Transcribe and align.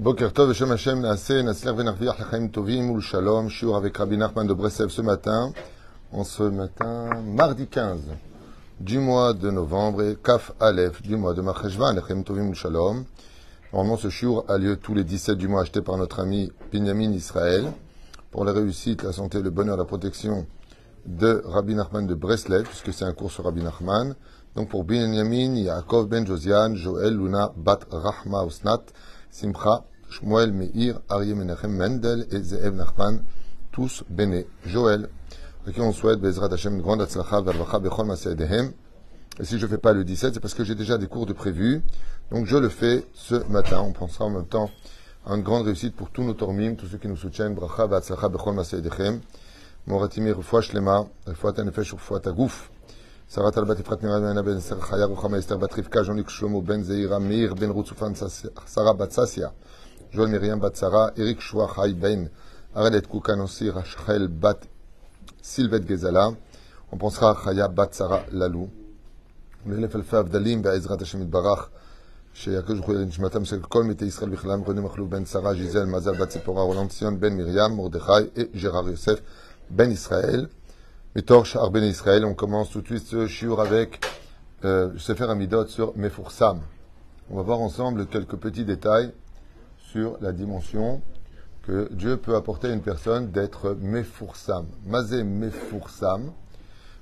Boker 0.00 0.32
Tov, 0.32 0.48
Hashem 0.48 0.70
Hashem, 0.70 1.02
Naaseh, 1.02 1.42
Nasler 1.42 1.74
Venarviach, 1.74 2.18
Lachaim 2.18 2.48
Tovim, 2.48 2.90
Ul 2.90 3.02
Shalom, 3.02 3.50
Shiur 3.50 3.76
avec 3.76 3.98
Rabbi 3.98 4.16
Nachman 4.16 4.46
de 4.46 4.54
Breslev 4.54 4.88
ce 4.88 5.02
matin, 5.02 5.52
en 6.10 6.24
ce 6.24 6.42
matin, 6.42 7.10
mardi 7.22 7.66
15 7.66 8.00
du 8.80 8.98
mois 8.98 9.34
de 9.34 9.50
novembre, 9.50 10.02
et 10.04 10.16
Kaf 10.16 10.52
Aleph 10.58 11.02
du 11.02 11.16
mois 11.16 11.34
de 11.34 11.42
Macheshvan, 11.42 11.92
Lachaim 11.92 12.22
Tovim, 12.22 12.48
Ul 12.48 12.54
Shalom. 12.54 13.04
Normalement, 13.74 13.98
ce 13.98 14.08
Shiur 14.08 14.46
a 14.48 14.56
lieu 14.56 14.76
tous 14.76 14.94
les 14.94 15.04
17 15.04 15.36
du 15.36 15.48
mois, 15.48 15.60
acheté 15.60 15.82
par 15.82 15.98
notre 15.98 16.20
ami 16.20 16.50
Binyamin 16.72 17.12
Israël, 17.12 17.70
pour 18.30 18.46
la 18.46 18.52
réussite, 18.52 19.02
la 19.02 19.12
santé, 19.12 19.42
le 19.42 19.50
bonheur, 19.50 19.76
la 19.76 19.84
protection 19.84 20.46
de 21.04 21.42
Rabbi 21.44 21.74
Nachman 21.74 22.06
de 22.06 22.14
Breslev, 22.14 22.62
puisque 22.62 22.94
c'est 22.94 23.04
un 23.04 23.12
cours 23.12 23.30
sur 23.30 23.44
Rabbi 23.44 23.62
Nachman. 23.62 24.14
Donc 24.56 24.70
pour 24.70 24.84
Binyamin, 24.84 25.56
Yaakov 25.56 26.08
Ben 26.08 26.26
Josiane, 26.26 26.74
Joël, 26.74 27.14
Luna, 27.14 27.52
Bat 27.54 27.80
Rahma 27.90 28.44
Osnat, 28.44 28.80
Simcha, 29.30 29.84
Shmuel, 30.10 30.52
Meir, 30.52 31.00
Arié 31.08 31.34
Menachem, 31.34 31.70
Mendel 31.70 32.26
et 32.32 32.40
tous. 33.70 34.04
Joël. 34.66 35.08
Et 35.66 35.72
si 39.44 39.58
je 39.58 39.64
ne 39.64 39.70
fais 39.70 39.78
pas 39.78 39.92
le 39.92 40.02
17, 40.04 40.34
c'est 40.34 40.40
parce 40.40 40.54
que 40.54 40.64
j'ai 40.64 40.74
déjà 40.74 40.98
des 40.98 41.06
cours 41.06 41.26
de 41.26 41.32
prévus. 41.32 41.82
Donc 42.32 42.46
je 42.46 42.56
le 42.56 42.68
fais 42.68 43.06
ce 43.14 43.36
matin. 43.50 43.80
On 43.80 43.92
pensera 43.92 44.24
en 44.24 44.30
même 44.30 44.46
temps 44.46 44.68
à 45.24 45.34
une 45.34 45.42
grande 45.42 45.66
réussite 45.66 45.94
pour 45.94 46.10
tous 46.10 46.24
nos 46.24 46.34
tormim, 46.34 46.74
tous 46.74 46.86
ceux 46.86 46.98
qui 46.98 47.06
nous 47.06 47.16
soutiennent. 47.16 47.54
Bracha, 47.54 47.86
bechol 47.86 48.54
masedehem. 48.54 49.20
Moratimi, 49.86 50.32
refoua 50.32 50.60
shlema, 50.60 51.06
tanefesh, 51.54 51.94
tagouf. 52.22 52.70
Sarah 53.28 53.52
Bat 58.94 59.10
Sassia 59.10 59.52
Joël 60.11 60.29
Myriam 60.29 60.59
Bat 60.59 60.75
Sarah 60.75 61.11
Eric 61.17 61.41
Shua 61.41 61.67
Chai 61.75 61.93
Ben 61.93 62.29
Arelet 62.75 63.01
Koukanossi 63.01 63.69
Rachel 63.69 64.27
Bat 64.27 64.59
Sylvette 65.41 65.87
Gezala 65.87 66.31
on 66.91 66.97
pensera 66.97 67.31
à 67.31 67.35
Chaya 67.43 67.67
Bat 67.67 67.93
Sarah 67.93 68.23
Lalou 68.31 68.69
לאלף 69.65 69.95
אלפי 69.95 70.17
הבדלים 70.17 70.61
בעזרת 70.61 71.01
השם 71.01 71.21
יתברך 71.21 71.69
שהקדוש 72.33 72.79
ברוך 72.79 72.89
הוא 72.89 72.95
לנשמתם 72.95 73.45
של 73.45 73.61
כל 73.61 73.83
מתי 73.83 74.05
ישראל 74.05 74.29
בכללם 74.29 74.61
רני 74.67 74.81
מכלוף 74.81 75.09
בן 75.09 75.25
שרה, 75.25 75.53
ז'יזל, 75.53 75.85
מזל, 75.85 76.15
בת 76.21 76.29
ציפורה, 76.29 76.63
רולנד 76.63 76.89
ציון, 76.89 77.19
בן 77.19 77.37
מרים, 77.37 77.77
מרדכי 77.77 78.11
וג'רר 78.53 78.89
יוסף, 78.89 79.19
בן 79.69 79.91
ישראל. 79.91 80.45
Mitor 81.17 81.45
Shar 81.45 81.69
Ben 81.69 81.81
Israël, 81.85 82.25
on 82.25 82.33
commence 82.33 82.71
tout 82.71 82.81
de 82.81 82.87
suite 82.87 83.07
ce 83.07 83.25
shiur 83.25 83.61
avec 83.61 84.05
euh, 84.65 84.89
Sefer 84.97 85.29
Amidot 85.29 85.65
sur 85.67 85.95
Mefursam. 85.95 86.59
On 87.29 87.37
va 87.37 87.41
voir 87.41 87.61
ensemble 87.61 88.05
quelques 88.07 88.35
petits 88.35 88.65
détails 88.65 89.13
sur 89.92 90.18
la 90.20 90.32
dimension 90.32 91.02
que 91.62 91.92
Dieu 91.92 92.16
peut 92.16 92.36
apporter 92.36 92.68
à 92.68 92.72
une 92.72 92.80
personne 92.80 93.30
d'être 93.30 93.76
Mefursam. 93.80 94.66
Mazé 94.86 95.24
Mefursam. 95.24 96.32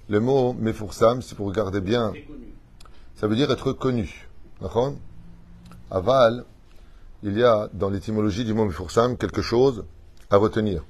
Le 0.08 0.20
mot 0.20 0.55
Mefursam, 0.55 1.20
si 1.20 1.34
vous 1.34 1.45
regardez 1.45 1.80
bien, 1.80 2.14
ça 3.17 3.27
veut 3.27 3.36
dire 3.36 3.50
être 3.50 3.72
connu. 3.72 4.28
Aval, 5.91 6.45
il 7.22 7.39
y 7.39 7.45
a 7.45 7.69
dans 7.75 7.91
l'étymologie 7.91 8.45
du 8.45 8.55
mot 8.55 8.64
Mefursam 8.64 9.17
quelque 9.17 9.42
chose 9.42 9.84
à 10.30 10.36
retenir. 10.39 10.84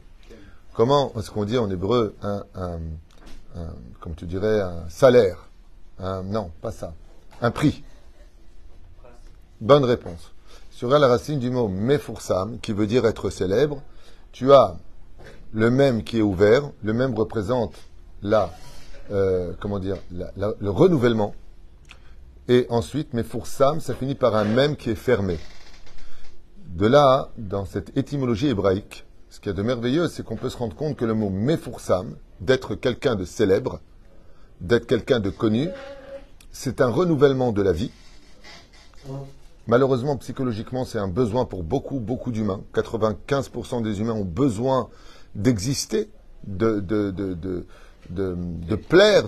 Comment 0.74 1.12
est-ce 1.16 1.32
qu'on 1.32 1.44
dit 1.44 1.58
en 1.58 1.68
hébreu 1.68 2.14
un, 2.22 2.44
comme 4.00 4.14
tu 4.14 4.26
dirais, 4.26 4.60
un 4.60 4.88
salaire? 4.88 5.48
Non, 5.98 6.52
pas 6.60 6.70
ça. 6.70 6.94
Un 7.42 7.50
prix. 7.50 7.82
Bonne 9.60 9.84
réponse. 9.84 10.32
Sur 10.78 10.90
la 10.90 11.08
racine 11.08 11.40
du 11.40 11.50
mot 11.50 11.66
mefursam, 11.66 12.60
qui 12.60 12.72
veut 12.72 12.86
dire 12.86 13.04
être 13.04 13.30
célèbre, 13.30 13.82
tu 14.30 14.52
as 14.52 14.76
le 15.52 15.72
même 15.72 16.04
qui 16.04 16.18
est 16.18 16.22
ouvert, 16.22 16.70
le 16.84 16.92
même 16.92 17.16
représente 17.16 17.74
la, 18.22 18.54
euh, 19.10 19.54
comment 19.58 19.80
dire, 19.80 19.96
le 20.12 20.70
renouvellement, 20.70 21.34
et 22.46 22.64
ensuite 22.70 23.12
mefursam, 23.12 23.80
ça 23.80 23.92
finit 23.92 24.14
par 24.14 24.36
un 24.36 24.44
même 24.44 24.76
qui 24.76 24.90
est 24.90 24.94
fermé. 24.94 25.40
De 26.68 26.86
là, 26.86 27.30
dans 27.38 27.64
cette 27.64 27.96
étymologie 27.96 28.46
hébraïque, 28.46 29.04
ce 29.30 29.40
qui 29.40 29.48
est 29.48 29.54
de 29.54 29.62
merveilleux, 29.62 30.06
c'est 30.06 30.24
qu'on 30.24 30.36
peut 30.36 30.48
se 30.48 30.58
rendre 30.58 30.76
compte 30.76 30.96
que 30.96 31.04
le 31.04 31.14
mot 31.14 31.28
mefursam, 31.28 32.14
d'être 32.40 32.76
quelqu'un 32.76 33.16
de 33.16 33.24
célèbre, 33.24 33.80
d'être 34.60 34.86
quelqu'un 34.86 35.18
de 35.18 35.30
connu, 35.30 35.70
c'est 36.52 36.80
un 36.80 36.88
renouvellement 36.88 37.50
de 37.50 37.62
la 37.62 37.72
vie. 37.72 37.90
Malheureusement, 39.68 40.16
psychologiquement, 40.16 40.86
c'est 40.86 40.98
un 40.98 41.08
besoin 41.08 41.44
pour 41.44 41.62
beaucoup, 41.62 42.00
beaucoup 42.00 42.32
d'humains. 42.32 42.62
95% 42.74 43.82
des 43.82 44.00
humains 44.00 44.14
ont 44.14 44.24
besoin 44.24 44.88
d'exister, 45.34 46.08
de, 46.46 46.80
de, 46.80 47.10
de, 47.10 47.36
de, 48.08 48.76
plaire, 48.76 49.24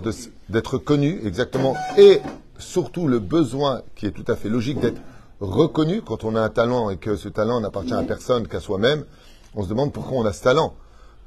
d'être 0.49 0.79
connu, 0.79 1.21
exactement, 1.23 1.75
et 1.95 2.21
surtout 2.57 3.07
le 3.07 3.19
besoin 3.19 3.83
qui 3.95 4.07
est 4.07 4.11
tout 4.11 4.25
à 4.27 4.35
fait 4.35 4.49
logique 4.49 4.79
d'être 4.79 4.99
reconnu 5.41 6.01
quand 6.01 6.23
on 6.23 6.35
a 6.35 6.41
un 6.41 6.49
talent 6.49 6.89
et 6.89 6.97
que 6.97 7.15
ce 7.15 7.29
talent 7.29 7.61
n'appartient 7.61 7.93
à 7.93 8.01
personne 8.01 8.47
qu'à 8.47 8.59
soi-même. 8.59 9.05
On 9.53 9.63
se 9.63 9.69
demande 9.69 9.93
pourquoi 9.93 10.17
on 10.17 10.25
a 10.25 10.33
ce 10.33 10.41
talent. 10.41 10.73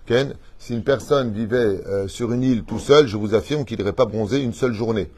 Ken, 0.07 0.35
si 0.59 0.75
une 0.75 0.83
personne 0.83 1.33
vivait 1.33 1.57
euh, 1.57 2.09
sur 2.09 2.33
une 2.33 2.43
île 2.43 2.65
tout 2.65 2.81
seul, 2.81 3.07
je 3.07 3.17
vous 3.17 3.35
affirme 3.35 3.65
qu'il 3.65 3.79
n'irait 3.79 3.93
pas 3.93 4.07
bronzer 4.07 4.43
une 4.43 4.53
seule 4.53 4.73
journée. 4.75 5.09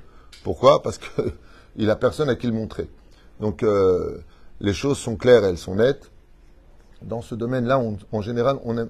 Pourquoi? 0.45 0.83
Parce 0.83 0.99
qu'il 0.99 1.87
n'a 1.87 1.97
personne 1.97 2.29
à 2.29 2.35
qui 2.35 2.47
le 2.47 2.53
montrer. 2.53 2.91
Donc 3.41 3.63
euh, 3.63 4.19
les 4.61 4.73
choses 4.73 4.99
sont 4.99 5.17
claires, 5.17 5.45
elles 5.45 5.59
sont 5.59 5.77
nettes. 5.77 6.11
Dans 7.03 7.21
ce 7.21 7.35
domaine-là, 7.35 7.81
en 8.13 8.21
général, 8.23 8.59
on 8.65 8.79
aime, 8.79 8.89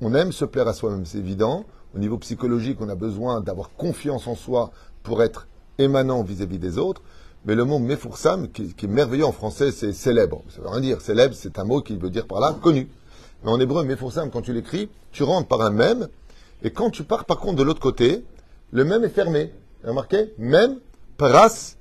on, 0.00 0.14
aime, 0.14 0.30
se 0.30 0.44
plaire 0.44 0.68
à 0.68 0.72
soi-même, 0.72 1.04
c'est 1.04 1.18
évident. 1.18 1.64
Au 1.94 1.98
niveau 1.98 2.16
psychologique, 2.18 2.78
on 2.80 2.88
a 2.88 2.94
besoin 2.94 3.40
d'avoir 3.40 3.70
confiance 3.70 4.28
en 4.28 4.36
soi 4.36 4.70
pour 5.02 5.22
être 5.22 5.48
émanant 5.78 6.22
vis-à-vis 6.22 6.58
des 6.58 6.78
autres. 6.78 7.02
Mais 7.46 7.56
le 7.56 7.64
mot 7.64 7.78
mefursam, 7.78 8.48
qui, 8.48 8.74
qui 8.74 8.86
est 8.86 8.88
merveilleux 8.88 9.24
en 9.24 9.32
français, 9.32 9.72
c'est 9.72 9.92
célèbre. 9.92 10.42
Ça 10.50 10.60
veut 10.62 10.68
rien 10.68 10.80
dire. 10.80 11.00
Célèbre, 11.00 11.34
c'est 11.34 11.58
un 11.58 11.64
mot 11.64 11.80
qui 11.80 11.96
veut 11.96 12.10
dire 12.10 12.26
par 12.26 12.40
là 12.40 12.54
connu. 12.62 12.88
Mais 13.42 13.50
en 13.50 13.58
hébreu, 13.58 13.84
mefursam, 13.84 14.30
quand 14.30 14.42
tu 14.42 14.52
l'écris, 14.52 14.88
tu 15.10 15.24
rentres 15.24 15.48
par 15.48 15.62
un 15.62 15.70
même, 15.70 16.08
et 16.62 16.70
quand 16.70 16.90
tu 16.90 17.04
pars 17.04 17.24
par 17.24 17.38
contre 17.38 17.56
de 17.56 17.62
l'autre 17.62 17.80
côté, 17.80 18.24
le 18.72 18.84
même 18.84 19.04
est 19.04 19.10
fermé. 19.10 19.52
Remarquez 19.84 20.34
Même, 20.38 20.78
pras, 21.16 21.76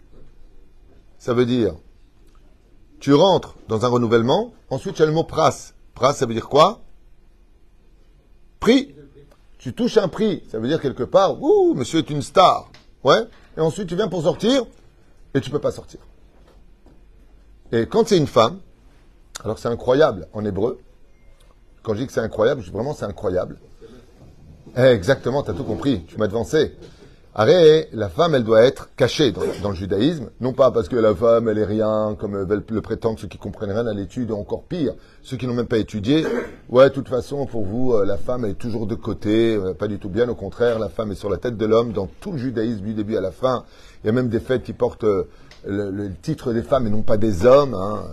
ça 1.18 1.34
veut 1.34 1.46
dire, 1.46 1.76
tu 3.00 3.14
rentres 3.14 3.56
dans 3.68 3.86
un 3.86 3.90
renouvellement, 3.90 4.54
ensuite 4.70 4.96
tu 4.96 5.02
as 5.02 5.06
le 5.06 5.12
mot 5.12 5.24
pras. 5.24 5.74
Pras, 5.94 6.14
ça 6.14 6.26
veut 6.26 6.34
dire 6.34 6.50
quoi? 6.50 6.82
Prix. 8.60 8.94
Tu 9.58 9.74
touches 9.74 9.98
un 9.98 10.08
prix, 10.08 10.44
ça 10.50 10.60
veut 10.60 10.68
dire 10.68 10.80
quelque 10.80 11.04
part, 11.04 11.42
ouh, 11.42 11.74
monsieur 11.74 12.00
est 12.00 12.10
une 12.10 12.22
star. 12.22 12.72
Ouais. 13.04 13.28
Et 13.58 13.60
ensuite 13.60 13.88
tu 13.88 13.96
viens 13.96 14.08
pour 14.08 14.22
sortir, 14.24 14.64
et 15.34 15.42
tu 15.42 15.50
peux 15.50 15.60
pas 15.60 15.72
sortir. 15.72 16.00
Et 17.72 17.86
quand 17.88 18.08
c'est 18.08 18.18
une 18.18 18.28
femme, 18.28 18.60
alors 19.44 19.60
c'est 19.60 19.68
incroyable 19.68 20.28
en 20.34 20.46
hébreu, 20.46 20.80
quand 21.84 21.94
je 21.94 22.02
dis 22.02 22.08
que 22.08 22.14
c'est 22.14 22.22
incroyable, 22.22 22.62
je 22.62 22.68
dis 22.68 22.74
vraiment 22.74 22.94
c'est 22.94 23.06
incroyable. 23.06 23.60
Eh, 24.76 24.82
exactement, 24.82 25.44
tu 25.44 25.52
as 25.52 25.54
tout 25.54 25.64
compris, 25.64 26.04
tu 26.06 26.18
m'as 26.18 26.28
devancé. 26.28 26.76
Arrête, 27.40 27.90
la 27.94 28.10
femme, 28.10 28.34
elle 28.34 28.44
doit 28.44 28.64
être 28.64 28.90
cachée 28.96 29.32
dans, 29.32 29.70
le 29.70 29.76
judaïsme, 29.76 30.32
non 30.42 30.54
pas 30.54 30.72
parce 30.72 30.90
que 30.90 30.96
la 30.96 31.14
femme, 31.14 31.48
elle 31.48 31.60
est 31.60 31.66
rien, 31.66 32.18
comme 32.20 32.36
le 32.36 32.82
prétendent 32.82 33.20
ceux 33.20 33.28
qui 33.28 33.38
comprennent 33.38 33.70
rien 33.70 33.86
à 33.86 33.94
l'étude, 33.94 34.32
encore 34.32 34.64
pire, 34.64 34.96
ceux 35.22 35.38
qui 35.38 35.46
n'ont 35.46 35.54
même 35.54 35.68
pas 35.68 35.78
étudié. 35.78 36.26
Ouais, 36.70 36.90
de 36.90 36.96
toute 36.96 37.10
façon, 37.10 37.46
pour 37.46 37.64
vous, 37.64 37.94
euh, 37.94 38.06
la 38.06 38.18
femme 38.18 38.44
est 38.44 38.56
toujours 38.56 38.88
de 38.88 38.96
côté, 38.96 39.56
euh, 39.56 39.76
pas 39.76 39.88
du 39.88 40.00
tout 40.00 40.10
bien, 40.10 40.28
au 40.28 40.34
contraire, 40.34 40.80
la 40.80 40.90
femme 40.90 41.12
est 41.12 41.16
sur 41.16 41.30
la 41.30 41.38
tête 41.38 41.58
de 41.58 41.66
l'homme 41.68 41.92
dans 41.94 42.08
tout 42.08 42.32
le 42.32 42.40
judaïsme 42.40 42.82
du 42.82 42.96
début 42.96 43.18
à 43.18 43.22
la 43.22 43.30
fin. 43.30 43.66
Il 44.04 44.08
y 44.08 44.10
a 44.10 44.14
même 44.14 44.30
des 44.30 44.40
fêtes 44.40 44.64
qui 44.64 44.74
portent 44.74 45.04
euh, 45.04 45.28
le, 45.64 46.10
titre 46.20 46.54
des 46.54 46.64
femmes 46.64 46.88
et 46.88 46.90
non 46.90 47.04
pas 47.04 47.18
des 47.18 47.46
hommes. 47.46 47.76
Hein. 47.76 48.04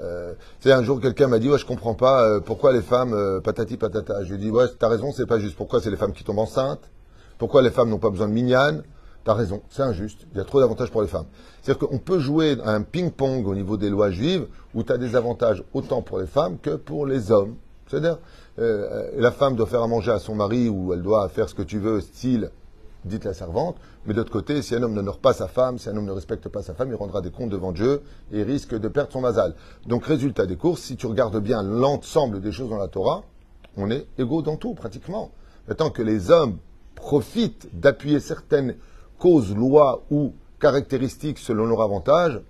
Euh, 0.00 0.32
sais, 0.60 0.72
un 0.72 0.82
jour, 0.82 1.02
quelqu'un 1.02 1.26
m'a 1.26 1.38
dit, 1.38 1.50
ouais, 1.50 1.58
je 1.58 1.66
comprends 1.66 1.94
pas 1.94 2.40
pourquoi 2.40 2.72
les 2.72 2.80
femmes, 2.80 3.42
patati 3.44 3.76
patata. 3.76 4.24
Je 4.24 4.32
lui 4.32 4.38
dit, 4.38 4.50
ouais, 4.50 4.64
t'as 4.78 4.88
raison, 4.88 5.12
c'est 5.12 5.26
pas 5.26 5.38
juste. 5.38 5.54
Pourquoi 5.54 5.82
c'est 5.82 5.90
les 5.90 5.98
femmes 5.98 6.14
qui 6.14 6.24
tombent 6.24 6.38
enceintes 6.38 6.90
Pourquoi 7.38 7.62
les 7.62 7.70
femmes 7.70 7.90
n'ont 7.90 7.98
pas 7.98 8.10
besoin 8.10 8.28
de 8.28 8.32
mignonne 8.32 8.82
T'as 9.24 9.34
raison, 9.34 9.62
c'est 9.70 9.82
injuste. 9.82 10.26
Il 10.32 10.38
y 10.38 10.40
a 10.40 10.44
trop 10.44 10.60
d'avantages 10.60 10.90
pour 10.90 11.00
les 11.00 11.08
femmes. 11.08 11.24
C'est-à-dire 11.62 11.88
qu'on 11.88 11.98
peut 11.98 12.18
jouer 12.18 12.58
un 12.62 12.82
ping-pong 12.82 13.46
au 13.46 13.54
niveau 13.54 13.78
des 13.78 13.88
lois 13.88 14.10
juives 14.10 14.46
où 14.74 14.82
tu 14.82 14.92
as 14.92 14.98
des 14.98 15.16
avantages 15.16 15.64
autant 15.72 16.02
pour 16.02 16.18
les 16.18 16.26
femmes 16.26 16.58
que 16.58 16.76
pour 16.76 17.06
les 17.06 17.32
hommes. 17.32 17.56
C'est-à-dire, 17.86 18.18
euh, 18.58 19.10
la 19.16 19.30
femme 19.30 19.56
doit 19.56 19.66
faire 19.66 19.82
à 19.82 19.88
manger 19.88 20.10
à 20.10 20.18
son 20.18 20.34
mari 20.34 20.68
ou 20.68 20.92
elle 20.92 21.02
doit 21.02 21.26
faire 21.30 21.48
ce 21.48 21.54
que 21.54 21.62
tu 21.62 21.78
veux, 21.78 22.02
style 22.02 22.50
dites 23.04 23.24
la 23.24 23.34
servante, 23.34 23.76
mais 24.06 24.14
d'autre 24.14 24.32
côté, 24.32 24.62
si 24.62 24.74
un 24.74 24.82
homme 24.82 24.94
n'honore 24.94 25.18
pas 25.18 25.32
sa 25.32 25.48
femme, 25.48 25.78
si 25.78 25.88
un 25.88 25.96
homme 25.96 26.06
ne 26.06 26.12
respecte 26.12 26.48
pas 26.48 26.62
sa 26.62 26.74
femme, 26.74 26.88
il 26.90 26.94
rendra 26.94 27.20
des 27.20 27.30
comptes 27.30 27.50
devant 27.50 27.72
Dieu 27.72 28.02
et 28.32 28.42
risque 28.42 28.74
de 28.74 28.88
perdre 28.88 29.12
son 29.12 29.20
mazal. 29.20 29.54
Donc, 29.86 30.06
résultat 30.06 30.46
des 30.46 30.56
courses, 30.56 30.82
si 30.82 30.96
tu 30.96 31.06
regardes 31.06 31.38
bien 31.40 31.62
l'ensemble 31.62 32.40
des 32.40 32.52
choses 32.52 32.70
dans 32.70 32.78
la 32.78 32.88
Torah, 32.88 33.22
on 33.76 33.90
est 33.90 34.06
égaux 34.18 34.42
dans 34.42 34.56
tout, 34.56 34.74
pratiquement. 34.74 35.32
Maintenant 35.68 35.90
que 35.90 36.02
les 36.02 36.30
hommes 36.30 36.58
profitent 37.04 37.68
d'appuyer 37.78 38.18
certaines 38.18 38.76
causes, 39.18 39.54
lois 39.54 40.04
ou 40.10 40.32
caractéristiques 40.58 41.38
selon 41.38 41.66
leur 41.66 41.82
avantage, 41.82 42.40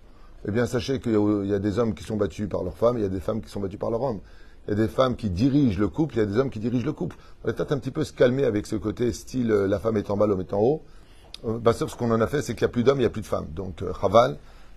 eh 0.46 0.52
bien 0.52 0.66
sachez 0.66 1.00
qu'il 1.00 1.46
y 1.46 1.52
a 1.54 1.58
des 1.58 1.78
hommes 1.80 1.92
qui 1.92 2.04
sont 2.04 2.16
battus 2.16 2.48
par 2.48 2.62
leurs 2.62 2.76
femmes, 2.76 2.96
il 2.96 3.02
y 3.02 3.04
a 3.04 3.08
des 3.08 3.18
femmes 3.18 3.40
qui 3.42 3.50
sont 3.50 3.58
battues 3.58 3.78
par 3.78 3.90
leurs 3.90 4.02
hommes. 4.02 4.20
Il 4.66 4.70
y 4.70 4.72
a 4.74 4.76
des 4.76 4.86
femmes 4.88 5.16
qui 5.16 5.28
dirigent 5.28 5.80
le 5.80 5.88
couple, 5.88 6.14
il 6.14 6.18
y 6.18 6.22
a 6.22 6.26
des 6.26 6.38
hommes 6.38 6.50
qui 6.50 6.60
dirigent 6.60 6.86
le 6.86 6.92
couple. 6.92 7.16
On 7.42 7.48
va 7.48 7.52
peut-être 7.52 7.72
un 7.72 7.78
petit 7.78 7.90
peu 7.90 8.04
se 8.04 8.12
calmer 8.12 8.44
avec 8.44 8.66
ce 8.66 8.76
côté 8.76 9.12
style 9.12 9.50
euh, 9.50 9.66
la 9.66 9.80
femme 9.80 9.96
est 9.96 10.08
en 10.08 10.16
bas, 10.16 10.28
l'homme 10.28 10.40
est 10.42 10.52
en 10.54 10.60
haut. 10.60 10.82
Euh, 11.46 11.58
bah, 11.58 11.72
sauf 11.72 11.90
ce 11.90 11.96
qu'on 11.96 12.12
en 12.12 12.20
a 12.20 12.26
fait, 12.28 12.40
c'est 12.40 12.54
qu'il 12.54 12.64
n'y 12.64 12.70
a 12.70 12.72
plus 12.72 12.84
d'hommes, 12.84 12.98
il 12.98 13.06
n'y 13.06 13.06
a 13.06 13.10
plus 13.10 13.22
de 13.22 13.26
femmes. 13.26 13.48
Donc, 13.52 13.82
euh, 13.82 13.92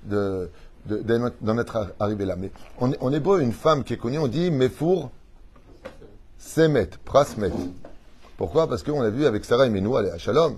de, 0.04 0.50
de- 0.88 1.32
d'en 1.42 1.58
être 1.60 1.76
ar- 1.76 1.92
arrivé 2.00 2.26
là. 2.26 2.36
Mais 2.36 2.50
en, 2.80 2.92
en 3.00 3.14
hébreu, 3.14 3.42
une 3.42 3.54
femme 3.54 3.84
qui 3.84 3.94
est 3.94 3.98
connue, 3.98 4.18
on 4.18 4.28
dit 4.28 4.50
Mefour 4.50 5.12
Semet, 6.40 6.90
Prasmet. 7.06 7.52
Pourquoi? 8.38 8.68
Parce 8.68 8.84
qu'on 8.84 9.02
a 9.02 9.10
vu 9.10 9.26
avec 9.26 9.44
Sarah 9.44 9.66
et 9.66 9.70
Menou, 9.70 9.98
à 9.98 10.18
Shalom. 10.20 10.58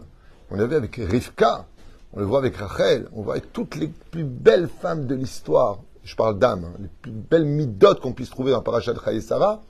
On 0.52 0.60
a 0.60 0.66
vu 0.66 0.76
avec 0.76 0.96
Rivka. 0.98 1.66
On 2.12 2.20
le 2.20 2.26
voit 2.26 2.40
avec 2.40 2.58
Rachel. 2.58 3.08
On 3.14 3.22
voit 3.22 3.36
avec 3.36 3.54
toutes 3.54 3.76
les 3.76 3.88
plus 3.88 4.26
belles 4.26 4.68
femmes 4.68 5.08
de 5.08 5.16
l'histoire. 5.16 5.80
Je 6.04 6.16
parle 6.16 6.40
d'âmes, 6.40 6.66
hein, 6.66 6.78
les 6.82 6.90
plus 7.02 7.12
belles 7.12 7.46
midotes 7.46 8.02
qu'on 8.02 8.14
puisse 8.14 8.32
trouver 8.32 8.52
dans 8.52 8.62
Parashat 8.62 8.96
Chaya 8.96 9.18
et 9.18 9.22
Sarah, 9.22 9.62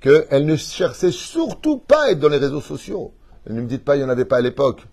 qu'elles 0.00 0.46
ne 0.46 0.56
cherchaient 0.56 1.12
surtout 1.12 1.78
pas 1.78 2.04
à 2.04 2.10
être 2.10 2.20
dans 2.20 2.28
les 2.28 2.38
réseaux 2.38 2.60
sociaux. 2.60 3.12
Ne 3.48 3.60
me 3.60 3.66
dites 3.66 3.84
pas, 3.84 3.96
il 3.96 3.98
n'y 3.98 4.04
en 4.04 4.08
avait 4.08 4.24
pas 4.24 4.38
à 4.38 4.40
l'époque. 4.40 4.86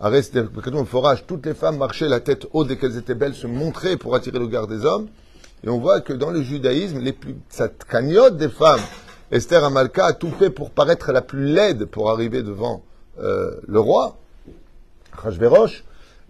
Arrête, 0.00 0.32
le 0.34 0.84
forage. 0.84 1.26
Toutes 1.26 1.44
les 1.44 1.54
femmes 1.54 1.76
marchaient 1.76 2.08
la 2.08 2.20
tête 2.20 2.46
haute 2.52 2.68
dès 2.68 2.76
qu'elles 2.76 2.96
étaient 2.96 3.16
belles, 3.16 3.34
se 3.34 3.48
montraient 3.48 3.96
pour 3.96 4.14
attirer 4.14 4.38
le 4.38 4.44
regard 4.44 4.68
des 4.68 4.84
hommes. 4.84 5.08
Et 5.64 5.68
on 5.68 5.80
voit 5.80 6.00
que 6.00 6.12
dans 6.12 6.30
le 6.30 6.42
judaïsme, 6.42 7.00
les 7.00 7.12
plus, 7.12 7.36
ça 7.48 7.68
cagnotte 7.68 8.36
des 8.36 8.48
femmes. 8.48 8.80
Esther 9.30 9.62
Amalka 9.62 10.06
a 10.06 10.12
tout 10.14 10.30
fait 10.30 10.48
pour 10.48 10.70
paraître 10.70 11.12
la 11.12 11.20
plus 11.20 11.44
laide 11.44 11.84
pour 11.84 12.10
arriver 12.10 12.42
devant 12.42 12.82
euh, 13.20 13.56
le 13.66 13.78
roi. 13.78 14.16
Rajverosh, 15.12 15.84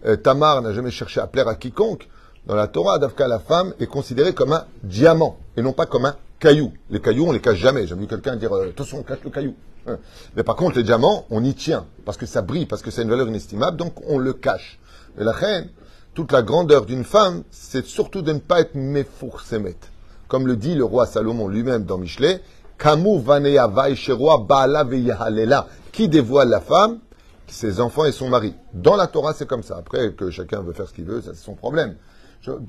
euh, 0.05 0.17
Tamar 0.17 0.61
n'a 0.61 0.73
jamais 0.73 0.91
cherché 0.91 1.21
à 1.21 1.27
plaire 1.27 1.47
à 1.47 1.55
quiconque. 1.55 2.09
Dans 2.45 2.55
la 2.55 2.67
Torah, 2.67 2.99
Davka, 2.99 3.27
la 3.27 3.39
femme 3.39 3.73
est 3.79 3.87
considérée 3.87 4.33
comme 4.33 4.51
un 4.51 4.65
diamant 4.83 5.37
et 5.55 5.61
non 5.61 5.71
pas 5.71 5.85
comme 5.85 6.05
un 6.05 6.15
caillou. 6.39 6.73
Les 6.89 6.99
cailloux, 6.99 7.27
on 7.27 7.31
les 7.31 7.39
cache 7.39 7.57
jamais. 7.59 7.87
J'ai 7.87 7.95
vu 7.95 8.05
quelqu'un 8.05 8.35
dire 8.35 8.53
euh, 8.53 8.69
attention, 8.69 8.99
on 8.99 9.03
cache 9.03 9.19
le 9.23 9.29
caillou. 9.29 9.55
Hein. 9.87 9.97
Mais 10.35 10.43
par 10.43 10.57
contre, 10.57 10.75
les 10.75 10.83
diamants, 10.83 11.25
on 11.29 11.41
y 11.43 11.53
tient 11.53 11.85
parce 12.03 12.17
que 12.17 12.25
ça 12.25 12.41
brille, 12.41 12.65
parce 12.65 12.81
que 12.81 12.91
c'est 12.91 13.03
une 13.03 13.09
valeur 13.09 13.29
inestimable, 13.29 13.77
donc 13.77 13.93
on 14.09 14.17
le 14.17 14.33
cache. 14.33 14.77
Et 15.17 15.23
la 15.23 15.31
reine, 15.31 15.69
toute 16.13 16.33
la 16.33 16.41
grandeur 16.41 16.85
d'une 16.85 17.05
femme, 17.05 17.43
c'est 17.49 17.85
surtout 17.85 18.21
de 18.21 18.33
ne 18.33 18.39
pas 18.39 18.59
être 18.59 18.75
méfoursémet. 18.75 19.77
Comme 20.27 20.47
le 20.47 20.57
dit 20.57 20.75
le 20.75 20.83
roi 20.83 21.05
Salomon 21.05 21.47
lui-même 21.47 21.85
dans 21.85 21.97
Michelet, 21.97 22.41
Kamu. 22.79 23.21
Qui 25.91 26.07
dévoile 26.07 26.49
la 26.49 26.61
femme? 26.61 26.99
Ses 27.47 27.81
enfants 27.81 28.05
et 28.05 28.11
son 28.11 28.29
mari. 28.29 28.55
Dans 28.73 28.95
la 28.95 29.07
Torah, 29.07 29.33
c'est 29.33 29.47
comme 29.47 29.63
ça. 29.63 29.77
Après, 29.77 30.13
que 30.13 30.29
chacun 30.31 30.61
veut 30.61 30.73
faire 30.73 30.87
ce 30.87 30.93
qu'il 30.93 31.05
veut, 31.05 31.21
c'est 31.21 31.35
son 31.35 31.55
problème. 31.55 31.95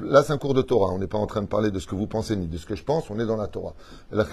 Là, 0.03 0.23
c'est 0.23 0.33
un 0.33 0.39
cours 0.39 0.55
de 0.55 0.63
Torah. 0.63 0.93
On 0.93 0.99
n'est 0.99 1.07
pas 1.07 1.19
en 1.19 1.27
train 1.27 1.43
de 1.43 1.47
parler 1.47 1.71
de 1.71 1.79
ce 1.79 1.87
que 1.87 1.95
vous 1.95 2.07
pensez 2.07 2.35
ni 2.35 2.47
de 2.47 2.59
ce 2.59 2.67
que 2.67 2.75
je 2.75 2.83
pense. 2.83 3.09
On 3.11 3.21
est 3.21 3.27
dans 3.27 3.37
la 3.37 3.47
Torah. 3.47 3.75
La 4.11 4.25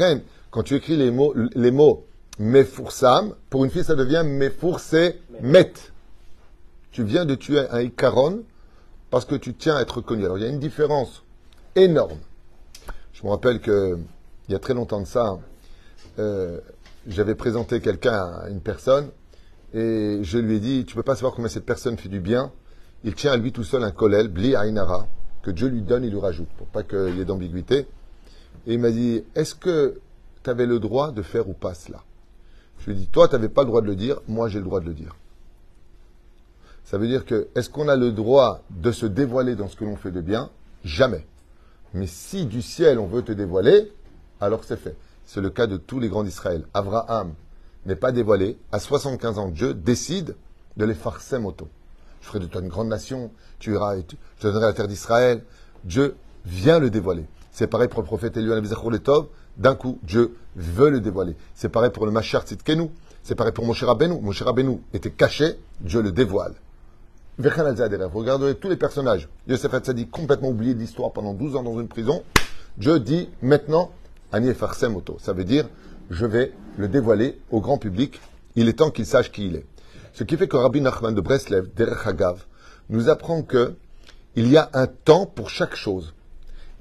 quand 0.50 0.64
tu 0.64 0.76
écris 0.76 0.98
les 0.98 1.12
mots, 1.12 1.34
les 1.54 1.72
mots 1.72 2.06
mefursam, 2.40 3.34
pour 3.50 3.66
une 3.66 3.72
fille, 3.72 3.84
ça 3.84 3.96
devient 3.96 4.24
mefursemet. 4.26 5.74
Tu 6.92 7.04
viens 7.04 7.26
de 7.26 7.36
tuer 7.36 7.68
un 7.70 7.82
ikaron 7.82 8.44
parce 9.12 9.26
que 9.26 9.36
tu 9.36 9.54
tiens 9.54 9.76
à 9.76 9.82
être 9.82 10.02
connu. 10.02 10.26
Alors, 10.26 10.38
il 10.38 10.44
y 10.44 10.48
a 10.48 10.50
une 10.50 10.60
différence 10.60 11.24
énorme. 11.76 12.18
Je 13.14 13.24
me 13.24 13.30
rappelle 13.30 13.60
que 13.60 14.00
il 14.48 14.54
y 14.54 14.56
a 14.56 14.60
très 14.60 14.74
longtemps 14.74 15.02
de 15.02 15.08
ça, 15.08 15.38
euh, 16.20 16.60
j'avais 17.08 17.36
présenté 17.36 17.80
quelqu'un 17.82 18.14
à 18.14 18.50
une 18.50 18.62
personne 18.62 19.10
et 19.74 20.20
je 20.22 20.38
lui 20.38 20.56
ai 20.56 20.60
dit, 20.60 20.86
tu 20.86 20.96
peux 20.96 21.04
pas 21.04 21.16
savoir 21.16 21.34
combien 21.34 21.50
cette 21.50 21.66
personne 21.66 21.98
fait 21.98 22.10
du 22.10 22.20
bien. 22.20 22.52
Il 23.04 23.14
tient 23.16 23.32
à 23.32 23.38
lui 23.38 23.52
tout 23.52 23.64
seul 23.64 23.84
un 23.84 23.92
kolel, 23.92 24.28
bli 24.28 24.56
ainara, 24.56 25.08
que 25.44 25.52
Dieu 25.52 25.68
lui 25.68 25.82
donne, 25.82 26.04
il 26.04 26.12
lui 26.12 26.20
rajoute, 26.20 26.50
pour 26.58 26.68
pas 26.68 26.84
qu'il 26.84 27.16
y 27.18 27.22
ait 27.22 27.26
d'ambiguïté. 27.26 27.88
Et 28.66 28.74
il 28.74 28.80
m'a 28.80 28.92
dit, 28.92 29.24
est-ce 29.36 29.56
que 29.56 30.00
tu 30.44 30.50
avais 30.50 30.66
le 30.66 30.80
droit 30.80 31.12
de 31.12 31.22
faire 31.22 31.48
ou 31.48 31.54
pas 31.54 31.74
cela? 31.74 32.04
Je 32.80 32.86
lui 32.88 32.94
ai 32.94 32.96
dit, 32.96 33.08
toi, 33.08 33.28
tu 33.28 33.36
n'avais 33.36 33.50
pas 33.50 33.62
le 33.62 33.68
droit 33.68 33.82
de 33.82 33.88
le 33.88 33.96
dire, 33.96 34.20
moi, 34.28 34.50
j'ai 34.50 34.60
le 34.60 34.66
droit 34.66 34.80
de 34.80 34.86
le 34.86 34.94
dire. 34.94 35.16
Ça 36.84 36.98
veut 36.98 37.08
dire 37.08 37.26
que, 37.26 37.50
est-ce 37.56 37.70
qu'on 37.70 37.90
a 37.90 37.98
le 37.98 38.12
droit 38.12 38.64
de 38.70 38.92
se 38.92 39.06
dévoiler 39.06 39.56
dans 39.56 39.68
ce 39.68 39.76
que 39.76 39.84
l'on 39.84 39.98
fait 39.98 40.12
de 40.12 40.22
bien? 40.22 40.50
Jamais. 40.86 41.26
Mais 41.94 42.08
si 42.08 42.46
du 42.46 42.62
ciel 42.62 42.98
on 43.00 43.08
veut 43.08 43.24
te 43.24 43.32
dévoiler, 43.32 43.92
alors 44.40 44.64
c'est 44.64 44.78
fait. 44.78 44.96
C'est 45.28 45.42
le 45.42 45.50
cas 45.50 45.68
de 45.68 45.76
tous 45.76 46.00
les 46.00 46.08
grands 46.08 46.24
d'Israël. 46.24 46.64
Abraham 46.74 47.34
n'est 47.86 47.98
pas 47.98 48.14
dévoilé. 48.14 48.58
À 48.72 48.80
75 48.80 49.38
ans, 49.38 49.50
Dieu 49.50 49.74
décide 49.74 50.36
de 50.78 50.86
les 50.86 50.94
farcer 50.94 51.38
moto. 51.38 51.68
Je 52.22 52.28
ferai 52.28 52.40
de 52.40 52.46
toi 52.46 52.62
une 52.62 52.70
grande 52.70 52.88
nation, 52.88 53.30
tu 53.60 53.74
iras, 53.74 53.98
et 53.98 54.04
tu- 54.04 54.16
je 54.38 54.44
te 54.44 54.48
donnerai 54.48 54.68
la 54.68 54.74
terre 54.74 54.88
d'Israël. 54.88 55.44
Dieu 55.84 56.16
vient 56.46 56.80
le 56.80 56.90
dévoiler. 56.90 57.26
C'est 57.52 57.68
pareil 57.68 57.90
pour 57.90 58.02
le 58.02 58.06
prophète 58.06 58.38
Elion. 58.38 58.62
D'un 59.58 59.76
coup, 59.76 60.00
Dieu 60.04 60.34
veut 60.56 60.90
le 60.90 61.02
dévoiler. 61.02 61.36
C'est 61.56 61.70
pareil 61.70 61.92
pour 61.92 62.06
le 62.06 62.12
Machar 62.12 62.44
Tzidkenu. 62.44 62.90
C'est 63.24 63.36
pareil 63.36 63.52
pour 63.52 63.66
Moshe 63.66 63.84
Rabbeinu. 63.84 64.22
Moshe 64.22 64.42
Rabbeinu 64.44 64.80
était 64.94 65.12
caché, 65.12 65.60
Dieu 65.82 66.02
le 66.02 66.14
dévoile. 66.14 66.54
Regardez 67.40 68.56
tous 68.56 68.70
les 68.70 68.78
personnages. 68.78 69.28
Yosef 69.48 69.74
Hatzadik, 69.74 70.10
complètement 70.10 70.50
oublié 70.50 70.74
de 70.74 70.80
l'histoire 70.80 71.12
pendant 71.12 71.34
12 71.34 71.56
ans 71.58 71.64
dans 71.64 71.80
une 71.80 71.88
prison. 71.90 72.24
Dieu 72.78 73.00
dit 73.00 73.30
maintenant, 73.42 73.92
Ani. 74.32 74.54
Ça 75.20 75.34
veut 75.34 75.44
dire, 75.44 75.68
je 76.10 76.26
vais 76.26 76.54
le 76.78 76.88
dévoiler 76.88 77.40
au 77.52 77.62
grand 77.62 77.78
public. 77.78 78.20
Il 78.56 78.68
est 78.68 78.74
temps 78.74 78.92
qu'il 78.92 79.06
sache 79.06 79.32
qui 79.32 79.48
il 79.48 79.56
est. 79.56 79.66
Ce 80.14 80.24
qui 80.24 80.38
fait 80.38 80.48
que 80.48 80.58
Rabbi 80.58 80.82
Nachman 80.82 81.14
de 81.14 81.22
Breslev, 81.22 81.70
Derech 81.76 82.06
Hagav, 82.06 82.44
nous 82.90 83.10
apprend 83.10 83.44
que 83.44 83.76
il 84.36 84.48
y 84.48 84.58
a 84.58 84.70
un 84.74 84.88
temps 84.88 85.26
pour 85.26 85.50
chaque 85.50 85.76
chose. 85.76 86.14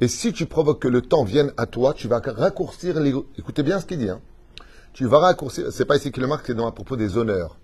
Et 0.00 0.08
si 0.08 0.32
tu 0.32 0.46
provoques 0.46 0.82
que 0.82 0.88
le 0.88 1.00
temps 1.00 1.24
vienne 1.24 1.52
à 1.56 1.66
toi, 1.66 1.94
tu 1.94 2.06
vas 2.06 2.20
raccourcir 2.20 3.00
les... 3.00 3.14
Écoutez 3.38 3.62
bien 3.62 3.80
ce 3.80 3.86
qu'il 3.86 3.98
dit. 3.98 4.10
Hein. 4.10 4.20
Tu 4.92 5.06
vas 5.06 5.18
raccourcir... 5.18 5.72
C'est 5.72 5.86
pas 5.86 5.96
ici 5.96 6.12
qu'il 6.12 6.22
le 6.22 6.28
marque, 6.28 6.46
c'est 6.46 6.54
dans 6.54 6.66
à 6.66 6.72
propos 6.72 6.96
des 6.96 7.16
honneurs. 7.16 7.56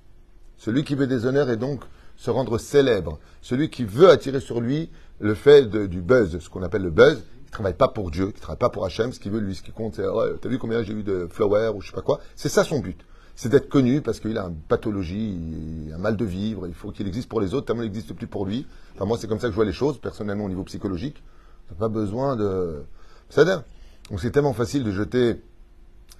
Celui 0.56 0.84
qui 0.84 0.94
veut 0.94 1.06
des 1.06 1.26
honneurs 1.26 1.50
est 1.50 1.58
donc 1.58 1.82
se 2.16 2.30
rendre 2.30 2.56
célèbre. 2.56 3.18
Celui 3.42 3.68
qui 3.68 3.84
veut 3.84 4.08
attirer 4.08 4.40
sur 4.40 4.60
lui 4.60 4.90
le 5.20 5.34
fait 5.34 5.68
du 5.68 6.00
buzz, 6.00 6.38
ce 6.38 6.48
qu'on 6.48 6.62
appelle 6.62 6.82
le 6.82 6.90
buzz, 6.90 7.22
travaille 7.52 7.74
pas 7.74 7.88
pour 7.88 8.10
Dieu, 8.10 8.32
il 8.34 8.40
travaille 8.40 8.58
pas 8.58 8.70
pour 8.70 8.84
Hachem. 8.84 9.12
Ce 9.12 9.20
qu'il 9.20 9.30
veut, 9.30 9.40
lui, 9.40 9.54
ce 9.54 9.62
qui 9.62 9.70
compte, 9.70 9.94
c'est 9.94 10.04
t'as 10.40 10.48
vu 10.48 10.58
combien 10.58 10.82
j'ai 10.82 10.92
eu 10.92 11.02
de 11.02 11.28
flowers 11.30 11.72
ou 11.74 11.80
je 11.80 11.88
sais 11.88 11.94
pas 11.94 12.02
quoi. 12.02 12.20
C'est 12.34 12.48
ça 12.48 12.64
son 12.64 12.80
but. 12.80 12.98
C'est 13.34 13.48
d'être 13.48 13.68
connu 13.68 14.02
parce 14.02 14.20
qu'il 14.20 14.36
a 14.36 14.44
une 14.44 14.56
pathologie, 14.56 15.90
un 15.94 15.98
mal 15.98 16.16
de 16.16 16.24
vivre. 16.24 16.66
Il 16.66 16.74
faut 16.74 16.90
qu'il 16.90 17.06
existe 17.06 17.28
pour 17.28 17.40
les 17.40 17.54
autres, 17.54 17.66
tellement 17.66 17.82
il 17.82 17.86
n'existe 17.86 18.12
plus 18.14 18.26
pour 18.26 18.44
lui. 18.44 18.66
Enfin, 18.94 19.04
moi, 19.04 19.16
c'est 19.18 19.26
comme 19.26 19.38
ça 19.38 19.46
que 19.46 19.52
je 19.52 19.56
vois 19.56 19.64
les 19.64 19.72
choses, 19.72 19.98
personnellement, 19.98 20.44
au 20.44 20.48
niveau 20.48 20.64
psychologique. 20.64 21.22
T'as 21.68 21.74
pas 21.74 21.88
besoin 21.88 22.36
de. 22.36 22.82
C'est-à-dire, 23.30 23.62
donc 24.10 24.20
c'est 24.20 24.30
tellement 24.30 24.52
facile 24.52 24.84
de 24.84 24.90
jeter 24.90 25.40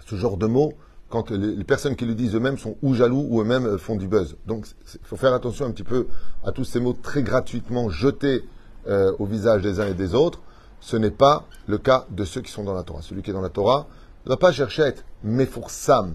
ce 0.07 0.17
genre 0.17 0.37
de 0.37 0.47
mots 0.47 0.73
quand 1.11 1.31
les, 1.31 1.55
les 1.55 1.65
personnes 1.65 1.95
qui 1.95 2.07
le 2.07 2.15
disent 2.15 2.35
eux-mêmes 2.35 2.57
sont 2.57 2.77
ou 2.81 2.95
jaloux 2.95 3.27
ou 3.29 3.43
eux-mêmes 3.43 3.67
euh, 3.67 3.79
font 3.79 3.97
du 3.97 4.09
buzz. 4.09 4.37
Donc 4.47 4.67
il 4.95 5.01
faut 5.05 5.17
faire 5.17 5.35
attention 5.35 5.67
un 5.67 5.71
petit 5.71 5.85
peu 5.85 6.07
à 6.43 6.53
tous 6.53 6.65
ces 6.65 6.81
mots 6.81 6.95
très 6.95 7.23
gratuitement 7.23 7.91
jetés 7.91 8.45
euh, 8.89 9.13
au 9.19 9.27
visage 9.27 9.63
des 9.63 9.79
uns 9.79 9.89
et 9.89 9.95
des 9.95 10.15
autres. 10.15 10.41
Ce 10.83 10.97
n'est 10.97 11.13
pas 11.13 11.47
le 11.69 11.79
cas 11.79 12.07
de 12.11 12.25
ceux 12.25 12.41
qui 12.43 12.51
sont 12.51 12.65
dans 12.65 12.75
la 12.75 12.83
Torah. 12.83 13.03
Celui 13.03 13.23
qui 13.23 13.31
est 13.31 13.33
dans 13.33 13.41
la 13.41 13.49
Torah 13.51 13.87
ne 14.25 14.31
doit 14.31 14.39
pas 14.39 14.51
chercher 14.53 14.83
à 14.83 14.87
être 14.89 15.05
meforsam. 15.23 16.15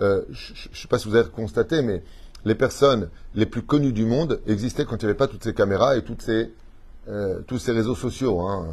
Euh, 0.00 0.22
je 0.30 0.68
ne 0.70 0.74
sais 0.74 0.88
pas 0.88 0.98
si 0.98 1.06
vous 1.08 1.14
avez 1.16 1.28
constaté, 1.28 1.82
mais 1.82 2.02
les 2.46 2.54
personnes 2.54 3.10
les 3.34 3.44
plus 3.46 3.62
connues 3.62 3.92
du 3.92 4.06
monde 4.06 4.40
existaient 4.46 4.86
quand 4.86 4.96
il 4.96 5.04
n'y 5.04 5.10
avait 5.10 5.18
pas 5.18 5.28
toutes 5.28 5.44
ces 5.44 5.52
caméras 5.54 5.96
et 5.96 6.02
euh, 7.08 7.40
tous 7.46 7.58
ces 7.58 7.72
réseaux 7.72 7.94
sociaux. 7.94 8.40
hein. 8.40 8.68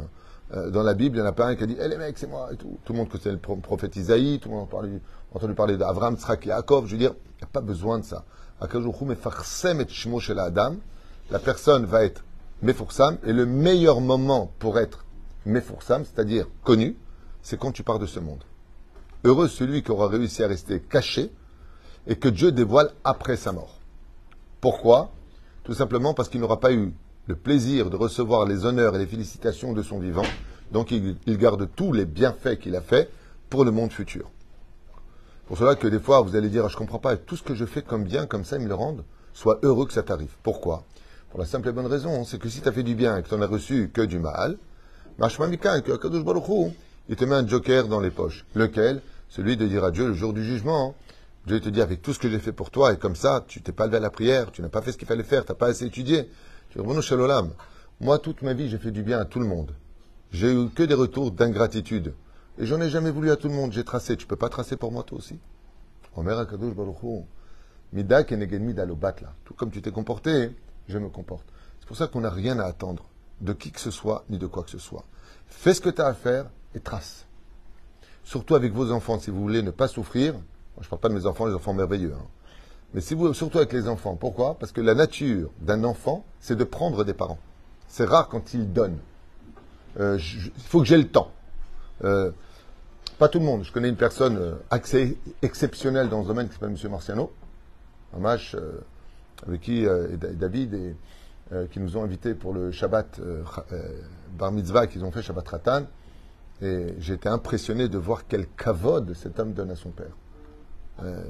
Euh, 0.52 0.70
dans 0.70 0.82
la 0.82 0.94
Bible, 0.94 1.16
il 1.16 1.20
n'y 1.20 1.26
en 1.26 1.30
a 1.30 1.32
pas 1.32 1.46
un 1.46 1.54
qui 1.54 1.62
a 1.62 1.66
dit 1.66 1.76
Eh 1.78 1.86
les 1.86 1.96
mecs, 1.96 2.18
c'est 2.18 2.26
moi 2.26 2.48
tout. 2.58 2.78
Le 2.88 2.94
monde 2.94 3.08
connaît 3.08 3.32
le 3.32 3.38
pro- 3.38 3.56
prophète 3.56 3.94
Isaïe, 3.96 4.40
tout 4.40 4.48
le 4.48 4.56
monde 4.56 4.68
a 4.72 5.36
entendu 5.36 5.54
parler 5.54 5.76
d'Avram, 5.76 6.16
Tzrak, 6.16 6.46
Yaakov. 6.46 6.86
Je 6.86 6.92
veux 6.92 6.98
dire, 6.98 7.12
il 7.36 7.42
n'y 7.42 7.44
a 7.44 7.50
pas 7.52 7.60
besoin 7.60 7.98
de 8.00 8.04
ça. 8.04 8.24
La 11.30 11.38
personne 11.38 11.84
va 11.86 12.04
être 12.04 12.24
mefursam 12.62 13.18
et 13.24 13.32
le 13.32 13.46
meilleur 13.46 14.00
moment 14.00 14.52
pour 14.58 14.78
être 14.78 15.04
mefursam, 15.46 16.04
c'est-à-dire 16.04 16.46
connu, 16.64 16.96
c'est 17.42 17.58
quand 17.58 17.72
tu 17.72 17.82
pars 17.82 17.98
de 17.98 18.06
ce 18.06 18.20
monde. 18.20 18.44
Heureux 19.24 19.48
celui 19.48 19.82
qui 19.82 19.90
aura 19.90 20.08
réussi 20.08 20.42
à 20.42 20.48
rester 20.48 20.80
caché 20.80 21.30
et 22.06 22.16
que 22.16 22.28
Dieu 22.28 22.52
dévoile 22.52 22.90
après 23.04 23.36
sa 23.36 23.52
mort. 23.52 23.78
Pourquoi? 24.60 25.10
Tout 25.64 25.74
simplement 25.74 26.14
parce 26.14 26.28
qu'il 26.28 26.40
n'aura 26.40 26.60
pas 26.60 26.72
eu 26.72 26.92
le 27.26 27.36
plaisir 27.36 27.90
de 27.90 27.96
recevoir 27.96 28.46
les 28.46 28.64
honneurs 28.64 28.96
et 28.96 28.98
les 28.98 29.06
félicitations 29.06 29.72
de 29.72 29.82
son 29.82 29.98
vivant. 29.98 30.26
Donc 30.72 30.90
il, 30.90 31.16
il 31.26 31.38
garde 31.38 31.68
tous 31.76 31.92
les 31.92 32.04
bienfaits 32.04 32.58
qu'il 32.58 32.76
a 32.76 32.80
faits 32.80 33.10
pour 33.48 33.64
le 33.64 33.70
monde 33.70 33.92
futur. 33.92 34.30
Pour 35.46 35.58
cela 35.58 35.74
que 35.74 35.88
des 35.88 35.98
fois 35.98 36.20
vous 36.20 36.36
allez 36.36 36.48
dire, 36.48 36.64
Ah, 36.64 36.68
je 36.68 36.76
comprends 36.76 36.98
pas, 36.98 37.16
tout 37.16 37.36
ce 37.36 37.42
que 37.42 37.54
je 37.54 37.64
fais 37.64 37.82
comme 37.82 38.04
bien, 38.04 38.26
comme 38.26 38.44
ça, 38.44 38.56
ils 38.56 38.62
me 38.62 38.68
le 38.68 38.74
rendent. 38.74 39.04
Sois 39.32 39.58
heureux 39.62 39.86
que 39.86 39.92
ça 39.92 40.02
t'arrive. 40.02 40.34
Pourquoi? 40.42 40.84
Pour 41.30 41.38
la 41.38 41.46
simple 41.46 41.68
et 41.68 41.72
bonne 41.72 41.86
raison, 41.86 42.24
c'est 42.24 42.38
que 42.38 42.48
si 42.48 42.60
tu 42.60 42.68
as 42.68 42.72
fait 42.72 42.82
du 42.82 42.96
bien 42.96 43.16
et 43.16 43.22
que 43.22 43.28
tu 43.28 43.36
n'as 43.36 43.46
reçu 43.46 43.90
que 43.94 44.02
du 44.02 44.18
mal, 44.18 44.58
Mashma 45.18 45.46
Mika, 45.46 45.80
que 45.80 45.92
Akadosh 45.92 46.24
Baruch 46.24 46.48
Hu, 46.48 46.72
il 47.08 47.14
te 47.14 47.24
met 47.24 47.36
un 47.36 47.46
joker 47.46 47.86
dans 47.86 48.00
les 48.00 48.10
poches. 48.10 48.44
Lequel? 48.54 49.00
Celui 49.28 49.56
de 49.56 49.66
dire 49.66 49.84
à 49.84 49.92
Dieu 49.92 50.08
le 50.08 50.14
jour 50.14 50.32
du 50.32 50.44
jugement. 50.44 50.96
Dieu 51.46 51.60
te 51.60 51.68
dit, 51.68 51.80
avec 51.80 52.02
tout 52.02 52.12
ce 52.12 52.18
que 52.18 52.28
j'ai 52.28 52.40
fait 52.40 52.52
pour 52.52 52.70
toi, 52.70 52.92
et 52.92 52.96
comme 52.96 53.14
ça, 53.14 53.44
tu 53.46 53.62
t'es 53.62 53.70
pas 53.70 53.86
levé 53.86 53.98
à 53.98 54.00
la 54.00 54.10
prière, 54.10 54.50
tu 54.50 54.60
n'as 54.60 54.68
pas 54.68 54.82
fait 54.82 54.90
ce 54.90 54.98
qu'il 54.98 55.06
fallait 55.06 55.22
faire, 55.22 55.44
tu 55.44 55.52
n'as 55.52 55.56
pas 55.56 55.68
assez 55.68 55.84
étudié. 55.84 56.28
Tu 56.70 56.78
dis. 56.80 57.50
Moi, 58.00 58.18
toute 58.18 58.42
ma 58.42 58.52
vie, 58.52 58.68
j'ai 58.68 58.78
fait 58.78 58.90
du 58.90 59.02
bien 59.02 59.18
à 59.18 59.24
tout 59.24 59.38
le 59.38 59.46
monde. 59.46 59.72
J'ai 60.32 60.52
eu 60.52 60.68
que 60.68 60.82
des 60.82 60.94
retours 60.94 61.30
d'ingratitude. 61.30 62.12
Et 62.58 62.66
j'en 62.66 62.80
ai 62.80 62.90
jamais 62.90 63.10
voulu 63.10 63.30
à 63.30 63.36
tout 63.36 63.48
le 63.48 63.54
monde. 63.54 63.72
J'ai 63.72 63.84
tracé. 63.84 64.16
Tu 64.16 64.26
peux 64.26 64.36
pas 64.36 64.48
tracer 64.48 64.76
pour 64.76 64.90
moi, 64.90 65.04
toi 65.04 65.18
aussi? 65.18 65.38
Omer 66.16 66.38
Akadosh 66.38 66.74
Baruch 66.74 66.96
Mida 67.92 68.24
keneged 68.24 68.60
mida 68.62 68.84
là. 68.84 68.94
Tout 69.44 69.54
comme 69.54 69.70
tu 69.70 69.82
t'es 69.82 69.90
comporté, 69.90 70.50
je 70.90 70.98
me 70.98 71.08
comporte. 71.08 71.46
C'est 71.80 71.86
pour 71.86 71.96
ça 71.96 72.06
qu'on 72.06 72.20
n'a 72.20 72.30
rien 72.30 72.58
à 72.58 72.64
attendre 72.64 73.04
de 73.40 73.52
qui 73.52 73.70
que 73.72 73.80
ce 73.80 73.90
soit, 73.90 74.24
ni 74.28 74.38
de 74.38 74.46
quoi 74.46 74.62
que 74.62 74.70
ce 74.70 74.78
soit. 74.78 75.04
Fais 75.46 75.74
ce 75.74 75.80
que 75.80 75.90
tu 75.90 76.00
as 76.00 76.06
à 76.06 76.14
faire 76.14 76.46
et 76.74 76.80
trace. 76.80 77.26
Surtout 78.24 78.54
avec 78.54 78.72
vos 78.72 78.92
enfants, 78.92 79.18
si 79.18 79.30
vous 79.30 79.40
voulez 79.40 79.62
ne 79.62 79.70
pas 79.70 79.88
souffrir. 79.88 80.34
Je 80.78 80.86
ne 80.86 80.88
parle 80.88 81.00
pas 81.00 81.08
de 81.08 81.14
mes 81.14 81.26
enfants, 81.26 81.46
les 81.46 81.54
enfants 81.54 81.74
merveilleux. 81.74 82.14
Hein. 82.14 82.26
Mais 82.94 83.00
surtout 83.00 83.58
avec 83.58 83.72
les 83.72 83.88
enfants. 83.88 84.16
Pourquoi? 84.16 84.58
Parce 84.58 84.72
que 84.72 84.80
la 84.80 84.94
nature 84.94 85.50
d'un 85.60 85.84
enfant, 85.84 86.24
c'est 86.40 86.56
de 86.56 86.64
prendre 86.64 87.04
des 87.04 87.14
parents. 87.14 87.38
C'est 87.88 88.04
rare 88.04 88.28
quand 88.28 88.54
ils 88.54 88.72
donnent. 88.72 88.98
Euh, 89.98 90.18
il 90.18 90.62
faut 90.62 90.80
que 90.80 90.86
j'ai 90.86 90.96
le 90.96 91.08
temps. 91.08 91.30
Euh, 92.04 92.30
pas 93.18 93.28
tout 93.28 93.38
le 93.38 93.44
monde. 93.44 93.64
Je 93.64 93.72
connais 93.72 93.88
une 93.88 93.96
personne 93.96 94.36
euh, 94.38 94.54
exceptionnelle 95.42 96.08
dans 96.08 96.22
ce 96.22 96.28
domaine 96.28 96.48
qui 96.48 96.54
s'appelle 96.54 96.76
M. 96.80 96.90
Marciano. 96.90 97.32
Un 98.16 98.20
match 98.20 98.56
avec 99.46 99.60
qui 99.60 99.86
David 100.34 100.74
et 100.74 100.94
qui 101.70 101.80
nous 101.80 101.96
ont 101.96 102.04
invités 102.04 102.34
pour 102.34 102.52
le 102.52 102.70
Shabbat 102.70 103.20
Bar 104.38 104.52
Mitzvah 104.52 104.86
qu'ils 104.86 105.04
ont 105.04 105.10
fait 105.10 105.22
Shabbat 105.22 105.48
Ratan. 105.48 105.82
Et 106.62 106.94
j'ai 106.98 107.14
été 107.14 107.28
impressionné 107.28 107.88
de 107.88 107.98
voir 107.98 108.26
quel 108.28 108.46
kavod 108.46 109.14
cet 109.14 109.40
homme 109.40 109.54
donne 109.54 109.70
à 109.70 109.76
son 109.76 109.90
père. 109.90 110.16
Euh, 111.02 111.24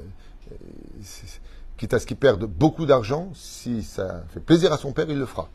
quitte 1.77 1.93
à 1.93 1.99
ce 1.99 2.05
qu'il 2.05 2.17
perde 2.17 2.45
beaucoup 2.45 2.85
d'argent, 2.85 3.29
si 3.33 3.81
ça 3.83 4.23
fait 4.29 4.41
plaisir 4.41 4.73
à 4.73 4.77
son 4.77 4.91
père, 4.91 5.09
il 5.09 5.17
le 5.17 5.25
fera. 5.25 5.49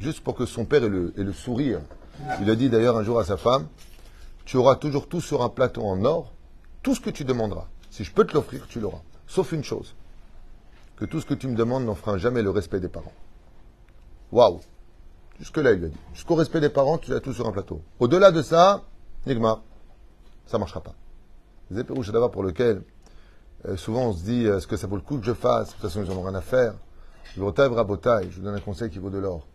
Juste 0.00 0.20
pour 0.20 0.34
que 0.34 0.44
son 0.44 0.64
père 0.64 0.82
ait 0.82 0.88
le 0.88 1.32
sourire. 1.32 1.80
Il 2.40 2.50
a 2.50 2.56
dit 2.56 2.68
d'ailleurs 2.68 2.96
un 2.96 3.04
jour 3.04 3.18
à 3.18 3.24
sa 3.24 3.36
femme, 3.36 3.66
tu 4.44 4.56
auras 4.56 4.76
toujours 4.76 5.08
tout 5.08 5.20
sur 5.20 5.42
un 5.42 5.48
plateau 5.48 5.82
en 5.82 6.04
or, 6.04 6.32
tout 6.82 6.94
ce 6.94 7.00
que 7.00 7.10
tu 7.10 7.24
demanderas. 7.24 7.68
Si 7.90 8.04
je 8.04 8.12
peux 8.12 8.24
te 8.24 8.34
l'offrir, 8.34 8.66
tu 8.68 8.80
l'auras. 8.80 9.02
Sauf 9.26 9.52
une 9.52 9.64
chose, 9.64 9.94
que 10.96 11.04
tout 11.04 11.20
ce 11.20 11.26
que 11.26 11.34
tu 11.34 11.48
me 11.48 11.56
demandes 11.56 11.84
n'offrira 11.84 12.18
jamais 12.18 12.42
le 12.42 12.50
respect 12.50 12.80
des 12.80 12.88
parents. 12.88 13.12
Waouh 14.32 14.60
Jusque-là, 15.38 15.72
il 15.72 15.84
a 15.84 15.88
dit. 15.88 15.96
Jusqu'au 16.12 16.36
respect 16.36 16.60
des 16.60 16.68
parents, 16.68 16.98
tu 16.98 17.12
as 17.12 17.20
tout 17.20 17.32
sur 17.32 17.46
un 17.46 17.52
plateau. 17.52 17.82
Au-delà 17.98 18.30
de 18.30 18.40
ça, 18.42 18.82
Nigma, 19.26 19.62
ça 20.46 20.58
ne 20.58 20.60
marchera 20.60 20.80
pas. 20.80 20.94
C'est 21.72 22.12
d'abord 22.12 22.30
pour 22.30 22.42
lequel 22.42 22.82
euh, 23.66 23.76
souvent 23.76 24.08
on 24.08 24.12
se 24.12 24.22
dit 24.22 24.46
est-ce 24.46 24.66
que 24.66 24.76
ça 24.76 24.86
vaut 24.86 24.96
le 24.96 25.02
coup 25.02 25.18
que 25.18 25.24
je 25.24 25.32
fasse? 25.32 25.68
De 25.68 25.72
toute 25.72 25.82
façon, 25.82 26.04
ils 26.04 26.10
n'en 26.10 26.20
ont 26.20 26.22
rien 26.22 26.34
à 26.34 26.40
faire. 26.40 26.74
Je 27.34 27.40
vous 27.40 27.50
donne 27.50 28.54
un 28.54 28.60
conseil 28.60 28.90
qui 28.90 28.98
vaut 28.98 29.10
de 29.10 29.18
l'or. 29.18 29.46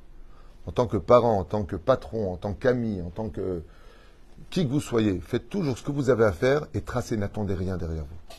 En 0.66 0.72
tant 0.72 0.88
que 0.88 0.98
parent, 0.98 1.38
en 1.40 1.46
tant 1.46 1.64
que 1.64 1.76
patron, 1.78 2.34
en 2.34 2.38
tant 2.38 2.54
qu'ami, 2.54 3.02
en 3.02 3.10
tant 3.10 3.30
que 3.30 3.64
qui 4.50 4.66
que 4.66 4.72
vous 4.72 4.82
soyez, 4.82 5.20
faites 5.20 5.50
toujours 5.50 5.78
ce 5.78 5.84
que 5.84 5.92
vous 5.92 6.10
avez 6.10 6.26
à 6.26 6.32
faire 6.32 6.66
et 6.74 6.82
tracez, 6.82 7.18
n'attendez 7.18 7.54
rien 7.54 7.78
derrière 7.78 8.04
vous. 8.04 8.36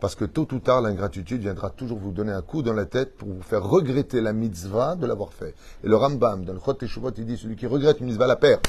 Parce 0.00 0.14
que 0.14 0.24
tôt 0.24 0.46
ou 0.52 0.60
tard, 0.60 0.80
l'ingratitude 0.80 1.40
viendra 1.40 1.70
toujours 1.70 1.98
vous 1.98 2.12
donner 2.12 2.32
un 2.32 2.42
coup 2.42 2.62
dans 2.62 2.72
la 2.72 2.84
tête 2.84 3.16
pour 3.16 3.28
vous 3.28 3.42
faire 3.42 3.64
regretter 3.64 4.20
la 4.20 4.32
mitzvah 4.32 4.94
de 4.94 5.06
l'avoir 5.06 5.32
fait. 5.32 5.54
Et 5.82 5.88
le 5.88 5.96
Rambam, 5.96 6.44
dans 6.44 6.52
le 6.52 6.60
Chot 6.60 6.76
il 7.16 7.26
dit 7.26 7.36
celui 7.36 7.56
qui 7.56 7.66
regrette 7.66 7.98
une 8.00 8.06
mitzvah 8.06 8.28
la 8.28 8.36
perd. 8.36 8.60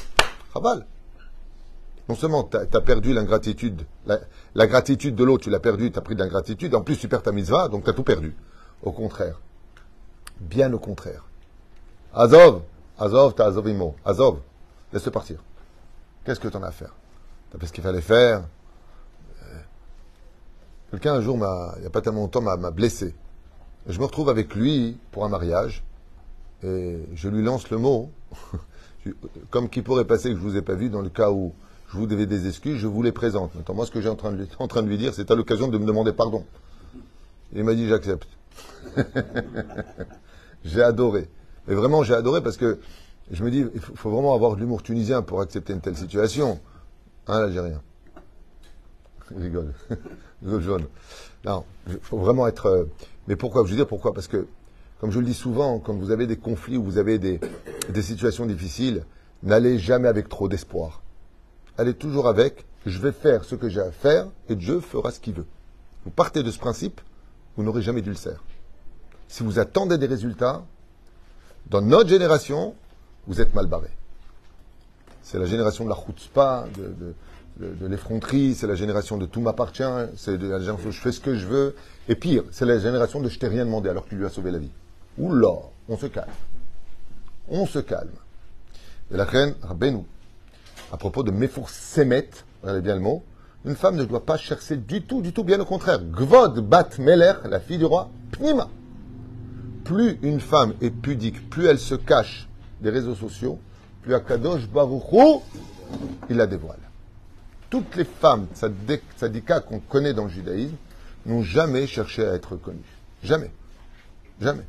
Chabal. 0.52 0.86
Non 2.08 2.16
seulement 2.16 2.42
tu 2.42 2.56
as, 2.56 2.80
perdu 2.80 3.14
l'ingratitude, 3.14 3.82
la, 4.06 4.66
gratitude 4.66 5.14
de 5.14 5.22
l'autre, 5.22 5.44
tu 5.44 5.50
l'as 5.50 5.60
perdu, 5.60 5.92
tu 5.92 5.98
as 5.98 6.02
pris 6.02 6.16
de 6.16 6.20
l'ingratitude, 6.20 6.74
en 6.74 6.80
plus 6.80 6.96
tu 6.96 7.06
perds 7.06 7.22
ta 7.22 7.30
mitzvah, 7.30 7.68
donc 7.68 7.84
tu 7.84 7.90
as 7.90 7.92
tout 7.92 8.02
perdu. 8.02 8.34
Au 8.82 8.90
contraire. 8.90 9.40
Bien 10.40 10.72
au 10.72 10.80
contraire. 10.80 11.24
Azov, 12.12 12.62
Azov, 12.98 13.34
t'as 13.34 13.46
Azovimo. 13.46 13.94
Azov, 14.04 14.40
laisse-le 14.92 15.12
partir. 15.12 15.36
Qu'est-ce 16.24 16.40
que 16.40 16.48
tu 16.48 16.56
en 16.56 16.62
as 16.64 16.68
à 16.68 16.72
faire? 16.72 16.94
Tu 17.50 17.56
as 17.56 17.60
fait 17.60 17.66
ce 17.66 17.72
qu'il 17.72 17.84
fallait 17.84 18.00
faire. 18.00 18.42
Quelqu'un 20.90 21.14
un 21.14 21.20
jour, 21.20 21.36
il 21.36 21.80
n'y 21.80 21.86
a 21.86 21.90
pas 21.90 22.00
tellement 22.00 22.22
longtemps, 22.22 22.40
m'a 22.40 22.70
blessé. 22.70 23.14
je 23.86 23.98
me 23.98 24.04
retrouve 24.04 24.28
avec 24.28 24.54
lui 24.54 24.98
pour 25.12 25.24
un 25.24 25.28
mariage 25.28 25.84
et 26.62 26.98
je 27.14 27.28
lui 27.28 27.42
lance 27.42 27.70
le 27.70 27.78
mot, 27.78 28.10
comme 29.50 29.68
qui 29.68 29.82
pourrait 29.82 30.04
passer 30.04 30.30
que 30.30 30.36
je 30.36 30.44
ne 30.44 30.48
vous 30.48 30.56
ai 30.56 30.62
pas 30.62 30.74
vu 30.74 30.90
dans 30.90 31.00
le 31.00 31.08
cas 31.08 31.30
où 31.30 31.52
je 31.92 31.96
vous 31.96 32.06
devais 32.06 32.26
des 32.26 32.46
excuses, 32.46 32.78
je 32.78 32.86
vous 32.86 33.02
les 33.02 33.12
présente. 33.12 33.54
Maintenant, 33.54 33.74
moi, 33.74 33.86
ce 33.86 33.90
que 33.90 34.00
j'ai 34.00 34.08
en 34.08 34.16
train 34.16 34.32
de, 34.32 34.46
en 34.58 34.68
train 34.68 34.82
de 34.82 34.88
lui 34.88 34.98
dire, 34.98 35.14
c'est 35.14 35.30
à 35.30 35.34
l'occasion 35.34 35.68
de 35.68 35.78
me 35.78 35.86
demander 35.86 36.12
pardon. 36.12 36.44
Il 37.52 37.64
m'a 37.64 37.74
dit, 37.74 37.88
j'accepte. 37.88 38.28
j'ai 40.64 40.82
adoré. 40.82 41.28
Mais 41.66 41.74
vraiment, 41.74 42.02
j'ai 42.04 42.14
adoré 42.14 42.42
parce 42.42 42.56
que 42.56 42.78
je 43.30 43.42
me 43.42 43.50
dis, 43.50 43.64
il 43.74 43.80
faut, 43.80 44.10
vraiment 44.10 44.34
avoir 44.34 44.54
de 44.54 44.60
l'humour 44.60 44.82
tunisien 44.82 45.22
pour 45.22 45.40
accepter 45.40 45.72
une 45.72 45.80
telle 45.80 45.96
situation. 45.96 46.60
Hein, 47.26 47.40
l'Algérien? 47.40 47.82
Il 49.36 49.52
Non, 51.44 51.64
il 51.88 51.98
faut 52.02 52.18
vraiment 52.18 52.46
être. 52.46 52.66
Euh, 52.66 52.84
mais 53.28 53.36
pourquoi 53.36 53.64
Je 53.64 53.70
veux 53.70 53.76
dire 53.76 53.86
pourquoi 53.86 54.12
Parce 54.12 54.28
que, 54.28 54.46
comme 55.00 55.10
je 55.10 55.18
le 55.18 55.26
dis 55.26 55.34
souvent, 55.34 55.78
quand 55.78 55.94
vous 55.94 56.10
avez 56.10 56.26
des 56.26 56.36
conflits 56.36 56.76
ou 56.76 56.84
vous 56.84 56.98
avez 56.98 57.18
des, 57.18 57.40
des 57.88 58.02
situations 58.02 58.46
difficiles, 58.46 59.04
n'allez 59.42 59.78
jamais 59.78 60.08
avec 60.08 60.28
trop 60.28 60.48
d'espoir 60.48 61.02
allez 61.80 61.94
toujours 61.94 62.28
avec 62.28 62.66
je 62.86 62.98
vais 62.98 63.12
faire 63.12 63.44
ce 63.44 63.54
que 63.54 63.68
j'ai 63.68 63.80
à 63.80 63.90
faire 63.90 64.26
et 64.48 64.54
Dieu 64.54 64.80
fera 64.80 65.10
ce 65.10 65.20
qu'il 65.20 65.34
veut. 65.34 65.46
Vous 66.04 66.10
partez 66.10 66.42
de 66.42 66.50
ce 66.50 66.58
principe, 66.58 67.00
vous 67.56 67.62
n'aurez 67.62 67.82
jamais 67.82 68.02
d'ulcère. 68.02 68.42
Si 69.28 69.42
vous 69.42 69.58
attendez 69.58 69.98
des 69.98 70.06
résultats, 70.06 70.64
dans 71.68 71.82
notre 71.82 72.08
génération, 72.08 72.74
vous 73.26 73.40
êtes 73.40 73.54
mal 73.54 73.66
barré. 73.66 73.88
C'est 75.22 75.38
la 75.38 75.44
génération 75.44 75.84
de 75.84 75.90
la 75.90 75.96
chutzpah, 75.96 76.66
de, 76.76 77.14
l'effronterie, 77.80 78.54
c'est 78.54 78.66
la 78.66 78.74
génération 78.74 79.16
de 79.16 79.26
tout 79.26 79.40
m'appartient, 79.40 79.82
c'est 80.16 80.32
la 80.32 80.58
génération 80.58 80.88
de 80.88 80.92
je 80.92 81.00
fais 81.00 81.12
ce 81.12 81.20
que 81.20 81.34
je 81.34 81.46
veux. 81.46 81.74
Et 82.08 82.14
pire, 82.14 82.44
c'est 82.50 82.64
la 82.64 82.78
génération 82.78 83.20
de 83.20 83.28
je 83.28 83.38
t'ai 83.38 83.48
rien 83.48 83.64
demandé 83.64 83.88
alors 83.88 84.08
qu'il 84.08 84.18
lui 84.18 84.26
a 84.26 84.30
sauvé 84.30 84.50
la 84.50 84.58
vie. 84.58 84.70
Oula, 85.18 85.52
on 85.88 85.96
se 85.96 86.06
calme. 86.06 86.30
On 87.48 87.66
se 87.66 87.78
calme. 87.78 88.10
Et 89.12 89.16
la 89.16 89.24
reine, 89.24 89.54
Rabbeinu, 89.62 90.04
à 90.92 90.96
propos 90.96 91.22
de 91.22 91.30
Mefour 91.30 91.68
Semet, 91.68 92.30
regardez 92.62 92.80
bien 92.80 92.94
le 92.94 93.00
mot, 93.00 93.22
une 93.64 93.74
femme 93.74 93.96
ne 93.96 94.04
doit 94.04 94.24
pas 94.24 94.38
chercher 94.38 94.76
du 94.76 95.02
tout, 95.02 95.20
du 95.20 95.32
tout, 95.32 95.44
bien 95.44 95.60
au 95.60 95.64
contraire. 95.64 96.00
Gvod 96.02 96.60
Bat 96.60 96.98
Meler, 96.98 97.34
la 97.44 97.60
fille 97.60 97.78
du 97.78 97.84
roi, 97.84 98.10
Pnima. 98.32 98.68
Plus 99.84 100.18
une 100.22 100.40
femme 100.40 100.74
est 100.80 100.90
pudique, 100.90 101.50
plus 101.50 101.66
elle 101.66 101.78
se 101.78 101.94
cache 101.94 102.48
des 102.80 102.90
réseaux 102.90 103.14
sociaux, 103.14 103.58
plus 104.02 104.14
Akadosh 104.14 104.68
Baruchou, 104.68 105.42
il 106.30 106.36
la 106.36 106.46
dévoile. 106.46 106.89
Toutes 107.70 107.94
les 107.94 108.04
femmes 108.04 108.48
sadikas 108.54 109.60
qu'on 109.60 109.78
connaît 109.78 110.12
dans 110.12 110.24
le 110.24 110.30
judaïsme 110.30 110.74
n'ont 111.24 111.42
jamais 111.42 111.86
cherché 111.86 112.26
à 112.26 112.34
être 112.34 112.56
connues. 112.56 112.78
Jamais. 113.22 113.50
Jamais. 114.40 114.64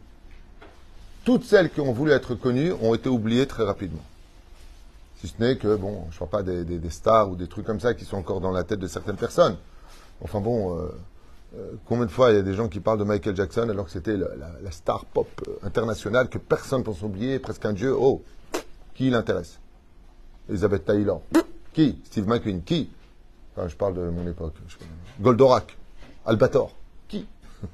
Toutes 1.24 1.43
celles 1.43 1.70
qui 1.70 1.81
ont 1.81 1.93
voulu 1.93 2.12
être 2.12 2.36
connues 2.36 2.74
ont 2.74 2.93
été 2.93 3.10
oubliées 3.10 3.48
très 3.48 3.63
rapidement. 3.63 4.03
Si 5.17 5.27
ce 5.27 5.34
n'est 5.39 5.55
que, 5.55 5.75
bon, 5.75 6.08
je 6.10 6.15
ne 6.15 6.20
vois 6.20 6.29
pas 6.29 6.43
des, 6.43 6.89
stars 6.89 7.29
ou 7.29 7.36
des 7.36 7.48
trucs 7.48 7.65
comme 7.65 7.79
ça 7.79 7.93
qui 7.93 8.05
sont 8.05 8.17
encore 8.17 8.41
dans 8.41 8.51
la 8.51 8.63
tête 8.63 8.79
de 8.79 8.88
certaines 8.88 9.17
personnes. 9.17 9.55
Enfin 10.24 10.39
bon, 10.39 10.77
euh, 10.77 10.89
euh, 11.58 11.74
combien 11.86 12.05
de 12.05 12.12
fois 12.12 12.31
il 12.31 12.38
y 12.38 12.39
a 12.39 12.43
des 12.43 12.53
gens 12.53 12.67
qui 12.67 12.79
parlent 12.79 13.00
de 13.00 13.03
Michael 13.03 13.36
Jackson 13.36 13.67
alors 13.70 13.86
que 13.86 13.91
c'était 13.91 14.17
la, 14.17 14.72
star 14.72 15.05
pop 15.05 15.27
euh, 15.48 15.65
internationale 15.65 16.27
que 16.27 16.38
personne 16.38 16.79
ne 16.79 16.86
pense 16.86 17.01
oublier, 17.03 17.39
presque 17.39 17.65
un 17.65 17.74
dieu. 17.74 17.96
Oh, 17.96 18.24
qui 18.96 19.10
l'intéresse? 19.10 19.60
Elizabeth 20.50 20.86
Taylor. 20.86 21.22
Qui? 21.74 22.01
Steve 22.06 22.28
McQueen. 22.28 22.63
Qui? 22.63 22.90
Enfin, 23.56 23.68
Je 23.68 23.75
parle 23.75 23.96
de 23.96 24.10
mon 24.10 24.28
époque. 24.28 24.56
Goldorak. 25.20 25.78
Albator. 26.25 26.75
Qui? 27.08 27.28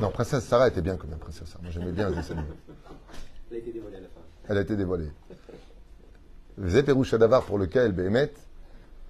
Non, 0.00 0.10
Princesse 0.10 0.44
Sarah 0.44 0.66
était 0.66 0.82
bien 0.82 0.96
comme 0.96 1.10
même, 1.10 1.20
Princesse 1.20 1.46
Sarah. 1.46 1.62
Moi 1.62 1.70
j'aimais 1.70 1.92
bien 1.92 2.10
Elle 2.10 2.18
a 3.56 3.60
été 3.60 3.72
dévoilée 3.72 3.96
à 3.96 4.00
la 4.00 4.08
fin. 4.08 4.20
Elle 4.48 4.58
a 4.58 4.60
été 4.60 4.76
dévoilée. 4.76 5.10
Davar 7.18 7.44
pour 7.44 7.58
lequel, 7.58 7.92
Béhémet, 7.92 8.32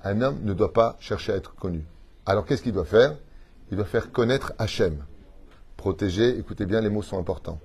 un 0.02 0.20
homme 0.20 0.40
ne 0.42 0.52
doit 0.52 0.74
pas 0.74 0.96
chercher 1.00 1.32
à 1.32 1.36
être 1.36 1.54
connu. 1.54 1.84
Alors 2.26 2.44
qu'est-ce 2.44 2.62
qu'il 2.62 2.72
doit 2.72 2.84
faire? 2.84 3.16
Il 3.70 3.76
doit 3.76 3.86
faire 3.86 4.12
connaître 4.12 4.52
Hachem. 4.58 5.02
Protéger, 5.78 6.38
écoutez 6.38 6.66
bien, 6.66 6.82
les 6.82 6.90
mots 6.90 7.02
sont 7.02 7.18
importants. 7.18 7.60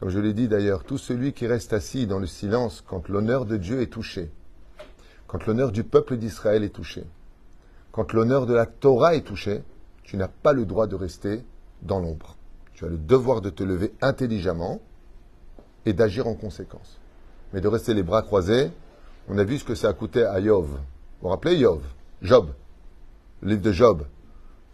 Comme 0.00 0.08
je 0.08 0.18
l'ai 0.18 0.32
dit 0.32 0.48
d'ailleurs, 0.48 0.82
tout 0.84 0.98
celui 0.98 1.32
qui 1.32 1.46
reste 1.46 1.72
assis 1.72 2.06
dans 2.06 2.18
le 2.18 2.26
silence 2.26 2.82
quand 2.86 3.08
l'honneur 3.08 3.44
de 3.44 3.56
Dieu 3.56 3.82
est 3.82 3.92
touché, 3.92 4.30
quand 5.26 5.46
l'honneur 5.46 5.70
du 5.70 5.84
peuple 5.84 6.16
d'Israël 6.16 6.64
est 6.64 6.70
touché, 6.70 7.04
quand 7.92 8.12
l'honneur 8.12 8.46
de 8.46 8.54
la 8.54 8.66
Torah 8.66 9.14
est 9.14 9.26
touché, 9.26 9.62
tu 10.02 10.16
n'as 10.16 10.28
pas 10.28 10.52
le 10.52 10.64
droit 10.64 10.86
de 10.86 10.96
rester 10.96 11.44
dans 11.82 12.00
l'ombre. 12.00 12.36
Tu 12.74 12.84
as 12.84 12.88
le 12.88 12.98
devoir 12.98 13.40
de 13.40 13.50
te 13.50 13.62
lever 13.62 13.92
intelligemment 14.00 14.80
et 15.86 15.92
d'agir 15.92 16.26
en 16.26 16.34
conséquence 16.34 17.00
mais 17.52 17.60
de 17.60 17.68
rester 17.68 17.94
les 17.94 18.02
bras 18.02 18.22
croisés. 18.22 18.70
On 19.28 19.38
a 19.38 19.44
vu 19.44 19.58
ce 19.58 19.64
que 19.64 19.74
ça 19.74 19.88
a 19.88 19.92
coûté 19.92 20.24
à 20.24 20.40
Yov. 20.40 20.66
Vous 20.66 20.78
vous 21.22 21.28
rappelez 21.28 21.56
Yov 21.56 21.82
Job. 22.22 22.50
Le 23.42 23.50
livre 23.50 23.62
de 23.62 23.72
Job. 23.72 24.04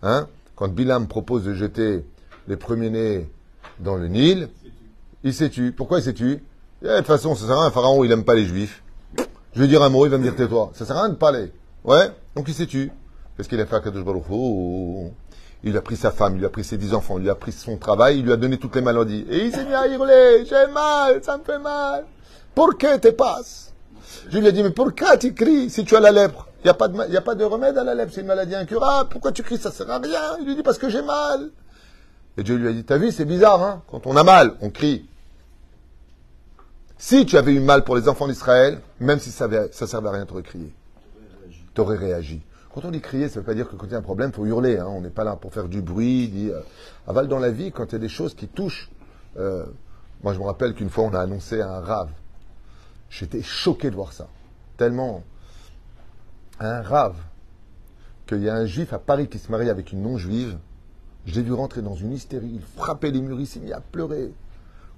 Hein? 0.02 0.28
Quand 0.54 0.68
Bilam 0.68 1.06
propose 1.06 1.44
de 1.44 1.54
jeter 1.54 2.04
les 2.48 2.56
premiers-nés 2.56 3.28
dans 3.80 3.96
le 3.96 4.08
Nil, 4.08 4.48
Il 5.26 5.34
s'est 5.34 5.50
tué. 5.50 5.72
Pourquoi 5.72 5.98
il 5.98 6.04
s'est 6.04 6.12
tué 6.12 6.40
eh, 6.84 6.86
De 6.86 6.96
toute 6.98 7.06
façon, 7.06 7.34
ça 7.34 7.46
sert 7.46 7.56
à 7.56 7.62
rien. 7.62 7.70
Pharaon, 7.72 8.04
il 8.04 8.12
aime 8.12 8.22
pas 8.22 8.36
les 8.36 8.44
juifs. 8.44 8.84
Je 9.54 9.60
vais 9.60 9.66
dire 9.66 9.82
un 9.82 9.88
mot, 9.88 10.06
il 10.06 10.08
va 10.08 10.18
me 10.18 10.22
dire 10.22 10.36
tais-toi. 10.36 10.70
Ça 10.72 10.86
sert 10.86 10.96
à 10.96 11.00
rien 11.00 11.08
de 11.08 11.16
parler. 11.16 11.52
Ouais, 11.82 12.12
donc 12.36 12.46
il 12.46 12.54
s'est 12.54 12.66
tué. 12.66 12.92
Qu'est-ce 13.36 13.48
qu'il 13.48 13.60
a 13.60 13.66
fait 13.66 13.74
à 13.74 13.80
Kadosh 13.80 14.04
Baruch 14.04 14.22
Hu 14.30 15.10
Il 15.64 15.76
a 15.76 15.80
pris 15.80 15.96
sa 15.96 16.12
femme, 16.12 16.36
il 16.36 16.38
lui 16.38 16.46
a 16.46 16.48
pris 16.48 16.62
ses 16.62 16.76
dix 16.76 16.94
enfants, 16.94 17.18
il 17.18 17.24
lui 17.24 17.30
a 17.30 17.34
pris 17.34 17.50
son 17.50 17.76
travail, 17.76 18.20
il 18.20 18.24
lui 18.24 18.32
a 18.32 18.36
donné 18.36 18.56
toutes 18.56 18.76
les 18.76 18.82
maladies. 18.82 19.26
Et 19.28 19.46
il 19.46 19.52
s'est 19.52 19.64
mis 19.64 19.74
à 19.74 19.88
hurler, 19.88 20.44
j'ai 20.48 20.72
mal, 20.72 21.20
ça 21.24 21.38
me 21.38 21.42
fait 21.42 21.58
mal. 21.58 22.04
Pourquoi 22.54 22.96
te 22.98 23.08
passes 23.08 23.74
Je 24.28 24.38
lui 24.38 24.46
ai 24.46 24.52
dit, 24.52 24.62
mais 24.62 24.70
pourquoi 24.70 25.16
tu 25.16 25.34
cries 25.34 25.70
si 25.70 25.84
tu 25.84 25.96
as 25.96 26.00
la 26.00 26.12
lèpre? 26.12 26.46
Il 26.60 26.66
n'y 26.66 26.70
a, 26.70 26.74
pas 26.74 26.86
de, 26.86 27.12
y 27.12 27.16
a 27.16 27.20
pas 27.20 27.34
de 27.34 27.42
remède 27.42 27.76
à 27.76 27.82
la 27.82 27.96
lèpre, 27.96 28.12
c'est 28.14 28.20
une 28.20 28.28
maladie 28.28 28.54
incurable. 28.54 29.08
Pourquoi 29.10 29.32
tu 29.32 29.42
cries? 29.42 29.58
Ça 29.58 29.72
sert 29.72 29.90
à 29.90 29.98
rien. 29.98 30.36
Il 30.38 30.46
lui 30.46 30.54
dit, 30.54 30.62
parce 30.62 30.78
que 30.78 30.88
j'ai 30.88 31.02
mal. 31.02 31.50
Et 32.38 32.44
Dieu 32.44 32.54
lui 32.54 32.68
a 32.68 32.72
dit, 32.72 32.84
t'as 32.84 32.98
vu, 32.98 33.10
c'est 33.10 33.24
bizarre, 33.24 33.60
hein? 33.60 33.82
Quand 33.90 34.06
on 34.06 34.16
a 34.16 34.22
mal, 34.22 34.54
on 34.60 34.70
crie. 34.70 35.04
Si 36.98 37.26
tu 37.26 37.36
avais 37.36 37.52
eu 37.52 37.60
mal 37.60 37.84
pour 37.84 37.96
les 37.96 38.08
enfants 38.08 38.26
d'Israël, 38.26 38.80
même 39.00 39.18
si 39.18 39.30
ça, 39.30 39.48
ne 39.48 39.68
servait 39.70 40.08
à 40.08 40.12
rien, 40.12 40.24
tu 40.24 40.32
aurais 40.32 40.42
crié. 40.42 40.72
Tu 41.74 41.80
aurais 41.80 41.96
réagi. 41.96 42.40
Quand 42.74 42.84
on 42.84 42.90
dit 42.90 43.00
crier, 43.00 43.28
ça 43.28 43.36
ne 43.36 43.40
veut 43.40 43.46
pas 43.46 43.54
dire 43.54 43.68
que 43.68 43.76
quand 43.76 43.86
il 43.86 43.92
y 43.92 43.94
a 43.94 43.98
un 43.98 44.02
problème, 44.02 44.30
il 44.32 44.36
faut 44.36 44.46
hurler. 44.46 44.78
Hein. 44.78 44.86
On 44.88 45.02
n'est 45.02 45.10
pas 45.10 45.24
là 45.24 45.36
pour 45.36 45.52
faire 45.52 45.68
du 45.68 45.82
bruit. 45.82 46.28
Dit, 46.28 46.50
euh, 46.50 46.60
aval 47.06 47.28
dans 47.28 47.38
la 47.38 47.50
vie, 47.50 47.70
quand 47.70 47.84
il 47.86 47.92
y 47.92 47.96
a 47.96 47.98
des 47.98 48.08
choses 48.08 48.34
qui 48.34 48.48
touchent. 48.48 48.90
Euh, 49.36 49.66
moi, 50.22 50.32
je 50.32 50.38
me 50.38 50.44
rappelle 50.44 50.74
qu'une 50.74 50.88
fois, 50.88 51.04
on 51.04 51.14
a 51.14 51.20
annoncé 51.20 51.60
un 51.60 51.80
rave. 51.80 52.10
J'étais 53.10 53.42
choqué 53.42 53.90
de 53.90 53.94
voir 53.94 54.12
ça. 54.12 54.28
Tellement. 54.78 55.22
Un 56.60 56.80
rave. 56.80 57.16
Qu'il 58.26 58.42
y 58.42 58.48
a 58.48 58.54
un 58.54 58.66
juif 58.66 58.94
à 58.94 58.98
Paris 58.98 59.28
qui 59.28 59.38
se 59.38 59.50
marie 59.50 59.68
avec 59.68 59.92
une 59.92 60.02
non-juive. 60.02 60.58
Je 61.26 61.34
l'ai 61.34 61.42
vu 61.42 61.52
rentrer 61.52 61.82
dans 61.82 61.94
une 61.94 62.12
hystérie. 62.12 62.52
Il 62.54 62.62
frappait 62.62 63.10
les 63.10 63.20
murs, 63.20 63.38
il 63.38 63.46
s'est 63.46 63.60
mis 63.60 63.72
à 63.72 63.80
pleurer. 63.80 64.32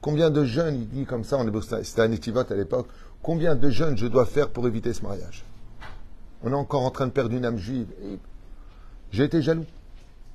Combien 0.00 0.30
de 0.30 0.44
jeunes, 0.44 0.76
il 0.76 0.88
dit 0.88 1.04
comme 1.04 1.24
ça, 1.24 1.38
c'était 1.82 2.02
un 2.02 2.12
étivot 2.12 2.40
à 2.48 2.54
l'époque, 2.54 2.86
combien 3.22 3.54
de 3.56 3.70
jeunes 3.70 3.96
je 3.96 4.06
dois 4.06 4.26
faire 4.26 4.48
pour 4.48 4.66
éviter 4.66 4.92
ce 4.92 5.02
mariage? 5.02 5.44
On 6.42 6.52
est 6.52 6.56
encore 6.56 6.82
en 6.82 6.90
train 6.90 7.06
de 7.06 7.12
perdre 7.12 7.34
une 7.34 7.44
âme 7.44 7.58
juive. 7.58 7.88
J'ai 9.10 9.24
été 9.24 9.42
jaloux. 9.42 9.66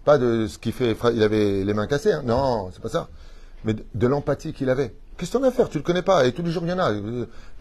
Pas 0.04 0.18
de 0.18 0.48
ce 0.48 0.58
qu'il 0.58 0.74
fait, 0.74 0.98
il 1.14 1.24
avait 1.24 1.64
les 1.64 1.74
mains 1.74 1.88
cassées, 1.88 2.12
hein. 2.12 2.24
non, 2.26 2.70
c'est 2.74 2.82
pas 2.82 2.90
ça. 2.90 3.08
Mais 3.64 3.74
de, 3.74 4.08
l'empathie 4.08 4.52
qu'il 4.52 4.70
avait. 4.70 4.94
Qu'est-ce 5.18 5.38
qu'on 5.38 5.44
a 5.44 5.48
à 5.48 5.52
faire? 5.52 5.70
Tu 5.70 5.78
le 5.78 5.84
connais 5.84 6.02
pas. 6.02 6.26
Et 6.26 6.34
tous 6.34 6.44
les 6.44 6.52
jours, 6.52 6.64
il 6.66 6.70
y 6.70 6.74
en 6.74 6.80
a. 6.80 6.92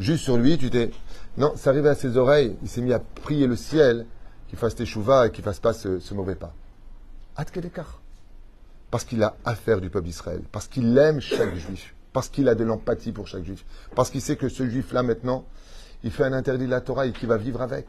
Juste 0.01 0.25
sur 0.25 0.37
lui, 0.37 0.59
tu 0.59 0.69
t'es. 0.71 0.91
Non, 1.37 1.53
ça 1.55 1.71
arrivait 1.71 1.91
à 1.91 1.95
ses 1.95 2.17
oreilles. 2.17 2.57
Il 2.63 2.69
s'est 2.69 2.81
mis 2.81 2.93
à 2.93 2.99
prier 2.99 3.47
le 3.47 3.55
ciel 3.55 4.07
qu'il 4.49 4.59
fasse 4.59 4.75
tes 4.75 4.87
chouvas 4.87 5.29
et 5.29 5.31
qu'il 5.31 5.45
fasse 5.45 5.61
pas 5.61 5.73
ce, 5.73 6.15
mauvais 6.15 6.35
pas. 6.35 6.53
At 7.37 7.47
parce 8.93 9.05
qu'il 9.05 9.23
a 9.23 9.37
affaire 9.47 9.81
du 9.81 9.89
peuple 9.89 10.05
d'Israël, 10.05 10.43
parce 10.53 10.69
qu'il 10.69 10.97
aime 10.99 11.19
chaque 11.19 11.55
juif, 11.55 11.95
parce 12.13 12.29
qu'il 12.29 12.47
a 12.47 12.55
de 12.55 12.63
l'empathie 12.63 13.11
pour 13.11 13.27
chaque 13.27 13.43
juif, 13.43 13.65
parce 13.95 14.11
qu'il 14.11 14.21
sait 14.21 14.37
que 14.37 14.51
ce 14.51 14.69
juif-là, 14.69 15.03
maintenant, 15.03 15.47
il 16.05 16.11
fait 16.11 16.25
un 16.25 16.35
interdit 16.35 16.67
de 16.67 16.71
la 16.71 16.83
Torah 16.83 17.07
et 17.07 17.13
qu'il 17.13 17.27
va 17.27 17.39
vivre 17.39 17.63
avec. 17.63 17.87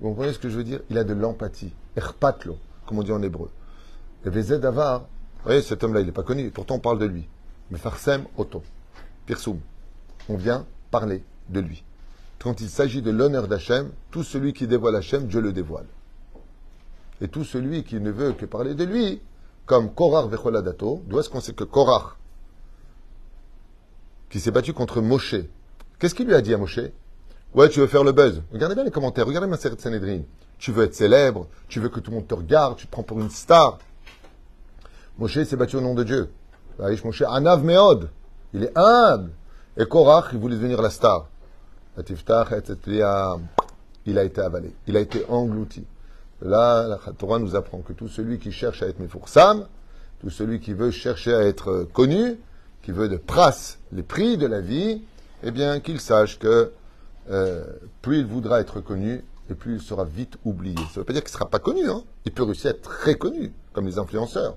Vous 0.00 0.08
comprenez 0.08 0.32
ce 0.32 0.40
que 0.40 0.48
je 0.48 0.56
veux 0.56 0.64
dire? 0.64 0.80
Il 0.90 0.98
a 0.98 1.04
de 1.04 1.14
l'empathie. 1.14 1.72
Erpatlo, 1.94 2.58
comme 2.84 2.98
on 2.98 3.04
dit 3.04 3.12
en 3.12 3.22
hébreu. 3.22 3.48
Et 4.26 4.30
Vezed 4.30 4.64
Avar, 4.64 5.02
vous 5.02 5.44
voyez, 5.44 5.62
cet 5.62 5.84
homme-là, 5.84 6.00
il 6.00 6.06
n'est 6.06 6.12
pas 6.12 6.24
connu, 6.24 6.50
pourtant 6.50 6.74
on 6.74 6.80
parle 6.80 6.98
de 6.98 7.06
lui. 7.06 7.28
Mais 7.70 7.78
Farsem 7.78 8.24
Oto, 8.36 8.64
Pirsum, 9.24 9.60
on 10.28 10.36
vient 10.36 10.66
parler 10.90 11.22
de 11.48 11.60
lui. 11.60 11.84
Quand 12.40 12.60
il 12.60 12.68
s'agit 12.68 13.02
de 13.02 13.12
l'honneur 13.12 13.46
d'Hachem, 13.46 13.92
tout 14.10 14.24
celui 14.24 14.52
qui 14.52 14.66
dévoile 14.66 14.96
Hachem, 14.96 15.28
Dieu 15.28 15.40
le 15.40 15.52
dévoile. 15.52 15.86
Et 17.20 17.28
tout 17.28 17.44
celui 17.44 17.84
qui 17.84 18.00
ne 18.00 18.10
veut 18.10 18.32
que 18.32 18.46
parler 18.46 18.74
de 18.74 18.82
lui, 18.82 19.20
comme 19.68 19.92
Korach 19.92 20.28
Vecholadato, 20.28 21.02
d'où 21.06 21.20
est-ce 21.20 21.28
qu'on 21.28 21.40
sait 21.40 21.52
que 21.52 21.62
Korach, 21.62 22.16
qui 24.30 24.40
s'est 24.40 24.50
battu 24.50 24.72
contre 24.72 25.02
Moshe, 25.02 25.36
qu'est-ce 25.98 26.14
qu'il 26.14 26.26
lui 26.26 26.34
a 26.34 26.40
dit 26.40 26.54
à 26.54 26.58
Moshe? 26.58 26.80
Ouais, 27.54 27.68
tu 27.68 27.80
veux 27.80 27.86
faire 27.86 28.02
le 28.02 28.12
buzz. 28.12 28.42
Regardez 28.50 28.74
bien 28.74 28.84
les 28.84 28.90
commentaires, 28.90 29.26
regardez 29.26 29.46
ma 29.46 29.58
série 29.58 29.76
de 29.76 29.80
Sanhedrin. 29.80 30.22
Tu 30.58 30.72
veux 30.72 30.84
être 30.84 30.94
célèbre, 30.94 31.46
tu 31.68 31.80
veux 31.80 31.90
que 31.90 32.00
tout 32.00 32.10
le 32.10 32.16
monde 32.16 32.26
te 32.26 32.34
regarde, 32.34 32.76
tu 32.76 32.86
te 32.86 32.90
prends 32.90 33.02
pour 33.02 33.20
une 33.20 33.28
star. 33.28 33.78
Moshe 35.18 35.42
s'est 35.44 35.56
battu 35.56 35.76
au 35.76 35.82
nom 35.82 35.94
de 35.94 36.02
Dieu. 36.02 36.30
Moshe, 37.04 37.22
Anav 37.22 37.62
Meod. 37.62 38.08
Il 38.54 38.64
est 38.64 38.72
humble. 38.74 39.32
Et 39.76 39.84
Korach, 39.84 40.30
il 40.32 40.38
voulait 40.38 40.56
devenir 40.56 40.80
la 40.80 40.90
star. 40.90 41.26
Il 44.06 44.18
a 44.18 44.24
été 44.24 44.40
avalé. 44.40 44.72
Il 44.86 44.96
a 44.96 45.00
été 45.00 45.26
englouti. 45.28 45.84
Là, 46.40 46.86
la 46.86 47.12
Torah 47.12 47.38
nous 47.38 47.56
apprend 47.56 47.78
que 47.80 47.92
tout 47.92 48.08
celui 48.08 48.38
qui 48.38 48.52
cherche 48.52 48.82
à 48.82 48.86
être 48.86 49.00
Mefursam, 49.00 49.66
tout 50.20 50.30
celui 50.30 50.60
qui 50.60 50.72
veut 50.72 50.90
chercher 50.90 51.34
à 51.34 51.42
être 51.42 51.88
connu, 51.92 52.38
qui 52.82 52.92
veut 52.92 53.08
de 53.08 53.16
pras 53.16 53.76
les 53.92 54.02
prix 54.02 54.36
de 54.36 54.46
la 54.46 54.60
vie, 54.60 55.02
eh 55.42 55.50
bien, 55.50 55.80
qu'il 55.80 56.00
sache 56.00 56.38
que 56.38 56.72
euh, 57.30 57.64
plus 58.02 58.18
il 58.20 58.26
voudra 58.26 58.60
être 58.60 58.80
connu, 58.80 59.24
et 59.50 59.54
plus 59.54 59.76
il 59.76 59.80
sera 59.80 60.04
vite 60.04 60.36
oublié. 60.44 60.76
Ça 60.76 60.82
ne 60.82 60.98
veut 61.00 61.04
pas 61.04 61.12
dire 61.12 61.22
qu'il 61.22 61.30
ne 61.30 61.38
sera 61.38 61.50
pas 61.50 61.58
connu, 61.58 61.88
hein. 61.88 62.02
il 62.24 62.32
peut 62.32 62.42
réussir 62.42 62.68
à 62.68 62.70
être 62.70 62.82
très 62.82 63.14
connu, 63.16 63.52
comme 63.72 63.86
les 63.86 63.98
influenceurs. 63.98 64.56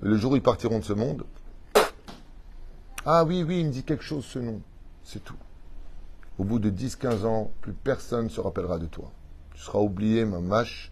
Le 0.00 0.16
jour 0.16 0.32
où 0.32 0.36
ils 0.36 0.42
partiront 0.42 0.78
de 0.78 0.84
ce 0.84 0.92
monde, 0.92 1.24
ah 3.04 3.24
oui, 3.24 3.42
oui, 3.42 3.60
il 3.60 3.66
me 3.66 3.72
dit 3.72 3.82
quelque 3.82 4.04
chose 4.04 4.24
ce 4.24 4.38
nom, 4.38 4.60
c'est 5.02 5.24
tout. 5.24 5.36
Au 6.38 6.44
bout 6.44 6.60
de 6.60 6.70
10-15 6.70 7.24
ans, 7.26 7.50
plus 7.60 7.72
personne 7.72 8.26
ne 8.26 8.30
se 8.30 8.40
rappellera 8.40 8.78
de 8.78 8.86
toi. 8.86 9.10
Tu 9.54 9.60
seras 9.60 9.80
oublié, 9.80 10.24
ma 10.24 10.38
mâche, 10.38 10.91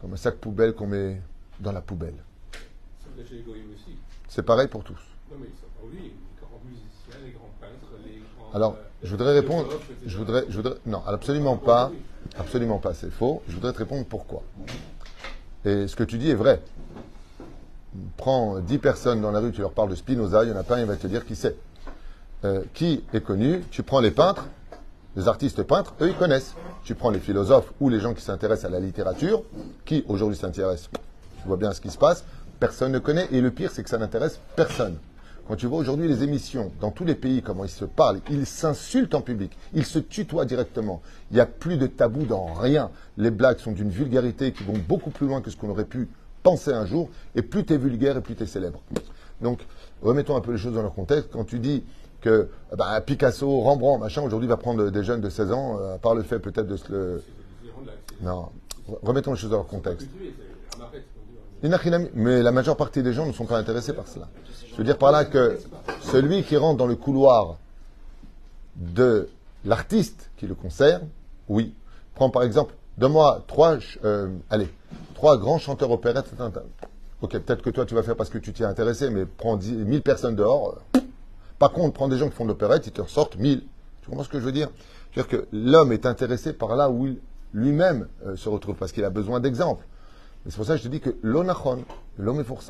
comme 0.00 0.12
un 0.12 0.16
sac 0.16 0.36
poubelle 0.36 0.74
qu'on 0.74 0.86
met 0.86 1.20
dans 1.60 1.72
la 1.72 1.80
poubelle. 1.80 2.14
C'est 4.28 4.42
pareil 4.42 4.68
pour 4.68 4.84
tous. 4.84 4.98
Alors, 8.54 8.76
je 9.02 9.10
voudrais 9.10 9.32
répondre. 9.34 9.68
Je 10.06 10.16
voudrais, 10.16 10.44
je 10.48 10.56
voudrais, 10.56 10.76
non, 10.86 11.02
absolument 11.06 11.56
pas. 11.56 11.90
Absolument 12.38 12.78
pas, 12.78 12.94
c'est 12.94 13.10
faux. 13.10 13.42
Je 13.48 13.54
voudrais 13.54 13.72
te 13.72 13.78
répondre 13.78 14.04
pourquoi. 14.06 14.42
Et 15.64 15.88
ce 15.88 15.96
que 15.96 16.04
tu 16.04 16.18
dis 16.18 16.30
est 16.30 16.34
vrai. 16.34 16.60
Prends 18.16 18.60
10 18.60 18.78
personnes 18.78 19.20
dans 19.20 19.32
la 19.32 19.40
rue, 19.40 19.50
tu 19.50 19.60
leur 19.60 19.72
parles 19.72 19.90
de 19.90 19.94
Spinoza, 19.94 20.44
il 20.44 20.50
y 20.50 20.52
en 20.52 20.56
a 20.56 20.62
pas 20.62 20.76
un, 20.76 20.80
il 20.80 20.86
va 20.86 20.96
te 20.96 21.06
dire 21.06 21.24
qui 21.24 21.34
c'est. 21.34 21.56
Euh, 22.44 22.62
qui 22.72 23.02
est 23.12 23.20
connu 23.20 23.64
Tu 23.72 23.82
prends 23.82 23.98
les 23.98 24.12
peintres, 24.12 24.46
les 25.16 25.28
artistes 25.28 25.62
peintres, 25.62 25.94
eux, 26.00 26.08
ils 26.08 26.16
connaissent. 26.16 26.54
Tu 26.84 26.94
prends 26.94 27.10
les 27.10 27.18
philosophes 27.18 27.72
ou 27.80 27.88
les 27.88 28.00
gens 28.00 28.14
qui 28.14 28.22
s'intéressent 28.22 28.66
à 28.66 28.70
la 28.70 28.80
littérature, 28.80 29.42
qui 29.84 30.04
aujourd'hui 30.08 30.36
s'intéressent, 30.36 30.90
tu 31.42 31.48
vois 31.48 31.56
bien 31.56 31.72
ce 31.72 31.80
qui 31.80 31.90
se 31.90 31.98
passe, 31.98 32.24
personne 32.60 32.92
ne 32.92 32.98
connaît. 32.98 33.28
Et 33.32 33.40
le 33.40 33.50
pire, 33.50 33.70
c'est 33.72 33.82
que 33.82 33.90
ça 33.90 33.98
n'intéresse 33.98 34.40
personne. 34.56 34.96
Quand 35.48 35.56
tu 35.56 35.66
vois 35.66 35.78
aujourd'hui 35.78 36.08
les 36.08 36.22
émissions 36.24 36.72
dans 36.78 36.90
tous 36.90 37.06
les 37.06 37.14
pays, 37.14 37.40
comment 37.40 37.64
ils 37.64 37.70
se 37.70 37.86
parlent, 37.86 38.20
ils 38.30 38.44
s'insultent 38.44 39.14
en 39.14 39.22
public, 39.22 39.56
ils 39.72 39.86
se 39.86 39.98
tutoient 39.98 40.44
directement. 40.44 41.00
Il 41.30 41.34
n'y 41.34 41.40
a 41.40 41.46
plus 41.46 41.78
de 41.78 41.86
tabou 41.86 42.24
dans 42.24 42.52
rien. 42.52 42.90
Les 43.16 43.30
blagues 43.30 43.58
sont 43.58 43.72
d'une 43.72 43.88
vulgarité 43.88 44.52
qui 44.52 44.62
vont 44.62 44.76
beaucoup 44.76 45.08
plus 45.08 45.26
loin 45.26 45.40
que 45.40 45.50
ce 45.50 45.56
qu'on 45.56 45.70
aurait 45.70 45.86
pu 45.86 46.08
penser 46.42 46.72
un 46.72 46.84
jour. 46.84 47.08
Et 47.34 47.40
plus 47.40 47.64
tu 47.64 47.72
es 47.72 47.78
vulgaire 47.78 48.18
et 48.18 48.20
plus 48.20 48.36
tu 48.36 48.42
es 48.42 48.46
célèbre. 48.46 48.82
Donc, 49.40 49.60
remettons 50.02 50.36
un 50.36 50.42
peu 50.42 50.52
les 50.52 50.58
choses 50.58 50.74
dans 50.74 50.82
leur 50.82 50.94
contexte. 50.94 51.30
Quand 51.32 51.44
tu 51.44 51.58
dis 51.58 51.82
que 52.20 52.48
bah, 52.76 53.00
Picasso, 53.00 53.60
Rembrandt, 53.60 54.00
machin, 54.00 54.22
aujourd'hui 54.22 54.48
va 54.48 54.56
prendre 54.56 54.90
des 54.90 55.04
jeunes 55.04 55.20
de 55.20 55.28
16 55.28 55.52
ans, 55.52 55.78
euh, 55.78 55.94
à 55.94 55.98
part 55.98 56.14
le 56.14 56.22
fait 56.22 56.38
peut-être 56.38 56.66
de 56.66 56.76
se 56.76 56.90
le... 56.90 57.22
Non, 58.20 58.48
remettons 59.02 59.32
les 59.32 59.38
choses 59.38 59.50
dans 59.50 59.58
leur 59.58 59.66
contexte. 59.66 60.08
Mais 61.62 62.42
la 62.42 62.52
majeure 62.52 62.76
partie 62.76 63.02
des 63.02 63.12
gens 63.12 63.26
ne 63.26 63.32
sont 63.32 63.46
pas 63.46 63.58
intéressés 63.58 63.92
par 63.92 64.06
cela. 64.08 64.28
Je 64.70 64.76
veux 64.76 64.84
dire 64.84 64.98
par 64.98 65.12
là 65.12 65.24
que 65.24 65.58
celui 66.00 66.42
qui 66.44 66.56
rentre 66.56 66.78
dans 66.78 66.86
le 66.86 66.96
couloir 66.96 67.56
de 68.76 69.28
l'artiste 69.64 70.30
qui 70.36 70.46
le 70.46 70.54
concerne, 70.54 71.08
oui. 71.48 71.74
Prends 72.14 72.30
par 72.30 72.42
exemple, 72.42 72.74
donne-moi 72.96 73.44
trois, 73.46 73.78
euh, 74.04 74.28
allez, 74.50 74.68
trois 75.14 75.36
grands 75.36 75.58
chanteurs 75.58 75.90
opérettes. 75.90 76.32
Ok, 77.20 77.32
peut-être 77.32 77.62
que 77.62 77.70
toi 77.70 77.84
tu 77.86 77.94
vas 77.94 78.02
faire 78.02 78.16
parce 78.16 78.30
que 78.30 78.38
tu 78.38 78.52
t'y 78.52 78.62
es 78.62 78.66
intéressé, 78.66 79.10
mais 79.10 79.26
prends 79.26 79.56
10, 79.56 79.72
1000 79.72 80.02
personnes 80.02 80.36
dehors. 80.36 80.78
Par 81.58 81.72
contre, 81.72 81.94
prends 81.94 82.08
des 82.08 82.18
gens 82.18 82.28
qui 82.28 82.36
font 82.36 82.44
de 82.44 82.50
l'opérette, 82.50 82.86
ils 82.86 82.92
te 82.92 83.00
ressortent 83.00 83.36
1000. 83.36 83.62
Tu 84.02 84.08
comprends 84.08 84.24
ce 84.24 84.28
que 84.28 84.38
je 84.38 84.44
veux 84.44 84.52
dire? 84.52 84.70
Je 85.10 85.20
veux 85.20 85.26
dire 85.26 85.40
que 85.40 85.46
l'homme 85.52 85.92
est 85.92 86.06
intéressé 86.06 86.52
par 86.52 86.76
là 86.76 86.90
où 86.90 87.08
lui-même 87.52 88.08
euh, 88.26 88.36
se 88.36 88.48
retrouve, 88.48 88.76
parce 88.76 88.92
qu'il 88.92 89.04
a 89.04 89.10
besoin 89.10 89.40
d'exemples. 89.40 89.84
c'est 90.46 90.56
pour 90.56 90.66
ça 90.66 90.74
que 90.74 90.78
je 90.78 90.84
te 90.84 90.88
dis 90.88 91.00
que 91.00 91.16
l'onachon, 91.22 91.84
l'homme 92.18 92.40
est 92.40 92.44
pour 92.44 92.60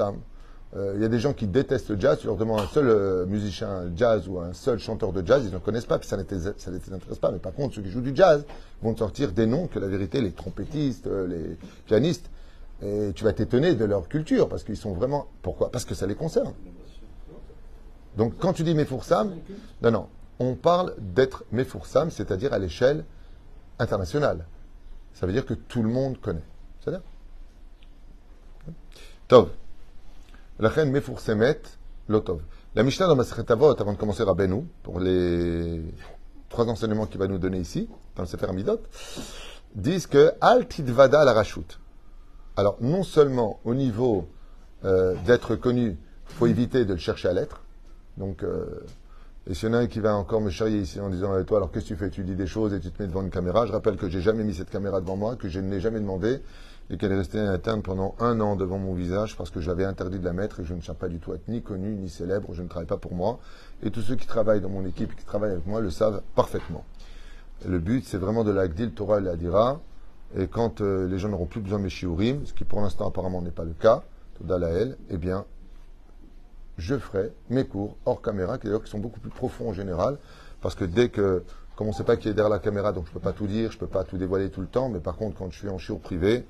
euh, 0.77 0.93
Il 0.97 1.03
y 1.03 1.05
a 1.05 1.09
des 1.09 1.19
gens 1.19 1.33
qui 1.35 1.47
détestent 1.47 1.91
le 1.91 2.01
jazz, 2.01 2.19
tu 2.19 2.29
leur 2.29 2.37
demandes 2.37 2.61
un 2.61 2.67
seul 2.67 2.89
euh, 2.89 3.27
musicien 3.27 3.91
jazz 3.95 4.29
ou 4.29 4.39
un 4.39 4.53
seul 4.55 4.79
chanteur 4.79 5.13
de 5.13 5.27
jazz, 5.27 5.43
ils 5.45 5.53
ne 5.53 5.59
connaissent 5.59 5.87
pas, 5.87 5.99
puis 5.99 6.09
ça 6.09 6.17
ne 6.17 6.23
les 6.23 6.93
intéresse 6.95 7.19
pas. 7.19 7.31
Mais 7.31 7.39
par 7.39 7.53
contre, 7.53 7.75
ceux 7.75 7.83
qui 7.83 7.91
jouent 7.91 8.01
du 8.01 8.15
jazz 8.15 8.45
vont 8.83 8.95
te 8.95 9.01
sortir 9.01 9.33
des 9.33 9.47
noms 9.47 9.67
que 9.67 9.79
la 9.79 9.89
vérité, 9.89 10.21
les 10.21 10.33
trompettistes, 10.33 11.07
les 11.07 11.59
pianistes, 11.87 12.31
et 12.81 13.11
tu 13.15 13.25
vas 13.25 13.33
t'étonner 13.33 13.75
de 13.75 13.85
leur 13.85 14.09
culture, 14.09 14.49
parce 14.49 14.63
qu'ils 14.63 14.77
sont 14.77 14.93
vraiment... 14.93 15.27
Pourquoi? 15.43 15.71
Parce 15.73 15.85
que 15.85 15.97
ça 15.97 16.07
les 16.07 16.15
concerne. 16.15 16.53
Donc 18.19 18.37
quand 18.39 18.53
tu 18.53 18.65
dis 18.65 18.75
Mefoursam, 18.75 19.37
non, 19.81 19.91
non, 19.93 20.09
on 20.41 20.57
parle 20.57 20.93
d'être 20.99 21.45
Mefoursam, 21.53 22.11
c'est-à-dire 22.11 22.53
à, 22.53 22.59
l'échelle 22.59 23.05
internationale. 23.79 24.45
Ça 25.15 25.25
veut 25.25 25.33
dire 25.33 25.47
que 25.47 25.55
tout 25.55 25.85
le 25.85 25.89
monde 25.89 26.21
connaît. 26.21 26.45
C'est-à-dire 26.81 27.03
Tov. 29.29 29.51
La 30.59 30.69
reine 30.69 30.91
Mefoursemet, 30.91 31.61
Lotov. 32.09 32.43
La 32.75 32.83
Mishnah 32.83 33.07
dans 33.07 33.15
Masechet 33.15 33.53
Avot, 33.53 33.81
avant 33.81 33.93
de 33.93 33.99
commencer 33.99 34.25
Rabbeinu, 34.25 34.65
pour 34.83 34.99
les 34.99 35.81
trois 36.49 36.69
enseignements 36.69 37.07
qu'il 37.07 37.21
va 37.21 37.29
nous 37.29 37.39
donner 37.39 37.59
ici, 37.59 37.89
dans 38.17 38.25
le 38.25 38.29
Sefer 38.29 38.47
Amidot, 38.47 38.81
disent 39.77 40.09
que 40.09 40.33
Al 40.41 40.67
Tidvada 40.67 41.25
la 41.25 41.35
Rashut. 41.35 41.79
Alors, 42.57 42.79
non 42.81 43.05
seulement 43.05 43.61
au 43.65 43.75
niveau 43.75 44.29
euh, 44.85 45.15
d'être 45.25 45.55
connu, 45.55 45.97
il 46.31 46.35
faut 46.35 46.49
éviter 46.49 46.85
de 46.85 46.95
le 46.95 46.99
chercher 46.99 47.29
à 47.29 47.33
l'être. 47.33 47.63
Donc, 48.19 48.43
euh, 48.43 48.67
et 49.49 49.55
s'il 49.55 49.69
y 49.69 49.73
en 49.73 49.75
a 49.75 49.79
un 49.79 49.87
qui 49.87 50.01
va 50.01 50.15
encore 50.15 50.41
me 50.41 50.51
charrier 50.51 50.81
ici 50.81 51.01
en 51.01 51.09
disant, 51.09 51.39
eh, 51.39 51.45
toi, 51.45 51.59
alors 51.59 51.71
qu'est-ce 51.71 51.85
que 51.85 51.95
tu 51.95 51.97
fais? 51.97 52.11
Tu 52.11 52.23
dis 52.23 52.35
des 52.35 52.47
choses 52.47 52.75
et 52.75 52.81
tu 52.81 52.91
te 52.91 53.01
mets 53.01 53.09
devant 53.09 53.23
une 53.23 53.31
caméra. 53.31 53.65
Je 53.65 53.73
rappelle 53.73 53.97
que 53.97 54.09
j'ai 54.09 54.21
jamais 54.21 54.45
mis 54.45 54.55
cette 54.55 54.71
caméra 54.71 55.01
devant 55.01 55.17
moi, 55.17 55.37
que 55.37 55.49
je 55.49 55.61
ne 55.61 55.71
l'ai 55.71 55.81
jamais 55.81 56.01
demandé 56.01 56.41
et 56.91 56.97
qu'elle 56.97 57.13
est 57.13 57.17
restée 57.17 57.39
interne 57.39 57.83
pendant 57.83 58.15
un 58.19 58.41
an 58.41 58.57
devant 58.57 58.79
mon 58.79 58.95
visage 58.95 59.37
parce 59.37 59.51
que 59.51 59.61
je 59.61 59.69
l'avais 59.69 59.85
interdit 59.85 60.19
de 60.19 60.25
la 60.25 60.33
mettre 60.33 60.61
et 60.61 60.65
je 60.65 60.75
ne 60.75 60.81
cherche 60.81 60.99
pas 60.99 61.09
du 61.09 61.19
tout 61.19 61.33
à 61.33 61.37
être 61.37 61.49
ni 61.49 61.63
connu 61.63 61.95
ni 61.95 62.09
célèbre, 62.09 62.53
je 62.55 62.63
ne 62.63 62.69
travaille 62.69 62.87
pas 62.87 62.97
pour 62.97 63.15
moi. 63.15 63.39
Et 63.83 63.91
tous 63.91 64.01
ceux 64.01 64.17
qui 64.17 64.27
travaillent 64.27 64.61
dans 64.61 64.71
mon 64.71 64.85
équipe, 64.87 65.15
qui 65.15 65.25
travaillent 65.25 65.53
avec 65.53 65.67
moi, 65.67 65.81
le 65.81 65.91
savent 65.91 66.23
parfaitement. 66.35 66.85
le 67.67 67.79
but, 67.79 68.05
c'est 68.05 68.19
vraiment 68.19 68.45
de 68.45 68.53
la 68.53 68.69
Gdil 68.69 68.93
Torah 68.93 69.19
et 69.19 69.23
la 69.23 69.37
Dira. 69.37 69.81
Et 70.37 70.47
quand 70.47 70.81
euh, 70.81 71.07
les 71.09 71.19
gens 71.19 71.29
n'auront 71.29 71.47
plus 71.47 71.61
besoin 71.61 71.79
de 71.79 71.85
mes 71.85 71.91
shiurim, 71.91 72.45
ce 72.45 72.53
qui 72.53 72.65
pour 72.65 72.81
l'instant 72.81 73.09
apparemment 73.09 73.41
n'est 73.41 73.51
pas 73.51 73.65
le 73.65 73.73
cas, 73.73 74.03
Toda 74.39 74.61
eh 75.11 75.17
bien, 75.17 75.45
je 76.79 76.97
ferai 76.97 77.33
mes 77.51 77.65
cours 77.65 77.97
hors 78.07 78.23
caméra, 78.23 78.57
qui 78.59 78.65
d'ailleurs 78.65 78.83
qui 78.83 78.91
sont 78.91 78.99
beaucoup 78.99 79.21
plus 79.21 79.31
profonds 79.31 79.71
en 79.71 79.73
général, 79.73 80.17
parce 80.61 80.75
que 80.75 80.85
dès 80.85 81.11
que, 81.11 81.45
comme 81.77 81.89
on 81.89 81.91
ne 81.91 81.97
sait 81.97 82.05
pas 82.05 82.17
qui 82.17 82.29
est 82.29 82.35
derrière 82.35 82.51
la 82.51 82.61
caméra, 82.61 82.93
donc 82.93 83.05
je 83.05 83.11
ne 83.11 83.15
peux 83.15 83.21
pas 83.21 83.33
tout 83.33 83.47
dire, 83.47 83.71
je 83.71 83.77
ne 83.77 83.81
peux 83.81 83.87
pas 83.87 84.05
tout 84.05 84.17
dévoiler 84.17 84.51
tout 84.51 84.61
le 84.61 84.67
temps, 84.67 84.89
mais 84.89 85.01
par 85.01 85.17
contre, 85.17 85.37
quand 85.37 85.51
je 85.51 85.59
suis 85.59 85.69
en 85.69 85.79
shiur 85.79 85.99
privé, 85.99 86.47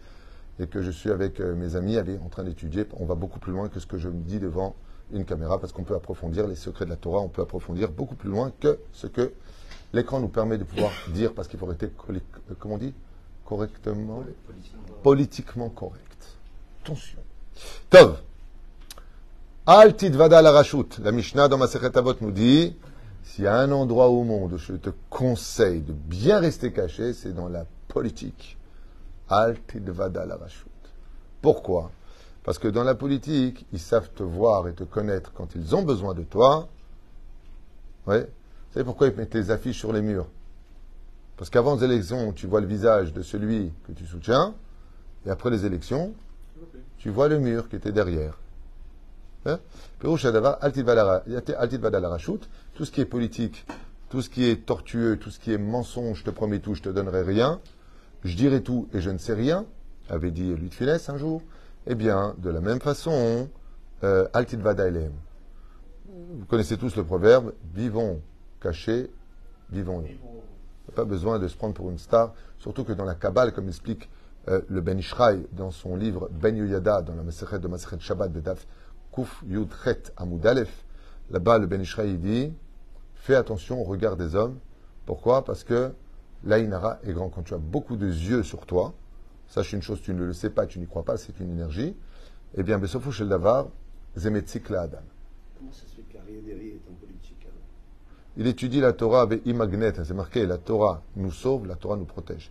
et 0.61 0.67
que 0.67 0.83
je 0.83 0.91
suis 0.91 1.11
avec 1.11 1.41
euh, 1.41 1.55
mes 1.55 1.77
amis 1.77 1.97
en 1.99 2.29
train 2.29 2.45
d'étudier, 2.45 2.87
on 2.95 3.05
va 3.05 3.15
beaucoup 3.15 3.39
plus 3.39 3.53
loin 3.53 3.69
que 3.69 3.81
ce 3.81 3.87
que 3.87 3.99
je 3.99 4.09
me 4.09 4.23
dis 4.23 4.41
devant 4.41 4.75
une 5.13 5.25
caméra 5.25 5.59
parce 5.59 5.73
qu'on 5.73 5.85
peut 5.85 5.95
approfondir 5.95 6.47
les 6.47 6.57
secrets 6.57 6.85
de 6.85 6.91
la 6.91 6.97
Torah, 6.97 7.21
on 7.21 7.29
peut 7.29 7.43
approfondir 7.43 7.91
beaucoup 7.91 8.17
plus 8.17 8.29
loin 8.29 8.53
que 8.61 8.79
ce 8.93 9.07
que 9.07 9.33
l'écran 9.93 10.21
nous 10.21 10.29
permet 10.29 10.59
de 10.59 10.65
pouvoir 10.65 10.91
dire 11.15 11.33
parce 11.33 11.49
qu'il 11.49 11.59
faut 11.59 11.67
rester, 11.67 11.91
euh, 12.11 12.21
comment 12.59 12.75
on 12.75 12.79
dit, 12.79 12.93
correctement, 13.45 14.25
politiquement 15.03 15.71
correct. 15.71 16.03
Attention. 16.83 17.19
Tov. 17.89 18.19
Al 19.71 19.95
vada 20.13 20.41
la 20.41 20.51
rachut. 20.51 20.99
La 21.05 21.13
Mishnah 21.13 21.47
dans 21.47 21.59
ma 21.59 21.67
Avot 21.67 22.15
nous 22.23 22.31
dit 22.31 22.75
s'il 23.23 23.45
y 23.45 23.47
a 23.47 23.55
un 23.55 23.71
endroit 23.71 24.09
au 24.09 24.25
monde 24.25 24.55
où 24.55 24.57
je 24.57 24.73
te 24.73 24.89
conseille 25.11 25.83
de 25.83 25.93
bien 25.93 26.41
rester 26.41 26.73
caché, 26.73 27.13
c'est 27.13 27.35
dans 27.35 27.49
la 27.49 27.67
politique. 27.87 28.57
Al 29.29 29.59
vada 29.71 30.25
la 30.25 30.37
rachut. 30.37 30.71
Pourquoi? 31.43 31.91
Parce 32.45 32.59
que 32.59 32.67
dans 32.67 32.83
la 32.83 32.95
politique, 32.95 33.67
ils 33.75 33.79
savent 33.79 34.09
te 34.15 34.23
voir 34.23 34.69
et 34.69 34.73
te 34.73 34.85
connaître 34.85 35.35
quand 35.35 35.55
ils 35.55 35.77
ont 35.77 35.83
besoin 35.83 36.15
de 36.15 36.23
toi. 36.23 36.67
Ouais. 38.07 38.23
Vous 38.23 38.73
savez 38.73 38.85
pourquoi 38.87 39.09
ils 39.09 39.17
mettent 39.17 39.35
les 39.35 39.51
affiches 39.51 39.79
sur 39.79 39.93
les 39.93 40.01
murs? 40.01 40.29
Parce 41.37 41.51
qu'avant 41.51 41.77
les 41.77 41.85
élections, 41.85 42.33
tu 42.33 42.47
vois 42.47 42.63
le 42.63 42.67
visage 42.67 43.13
de 43.13 43.21
celui 43.21 43.71
que 43.87 43.93
tu 43.93 44.07
soutiens, 44.07 44.55
et 45.27 45.31
après 45.31 45.51
les 45.51 45.67
élections, 45.67 46.15
tu 46.97 47.11
vois 47.11 47.29
le 47.29 47.39
mur 47.39 47.69
qui 47.69 47.77
était 47.77 47.93
derrière. 47.93 48.39
Hein? 49.47 49.59
Tout 50.01 50.09
ce 52.85 52.91
qui 52.91 53.01
est 53.01 53.05
politique, 53.05 53.67
tout 54.09 54.23
ce 54.23 54.31
qui 54.31 54.45
est 54.45 54.67
tortueux, 54.67 55.19
tout 55.19 55.31
ce 55.31 55.39
qui 55.39 55.53
est 55.53 55.59
mensonge, 55.59 56.19
je 56.19 56.25
te 56.25 56.31
promets 56.31 56.61
tout, 56.61 56.75
je 56.75 56.83
te 56.83 56.89
donnerai 56.89 57.23
rien. 57.23 57.61
Je 58.25 58.37
dirai 58.37 58.63
tout 58.63 58.89
et 58.93 59.01
je 59.01 59.11
ne 59.11 59.19
sais 59.19 59.35
rien, 59.35 59.67
avait 60.09 60.31
dit 60.31 60.55
Louis 60.55 60.71
de 60.71 61.11
un 61.11 61.17
jour. 61.17 61.43
Eh 61.87 61.95
bien, 61.95 62.35
de 62.39 62.51
la 62.51 62.61
même 62.61 62.81
façon, 62.81 63.49
euh, 64.05 64.27
Vous 66.07 66.45
connaissez 66.47 66.77
tous 66.77 66.97
le 66.97 67.05
proverbe 67.05 67.53
vivons 67.75 68.21
cachés, 68.61 69.11
vivons 69.71 70.01
nous. 70.01 70.09
Pas 70.95 71.05
besoin 71.05 71.39
de 71.39 71.49
se 71.49 71.57
prendre 71.57 71.75
pour 71.75 71.91
une 71.91 71.99
star, 71.99 72.33
surtout 72.59 72.85
que 72.85 72.93
dans 72.93 73.05
la 73.05 73.15
Kabbale, 73.15 73.53
comme 73.53 73.69
explique 73.69 74.09
euh, 74.49 74.61
le 74.69 74.81
Ben 74.81 74.99
Ishraï 74.99 75.47
dans 75.53 75.71
son 75.71 75.97
livre 75.97 76.29
Ben 76.33 76.57
Yuyada, 76.57 77.03
dans 77.03 77.15
la 77.15 77.23
Masechet 77.23 77.59
de 77.59 77.69
Masechet 77.69 78.01
Shabbat 78.01 78.33
de 78.33 78.41
Daf 78.41 78.67
Yud 79.47 79.69
Chet 79.85 80.13
Amud 80.17 80.45
là-bas 81.31 81.59
le 81.59 81.67
Ben 81.67 81.81
Ishraï 81.81 82.17
dit 82.17 82.53
fais 83.15 83.35
attention 83.35 83.81
au 83.81 83.85
regard 83.85 84.17
des 84.17 84.35
hommes. 84.35 84.59
Pourquoi? 85.07 85.45
Parce 85.45 85.65
que 85.65 85.93
l'Ainara 86.45 86.99
est 87.05 87.13
grand. 87.13 87.29
Quand 87.29 87.43
tu 87.43 87.55
as 87.55 87.59
beaucoup 87.59 87.97
de 87.97 88.07
yeux 88.07 88.43
sur 88.43 88.67
toi, 88.67 88.95
sache 89.47 89.73
une 89.73 89.83
chose, 89.83 90.01
tu 90.03 90.15
ne 90.15 90.25
le 90.25 90.33
sais 90.33 90.51
pas, 90.51 90.67
tu 90.67 90.79
n'y 90.79 90.87
crois 90.87 91.05
pas, 91.05 91.17
c'est 91.17 91.39
une 91.41 91.51
énergie. 91.51 91.95
Eh 92.57 92.63
bien, 92.63 92.79
Besofo 92.79 93.11
Shel 93.11 93.29
Davar, 93.29 93.69
Zemetzik 94.17 94.71
La 94.71 94.83
Adam. 94.83 94.99
Comment 95.59 95.73
ça 95.73 95.87
se 95.87 95.97
fait 95.97 96.03
est 96.03 96.81
en 96.91 96.95
politique 96.95 97.47
Il 98.37 98.47
étudie 98.47 98.81
la 98.81 98.93
Torah 98.93 99.23
avec 99.23 99.45
Imagnet, 99.47 99.93
c'est 100.05 100.15
marqué 100.15 100.47
la 100.47 100.59
Torah 100.59 101.03
nous 101.17 101.33
sauve, 101.33 101.67
la 101.67 101.75
Torah 101.75 101.97
nous 101.97 102.05
protège. 102.05 102.51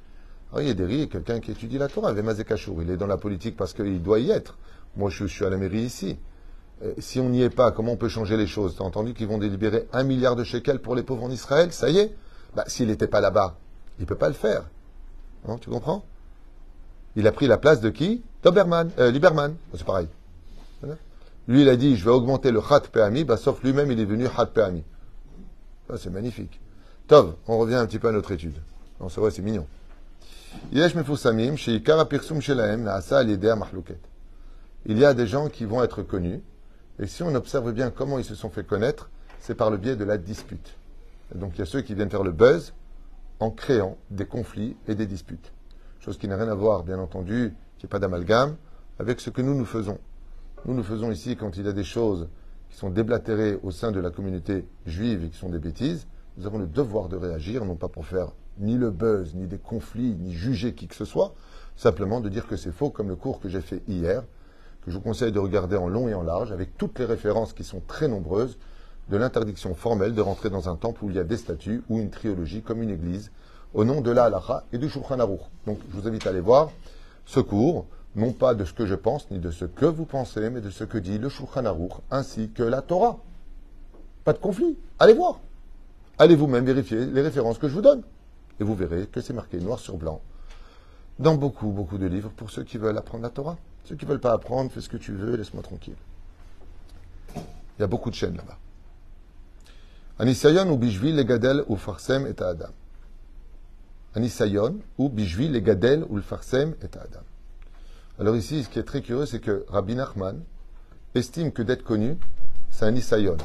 Alors, 0.52 0.62
il 0.62 0.68
y 0.68 0.72
a 0.72 0.74
des 0.74 1.08
quelqu'un 1.08 1.40
qui 1.40 1.52
étudie 1.52 1.78
la 1.78 1.90
Torah, 1.90 2.14
Mazekachur. 2.14 2.82
Il 2.82 2.90
est 2.90 2.98
dans 2.98 3.08
la 3.08 3.18
politique 3.18 3.58
parce 3.58 3.74
qu'il 3.74 4.02
doit 4.02 4.20
y 4.20 4.32
être. 4.32 4.58
Moi, 4.96 5.10
je, 5.10 5.26
suis 5.26 5.44
à 5.44 5.50
la 5.50 5.58
mairie 5.58 5.82
ici. 5.82 6.18
Si 7.00 7.20
on 7.20 7.30
n'y 7.30 7.42
est 7.42 7.50
pas, 7.50 7.72
comment 7.72 7.94
on 7.94 7.98
peut 7.98 8.10
changer 8.10 8.38
les 8.38 8.48
choses? 8.48 8.76
Tu 8.76 8.82
as 8.82 8.86
entendu 8.86 9.14
qu'ils 9.14 9.28
vont 9.28 9.38
délibérer 9.38 9.88
un 9.94 10.04
milliard 10.04 10.36
de 10.36 10.44
shekels 10.44 10.80
pour 10.80 10.96
les 10.96 11.04
pauvres 11.04 11.24
en 11.24 11.32
Israël? 11.32 11.72
Ça 11.72 11.90
y 11.90 11.98
est 12.00 12.16
bah, 12.56 12.64
S'il 12.68 12.88
n'était 12.88 13.08
pas 13.08 13.22
là-bas, 13.22 13.58
il 14.00 14.04
ne 14.04 14.08
peut 14.08 14.16
pas 14.16 14.28
le 14.28 14.36
faire. 14.36 14.64
Non, 15.48 15.58
tu 15.58 15.70
comprends? 15.70 16.04
Il 17.16 17.26
a 17.28 17.32
pris 17.32 17.48
la 17.48 17.58
place 17.58 17.82
de 17.82 17.90
qui? 17.90 18.24
Doberman, 18.44 18.92
euh, 19.00 19.12
Lieberman. 19.12 19.56
C'est 19.74 19.86
pareil. 19.86 20.08
Lui, 21.48 21.62
il 21.62 21.70
a 21.70 21.76
dit, 21.78 21.96
je 21.96 22.04
vais 22.04 22.12
augmenter 22.12 22.52
le 22.52 22.62
Khat 22.62 22.82
Peami, 22.92 23.24
bah, 23.24 23.38
sauf 23.38 23.64
lui-même, 23.64 23.92
il 23.92 24.00
est 24.00 24.06
venu 24.06 24.28
Khat 24.28 24.48
Peami. 24.48 24.84
C'est 25.96 26.10
magnifique. 26.10 26.60
Tov, 27.08 27.36
on 27.48 27.58
revient 27.58 27.76
un 27.76 27.86
petit 27.86 28.00
peu 28.00 28.10
à 28.10 28.12
notre 28.12 28.32
étude. 28.32 28.56
Non, 29.00 29.08
c'est 29.08 29.22
vrai, 29.22 29.32
c'est 29.32 29.42
mignon. 29.42 29.66
Il 30.74 30.80
y 34.98 35.06
a 35.06 35.14
des 35.14 35.28
gens 35.28 35.48
qui 35.50 35.66
vont 35.66 35.84
être 35.84 36.04
connus, 36.04 36.42
et 37.00 37.08
si 37.08 37.24
on 37.24 37.34
observe 37.36 37.72
bien 37.74 37.92
comment 37.92 38.18
ils 38.18 38.26
se 38.26 38.36
sont 38.36 38.50
fait 38.50 38.66
connaître, 38.66 39.10
c'est 39.40 39.56
par 39.56 39.70
le 39.70 39.78
biais 39.78 39.96
de 39.96 40.04
la 40.04 40.18
dispute. 40.18 40.78
donc 41.36 41.54
il 41.56 41.60
y 41.60 41.62
a 41.62 41.66
ceux 41.66 41.82
qui 41.82 41.94
viennent 41.94 42.10
faire 42.10 42.24
le 42.24 42.32
buzz 42.32 42.74
en 43.40 43.52
créant 43.52 43.98
des 44.10 44.26
conflits 44.26 44.76
et 44.88 44.96
des 44.96 45.06
disputes. 45.06 45.52
Chose 46.00 46.18
qui 46.18 46.28
n'a 46.28 46.38
rien 46.38 46.50
à 46.50 46.56
voir, 46.56 46.84
bien 46.84 47.00
entendu, 47.00 47.54
qui 47.78 47.86
n'est 47.86 47.90
pas 47.90 48.00
d'amalgame, 48.00 48.56
avec 49.00 49.20
ce 49.20 49.30
que 49.30 49.42
nous 49.42 49.56
nous 49.56 49.66
faisons. 49.66 50.00
Nous 50.66 50.74
nous 50.74 50.84
faisons 50.84 51.12
ici 51.12 51.36
quand 51.36 51.56
il 51.58 51.66
y 51.66 51.70
a 51.70 51.74
des 51.74 51.84
choses 51.84 52.30
qui 52.70 52.78
sont 52.78 52.90
déblatérées 52.90 53.60
au 53.62 53.72
sein 53.72 53.92
de 53.92 54.00
la 54.00 54.10
communauté 54.10 54.66
juive 54.86 55.26
et 55.26 55.30
qui 55.30 55.38
sont 55.38 55.50
des 55.50 55.60
bêtises, 55.60 56.08
nous 56.38 56.46
avons 56.46 56.58
le 56.58 56.68
devoir 56.68 57.10
de 57.10 57.16
réagir, 57.16 57.64
non 57.66 57.76
pas 57.76 57.88
pour 57.88 58.06
faire 58.06 58.32
ni 58.60 58.76
le 58.76 58.90
buzz, 58.90 59.36
ni 59.36 59.46
des 59.48 59.60
conflits, 59.60 60.16
ni 60.16 60.34
juger 60.34 60.74
qui 60.74 60.88
que 60.88 60.96
ce 60.96 61.06
soit, 61.06 61.34
simplement 61.76 62.22
de 62.22 62.30
dire 62.30 62.48
que 62.48 62.56
c'est 62.56 62.72
faux, 62.72 62.90
comme 62.90 63.10
le 63.10 63.16
cours 63.16 63.40
que 63.40 63.50
j'ai 63.50 63.62
fait 63.62 63.82
hier, 63.88 64.24
je 64.88 64.94
vous 64.94 65.02
conseille 65.02 65.32
de 65.32 65.40
regarder 65.40 65.76
en 65.76 65.88
long 65.88 66.08
et 66.08 66.14
en 66.14 66.24
large, 66.24 66.52
avec 66.52 66.78
toutes 66.78 67.00
les 67.00 67.06
références 67.06 67.54
qui 67.54 67.64
sont 67.64 67.82
très 67.86 68.08
nombreuses, 68.08 68.58
de 69.10 69.18
l'interdiction 69.18 69.74
formelle 69.74 70.14
de 70.14 70.22
rentrer 70.22 70.50
dans 70.50 70.70
un 70.70 70.76
temple 70.76 71.06
où 71.06 71.10
il 71.10 71.16
y 71.16 71.20
a 71.20 71.24
des 71.24 71.38
statues 71.38 71.84
ou 71.90 72.00
une 72.00 72.10
triologie 72.10 72.62
comme 72.62 72.82
une 72.82 72.90
église, 72.90 73.32
au 73.74 73.86
nom 73.86 74.02
de 74.02 74.12
la 74.12 74.30
et 74.74 74.78
du 74.78 74.90
Shulchan. 74.90 75.18
Donc 75.66 75.80
je 75.90 76.00
vous 76.00 76.08
invite 76.08 76.26
à 76.26 76.32
aller 76.32 76.42
voir 76.42 76.72
ce 77.26 77.40
cours, 77.40 77.86
non 78.16 78.32
pas 78.32 78.54
de 78.54 78.66
ce 78.66 78.74
que 78.74 78.86
je 78.86 78.96
pense, 78.96 79.30
ni 79.32 79.40
de 79.40 79.52
ce 79.52 79.66
que 79.66 79.86
vous 79.86 80.06
pensez, 80.06 80.50
mais 80.50 80.62
de 80.62 80.70
ce 80.70 80.84
que 80.84 80.98
dit 80.98 81.18
le 81.18 81.30
Shulchan 81.30 81.64
ainsi 82.12 82.50
que 82.50 82.64
la 82.64 82.82
Torah. 82.82 83.18
Pas 84.24 84.34
de 84.34 84.40
conflit. 84.40 84.78
Allez 85.00 85.14
voir. 85.14 85.40
Allez 86.18 86.36
vous-même 86.36 86.66
vérifier 86.66 87.06
les 87.06 87.22
références 87.22 87.60
que 87.60 87.68
je 87.68 87.74
vous 87.74 87.82
donne. 87.82 88.04
Et 88.60 88.64
vous 88.64 88.76
verrez 88.76 89.08
que 89.08 89.22
c'est 89.22 89.34
marqué 89.34 89.60
noir 89.60 89.80
sur 89.80 89.98
blanc 89.98 90.22
dans 91.20 91.36
beaucoup, 91.36 91.68
beaucoup 91.68 91.98
de 91.98 92.06
livres 92.06 92.32
pour 92.36 92.52
ceux 92.52 92.64
qui 92.64 92.78
veulent 92.78 92.98
apprendre 92.98 93.24
la 93.24 93.30
Torah. 93.30 93.58
Ceux 93.88 93.96
qui 93.96 94.04
ne 94.04 94.10
veulent 94.10 94.20
pas 94.20 94.34
apprendre, 94.34 94.70
fais 94.70 94.82
ce 94.82 94.90
que 94.90 94.98
tu 94.98 95.14
veux, 95.14 95.38
laisse-moi 95.38 95.64
tranquille. 95.64 95.96
Il 97.36 97.80
y 97.80 97.84
a 97.84 97.88
beaucoup 97.88 98.10
de 98.10 98.16
chaînes 98.16 98.36
là-bas. 98.36 98.58
Anisayon 100.20 100.70
ou 100.70 100.78
Bishvil 100.78 101.16
le 101.16 101.24
Gadel 101.24 101.64
ou 101.68 101.78
Farsem 101.78 102.28
et 102.28 102.42
Adam. 102.42 102.74
Anisayon 104.14 104.80
ou 104.98 105.08
Bishvil 105.08 105.54
le 105.54 105.60
Gadel 105.60 106.04
ou 106.10 106.20
Farsem 106.20 106.76
et 106.82 106.98
Adam. 106.98 107.22
Alors 108.20 108.36
ici, 108.36 108.64
ce 108.66 108.70
qui 108.70 108.78
est 108.78 108.84
très 108.84 109.02
curieux, 109.02 109.26
c'est 109.26 109.40
que 109.40 109.64
Rabbi 109.70 109.96
Nachman 109.96 110.42
estime 111.16 111.54
que 111.54 111.62
d'être 111.62 111.84
connu, 111.84 112.18
c'est 112.70 112.84
un 112.84 112.94
Isayon. 112.94 113.38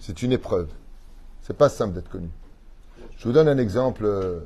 C'est 0.00 0.22
une 0.22 0.32
épreuve. 0.32 0.70
C'est 1.42 1.56
pas 1.56 1.68
simple 1.68 1.94
d'être 1.94 2.08
connu. 2.08 2.30
Je 3.18 3.28
vous 3.28 3.32
donne 3.32 3.46
un 3.46 3.58
exemple 3.58 4.04
euh, 4.04 4.40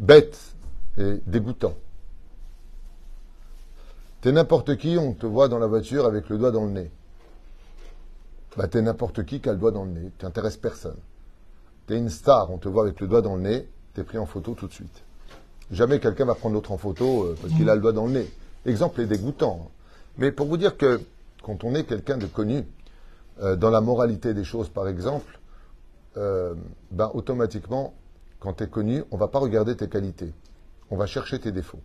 bête 0.00 0.56
et 0.98 1.20
dégoûtant. 1.26 1.76
T'es 4.24 4.32
n'importe 4.32 4.78
qui, 4.78 4.96
on 4.96 5.12
te 5.12 5.26
voit 5.26 5.48
dans 5.48 5.58
la 5.58 5.66
voiture 5.66 6.06
avec 6.06 6.30
le 6.30 6.38
doigt 6.38 6.50
dans 6.50 6.64
le 6.64 6.70
nez. 6.70 6.90
Bah, 8.56 8.68
t'es 8.68 8.80
n'importe 8.80 9.22
qui 9.26 9.38
qui 9.38 9.50
a 9.50 9.52
le 9.52 9.58
doigt 9.58 9.70
dans 9.70 9.84
le 9.84 9.90
nez. 9.90 10.12
Tu 10.18 10.24
n'intéresses 10.24 10.56
personne. 10.56 10.96
T'es 11.86 11.98
une 11.98 12.08
star, 12.08 12.50
on 12.50 12.56
te 12.56 12.66
voit 12.66 12.84
avec 12.84 12.98
le 13.02 13.06
doigt 13.06 13.20
dans 13.20 13.36
le 13.36 13.42
nez, 13.42 13.68
t'es 13.92 14.02
pris 14.02 14.16
en 14.16 14.24
photo 14.24 14.54
tout 14.54 14.66
de 14.66 14.72
suite. 14.72 15.02
Jamais 15.70 16.00
quelqu'un 16.00 16.24
va 16.24 16.34
prendre 16.34 16.54
l'autre 16.54 16.72
en 16.72 16.78
photo 16.78 17.24
euh, 17.24 17.36
parce 17.38 17.52
qu'il 17.52 17.68
a 17.68 17.74
le 17.74 17.82
doigt 17.82 17.92
dans 17.92 18.06
le 18.06 18.12
nez. 18.12 18.30
L'exemple 18.64 19.02
est 19.02 19.06
dégoûtant. 19.06 19.60
Hein. 19.62 19.68
Mais 20.16 20.32
pour 20.32 20.46
vous 20.46 20.56
dire 20.56 20.78
que 20.78 21.02
quand 21.42 21.62
on 21.62 21.74
est 21.74 21.84
quelqu'un 21.84 22.16
de 22.16 22.24
connu, 22.24 22.64
euh, 23.42 23.56
dans 23.56 23.68
la 23.68 23.82
moralité 23.82 24.32
des 24.32 24.44
choses, 24.44 24.70
par 24.70 24.88
exemple, 24.88 25.38
euh, 26.16 26.54
ben, 26.92 27.10
automatiquement, 27.12 27.92
quand 28.40 28.54
tu 28.54 28.64
es 28.64 28.68
connu, 28.68 29.04
on 29.10 29.18
va 29.18 29.28
pas 29.28 29.38
regarder 29.38 29.76
tes 29.76 29.90
qualités. 29.90 30.32
On 30.90 30.96
va 30.96 31.04
chercher 31.04 31.38
tes 31.38 31.52
défauts. 31.52 31.82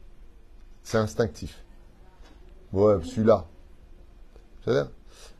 C'est 0.84 1.00
instinctif. 1.00 1.66
Ouais, 2.74 2.96
celui-là. 3.04 3.46
C'est 4.64 4.86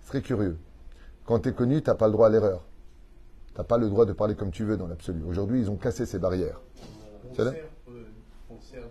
très 0.08 0.22
curieux. 0.22 0.58
Quand 1.26 1.40
tu 1.40 1.50
es 1.50 1.54
connu, 1.54 1.82
tu 1.82 1.90
n'as 1.90 1.96
pas 1.96 2.08
le 2.08 2.14
droit 2.14 2.28
à 2.28 2.30
l'erreur. 2.30 2.64
Tu 3.54 3.58
n'as 3.58 3.64
pas 3.64 3.78
le 3.78 3.90
droit 3.90 4.06
de 4.06 4.14
parler 4.14 4.36
comme 4.36 4.52
tu 4.52 4.64
veux 4.64 4.78
dans 4.78 4.88
l'absolu. 4.88 5.22
Aujourd'hui, 5.28 5.60
ils 5.60 5.70
ont 5.70 5.76
cassé 5.76 6.06
ces 6.06 6.18
barrières. 6.18 6.60
On 7.30 7.36
sert, 8.62 8.84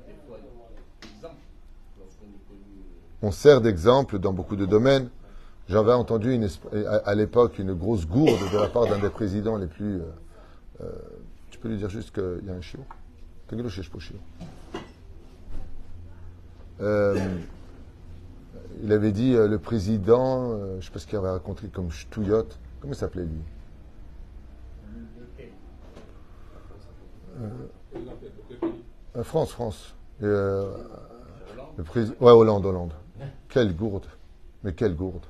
on 3.20 3.31
sert 3.33 3.61
d'exemple 3.61 4.18
dans 4.20 4.33
beaucoup 4.33 4.55
de 4.55 4.66
domaines. 4.66 5.11
J'avais 5.68 5.92
entendu 5.92 6.40
à 7.05 7.14
l'époque 7.14 7.59
une 7.59 7.74
grosse 7.74 8.07
gourde 8.07 8.40
de 8.53 8.59
la 8.59 8.68
part 8.68 8.87
d'un 8.87 8.98
des 8.98 9.11
présidents 9.11 9.57
les 9.57 9.66
plus. 9.66 9.96
Euh, 9.96 10.05
euh, 10.83 10.92
tu 11.51 11.59
peux 11.59 11.68
lui 11.68 11.77
dire 11.77 11.90
juste 11.90 12.14
qu'il 12.14 12.46
y 12.46 12.51
a 12.51 12.55
un 12.55 12.61
chiot? 12.61 12.85
Euh, 16.81 17.37
il 18.82 18.92
avait 18.92 19.12
dit 19.12 19.34
euh, 19.34 19.48
le 19.48 19.58
président, 19.58 20.52
euh, 20.52 20.72
je 20.72 20.76
ne 20.76 20.80
sais 20.82 20.90
pas 20.90 20.98
ce 20.98 21.06
qu'il 21.06 21.18
avait 21.18 21.30
raconté 21.30 21.68
comme 21.68 21.90
Ch'touillot. 21.90 22.46
Comment 22.80 22.92
il 22.92 22.96
s'appelait 22.96 23.24
lui? 23.24 23.40
Euh, 29.16 29.22
France, 29.22 29.50
France. 29.50 29.94
Le. 30.20 30.66
Ouais, 32.20 32.32
Hollande, 32.32 32.66
Hollande. 32.66 32.92
Quelle 33.48 33.74
gourde. 33.74 34.06
Mais 34.64 34.72
quelle 34.72 34.94
gourde. 34.94 35.24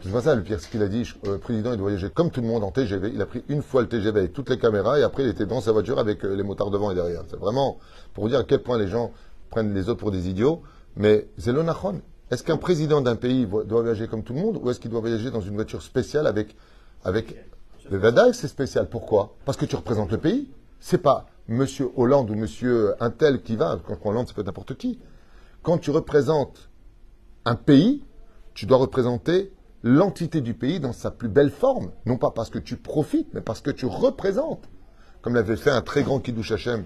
C'est 0.00 0.12
pas 0.12 0.22
ça 0.22 0.34
le 0.34 0.42
pire, 0.42 0.60
ce 0.60 0.68
qu'il 0.68 0.82
a 0.82 0.88
dit. 0.88 1.10
Le 1.24 1.38
président, 1.38 1.72
il 1.72 1.80
voyager 1.80 2.08
comme 2.10 2.30
tout 2.30 2.40
le 2.40 2.46
monde 2.46 2.64
en 2.64 2.70
TGV. 2.70 3.10
Il 3.12 3.20
a 3.20 3.26
pris 3.26 3.44
une 3.48 3.62
fois 3.62 3.82
le 3.82 3.88
TGV 3.88 4.20
avec 4.20 4.32
toutes 4.32 4.48
les 4.48 4.58
caméras 4.58 4.98
et 4.98 5.02
après, 5.02 5.24
il 5.24 5.28
était 5.28 5.46
dans 5.46 5.60
sa 5.60 5.72
voiture 5.72 5.98
avec 5.98 6.22
les 6.22 6.42
motards 6.42 6.70
devant 6.70 6.90
et 6.90 6.94
derrière. 6.94 7.22
C'est 7.28 7.38
vraiment 7.38 7.78
pour 8.14 8.28
dire 8.28 8.38
à 8.38 8.44
quel 8.44 8.62
point 8.62 8.78
les 8.78 8.88
gens 8.88 9.12
prennent 9.50 9.74
les 9.74 9.88
autres 9.88 10.00
pour 10.00 10.10
des 10.10 10.28
idiots. 10.28 10.62
Mais 10.96 11.28
c'est 11.36 11.52
l'onachon. 11.52 12.00
Est-ce 12.30 12.42
qu'un 12.42 12.56
président 12.56 13.00
d'un 13.00 13.16
pays 13.16 13.46
doit 13.46 13.64
voyager 13.64 14.06
comme 14.06 14.22
tout 14.22 14.34
le 14.34 14.40
monde 14.40 14.60
ou 14.62 14.70
est-ce 14.70 14.80
qu'il 14.80 14.90
doit 14.90 15.00
voyager 15.00 15.30
dans 15.30 15.40
une 15.40 15.54
voiture 15.54 15.82
spéciale 15.82 16.26
avec. 16.26 16.56
avec... 17.04 17.36
Le 17.90 17.96
Vadaï, 17.96 18.34
c'est 18.34 18.48
spécial. 18.48 18.88
Pourquoi? 18.88 19.36
Parce 19.46 19.56
que 19.56 19.64
tu 19.64 19.74
représentes 19.74 20.12
le 20.12 20.18
pays. 20.18 20.50
C'est 20.78 20.98
pas 20.98 21.26
Monsieur 21.48 21.88
Hollande 21.96 22.30
ou 22.30 22.34
Monsieur 22.34 22.94
Intel 23.02 23.42
qui 23.42 23.56
va. 23.56 23.78
Quand 23.86 23.98
Hollande, 24.04 24.28
ça 24.28 24.34
peut 24.34 24.42
être 24.42 24.46
n'importe 24.46 24.76
qui. 24.76 25.00
Quand 25.62 25.78
tu 25.78 25.90
représentes 25.90 26.68
un 27.46 27.54
pays, 27.54 28.04
tu 28.52 28.66
dois 28.66 28.76
représenter 28.76 29.52
l'entité 29.82 30.42
du 30.42 30.52
pays 30.52 30.80
dans 30.80 30.92
sa 30.92 31.10
plus 31.10 31.28
belle 31.28 31.50
forme. 31.50 31.92
Non 32.04 32.18
pas 32.18 32.30
parce 32.30 32.50
que 32.50 32.58
tu 32.58 32.76
profites, 32.76 33.32
mais 33.32 33.40
parce 33.40 33.62
que 33.62 33.70
tu 33.70 33.86
représentes. 33.86 34.68
Comme 35.22 35.34
l'avait 35.34 35.56
fait 35.56 35.70
un 35.70 35.80
très 35.80 36.02
grand 36.02 36.20
Kiddush 36.20 36.52
Hashem, 36.52 36.84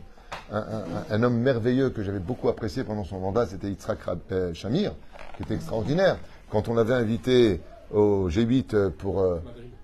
un, 0.50 1.22
homme 1.22 1.38
merveilleux 1.38 1.90
que 1.90 2.02
j'avais 2.02 2.18
beaucoup 2.18 2.48
apprécié 2.48 2.84
pendant 2.84 3.04
son 3.04 3.20
mandat, 3.20 3.46
c'était 3.46 3.68
Yitzhak 3.68 3.98
euh, 4.30 4.54
Shamir, 4.54 4.92
qui 5.36 5.42
était 5.42 5.54
extraordinaire. 5.54 6.18
Quand 6.50 6.68
on 6.68 6.74
l'avait 6.74 6.94
invité 6.94 7.60
au 7.90 8.28
G8 8.28 8.90
pour, 8.90 9.20
euh, 9.20 9.38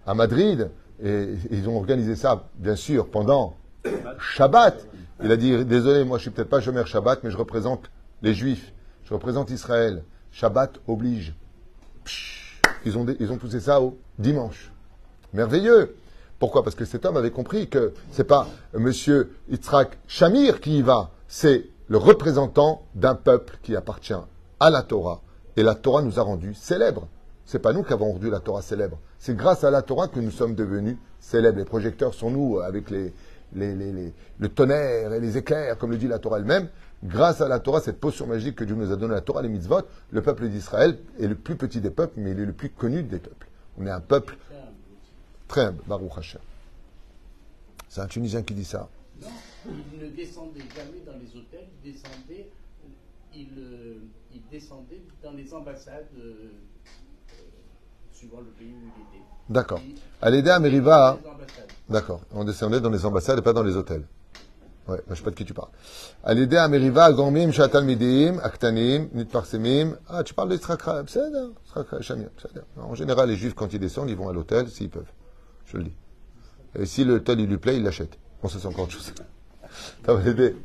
à 0.07 0.15
Madrid, 0.15 0.71
et 1.03 1.29
ils 1.51 1.69
ont 1.69 1.77
organisé 1.77 2.17
ça, 2.17 2.45
bien 2.57 2.77
sûr, 2.77 3.09
pendant 3.09 3.57
Shabbat. 4.19 4.87
Il 5.23 5.31
a 5.31 5.37
dit, 5.37 5.65
désolé, 5.65 6.05
moi 6.05 6.19
je 6.19 6.23
suis 6.23 6.31
peut-être 6.31 6.49
pas 6.49 6.61
Shomer 6.61 6.85
Shabbat, 6.87 7.23
mais 7.23 7.31
je 7.31 7.37
représente 7.37 7.91
les 8.23 8.35
Juifs. 8.35 8.73
Je 9.05 9.15
représente 9.15 9.51
Israël. 9.51 10.03
Shabbat 10.33 10.79
oblige. 10.87 11.35
Ils 12.85 12.99
ont, 12.99 13.07
ils 13.19 13.33
ont 13.33 13.39
poussé 13.39 13.61
ça 13.61 13.81
au 13.81 13.99
dimanche. 14.19 14.71
Merveilleux. 15.33 15.97
Pourquoi? 16.39 16.63
Parce 16.63 16.77
que 16.77 16.85
cet 16.85 17.05
homme 17.05 17.17
avait 17.17 17.31
compris 17.31 17.69
que 17.69 17.93
c'est 18.13 18.25
pas 18.25 18.47
Monsieur 18.75 19.33
Yitzhak 19.51 19.99
Shamir 20.07 20.61
qui 20.61 20.79
y 20.79 20.83
va, 20.83 21.11
c'est 21.27 21.67
le 21.89 21.97
représentant 21.97 22.83
d'un 22.95 23.15
peuple 23.15 23.59
qui 23.63 23.75
appartient 23.75 24.13
à 24.61 24.71
la 24.71 24.83
Torah. 24.83 25.21
Et 25.57 25.63
la 25.63 25.75
Torah 25.75 26.03
nous 26.03 26.21
a 26.21 26.23
rendus 26.23 26.55
célèbres. 26.55 27.09
C'est 27.45 27.59
pas 27.59 27.73
nous 27.73 27.83
qui 27.83 27.93
avons 27.93 28.13
rendu 28.13 28.31
la 28.31 28.41
Torah 28.41 28.63
célèbre. 28.63 28.99
C'est 29.19 29.35
grâce 29.37 29.65
à 29.65 29.71
la 29.71 29.83
Torah 29.83 30.07
que 30.09 30.21
nous 30.21 30.31
sommes 30.31 30.55
devenus 30.55 30.97
célèbres. 31.19 31.59
Les 31.59 31.65
projecteurs 31.65 32.15
sont 32.15 32.31
nous 32.31 32.61
avec 32.61 32.91
les, 32.91 33.13
les- 33.55 33.75
les- 33.75 33.93
les- 33.93 34.13
le 34.39 34.49
tonnerre 34.49 35.15
et 35.15 35.21
les 35.21 35.39
éclairs, 35.39 35.77
comme 35.79 35.91
le 35.91 35.97
dit 35.97 36.07
la 36.09 36.19
Torah 36.19 36.39
elle-même. 36.39 36.69
Grâce 37.03 37.41
à 37.41 37.49
la 37.49 37.59
Torah, 37.59 37.81
cette 37.81 37.99
potion 37.99 38.27
magique 38.27 38.57
que 38.57 38.65
Dieu 38.65 38.75
nous 38.77 38.93
a 38.93 38.97
donnée, 38.97 39.15
la 39.15 39.21
Torah, 39.23 39.41
les 39.43 39.49
mitzvot, 39.49 39.81
le 40.11 40.21
peuple 40.23 40.49
d'Israël 40.49 40.99
est 41.19 41.27
le 41.27 41.35
plus 41.37 41.57
petit 41.57 41.81
des 41.81 41.91
peuples, 41.91 42.15
mais 42.17 42.33
il 42.33 42.41
est 42.41 42.45
le 42.47 42.53
plus 42.53 42.69
connu 42.71 43.03
des 43.03 43.19
peuples. 43.19 43.49
On 43.81 43.87
est 43.87 43.91
un 43.91 44.01
peuple 44.01 44.37
Trêve, 45.49 45.77
Baruch 45.87 46.37
C'est 47.89 48.01
un 48.03 48.07
Tunisien 48.07 48.43
qui 48.43 48.55
dit 48.55 48.67
ça. 48.67 48.89
Non, 49.21 49.29
il 49.67 49.99
ne 49.99 50.11
descendait 50.11 50.61
jamais 50.77 51.01
dans 51.07 51.19
les 51.19 51.35
hôtels, 51.37 51.67
il 51.83 51.93
descendait, 51.93 52.51
il, 53.35 53.49
euh, 53.59 53.95
descendait 54.53 55.03
dans 55.23 55.33
les 55.33 55.53
ambassades, 55.53 56.07
euh, 56.19 56.21
euh, 56.21 57.43
suivant 58.13 58.41
le 58.41 58.51
pays 58.59 58.73
où 58.73 58.87
il 58.87 59.17
était. 59.17 59.25
D'accord. 59.49 59.81
À 60.21 60.31
l'aider 60.31 60.57
Meriva. 60.61 61.19
D'accord. 61.89 62.21
On 62.33 62.45
descendait 62.45 62.81
dans 62.81 62.91
les 62.91 63.05
ambassades 63.07 63.39
et 63.39 63.43
pas 63.43 63.55
dans 63.55 63.63
les 63.63 63.77
hôtels. 63.77 64.05
Ouais, 64.87 65.03
je 65.09 65.15
sais 65.15 65.23
pas 65.23 65.31
de 65.31 65.35
qui 65.35 65.45
tu 65.45 65.53
parles. 65.55 65.71
À 66.25 66.33
l'aider 66.33 66.57
à 66.57 67.13
Gormim, 67.13 67.51
Shatal 67.53 67.85
Midim, 67.85 68.39
Aktanim, 68.43 69.09
Nitparsemim. 69.13 69.97
Ah, 70.09 70.23
tu 70.23 70.33
parles 70.33 70.51
de 70.51 70.57
Srakra. 70.57 71.03
C'est 71.07 71.21
En 72.79 72.95
général, 72.95 73.29
les 73.29 73.37
juifs, 73.37 73.55
quand 73.55 73.73
ils 73.73 73.81
descendent, 73.81 74.09
ils 74.09 74.17
vont 74.17 74.29
à 74.29 74.33
l'hôtel 74.33 74.69
s'ils 74.69 74.89
peuvent. 74.89 75.11
Je 75.69 75.77
le 75.77 75.85
dis. 75.85 75.93
Et 76.79 76.87
si 76.87 77.05
le 77.05 77.23
tel 77.23 77.41
il 77.41 77.49
lui 77.49 77.59
plaît, 77.59 77.77
il 77.77 77.83
l'achète. 77.83 78.19
On 78.43 78.49
se 78.49 78.59
sent 78.59 78.67
encore 78.69 78.85
autre 78.85 78.93
chose. 78.93 79.13
Ça 80.07 80.15
va 80.15 80.23
l'aider. 80.23 80.57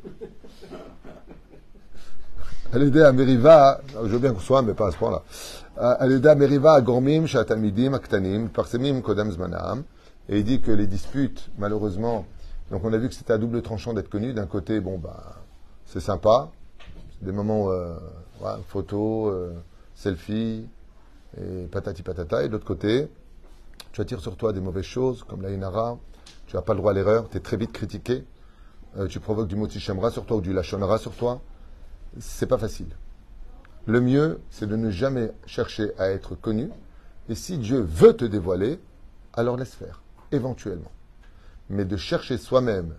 À 2.71 2.77
l'aider 2.77 3.01
à 3.01 3.11
Meriva, 3.11 3.81
je 3.93 4.07
veux 4.07 4.19
bien 4.19 4.33
qu'on 4.33 4.39
soit, 4.39 4.61
mais 4.61 4.73
pas 4.73 4.87
à 4.87 4.91
ce 4.91 4.97
point-là. 4.97 5.21
À 5.77 6.07
l'aider 6.07 6.29
à 6.29 6.35
Meriva, 6.35 6.73
à 6.73 6.81
Gormim, 6.81 7.25
Shatamidim, 7.25 7.93
Aktanim, 7.93 8.49
Parsemim, 8.49 9.01
Kodam 9.01 9.31
Zmanam. 9.31 9.83
Et 10.29 10.39
il 10.39 10.43
dit 10.43 10.61
que 10.61 10.71
les 10.71 10.87
disputes, 10.87 11.49
malheureusement, 11.57 12.25
donc 12.71 12.83
on 12.85 12.93
a 12.93 12.97
vu 12.97 13.09
que 13.09 13.15
c'était 13.15 13.33
à 13.33 13.37
double 13.37 13.61
tranchant 13.61 13.93
d'être 13.93 14.09
connu. 14.09 14.33
D'un 14.33 14.45
côté, 14.45 14.79
bon, 14.79 14.97
bah, 14.97 15.41
c'est 15.85 15.99
sympa. 15.99 16.49
Des 17.21 17.31
moments, 17.31 17.71
euh, 17.71 17.95
ouais, 18.41 18.51
photos, 18.67 19.33
euh, 19.33 19.53
selfies, 19.95 20.65
et 21.37 21.67
patati 21.71 22.03
patata. 22.03 22.43
Et 22.43 22.47
de 22.47 22.53
l'autre 22.53 22.65
côté, 22.65 23.09
tu 23.93 24.01
attires 24.01 24.19
sur 24.19 24.35
toi 24.35 24.53
des 24.53 24.59
mauvaises 24.59 24.85
choses, 24.85 25.23
comme 25.23 25.43
la 25.43 25.51
inara. 25.51 25.99
Tu 26.47 26.55
n'as 26.55 26.63
pas 26.63 26.73
le 26.73 26.79
droit 26.79 26.91
à 26.91 26.93
l'erreur. 26.95 27.29
Tu 27.29 27.37
es 27.37 27.39
très 27.39 27.57
vite 27.57 27.71
critiqué. 27.71 28.25
Euh, 28.97 29.07
tu 29.07 29.19
provoques 29.19 29.47
du 29.47 29.55
moti 29.55 29.79
shemra 29.79 30.09
sur 30.09 30.25
toi 30.25 30.37
ou 30.37 30.41
du 30.41 30.51
lachonara 30.51 30.97
sur 30.97 31.13
toi. 31.13 31.41
C'est 32.19 32.47
pas 32.47 32.57
facile. 32.57 32.87
Le 33.85 34.01
mieux, 34.01 34.41
c'est 34.49 34.65
de 34.65 34.75
ne 34.75 34.89
jamais 34.89 35.31
chercher 35.45 35.91
à 35.99 36.09
être 36.09 36.33
connu. 36.33 36.71
Et 37.29 37.35
si 37.35 37.59
Dieu 37.59 37.81
veut 37.81 38.13
te 38.13 38.25
dévoiler, 38.25 38.79
alors 39.31 39.57
laisse 39.57 39.75
faire, 39.75 40.01
éventuellement. 40.31 40.91
Mais 41.69 41.85
de 41.85 41.95
chercher 41.95 42.39
soi-même, 42.39 42.95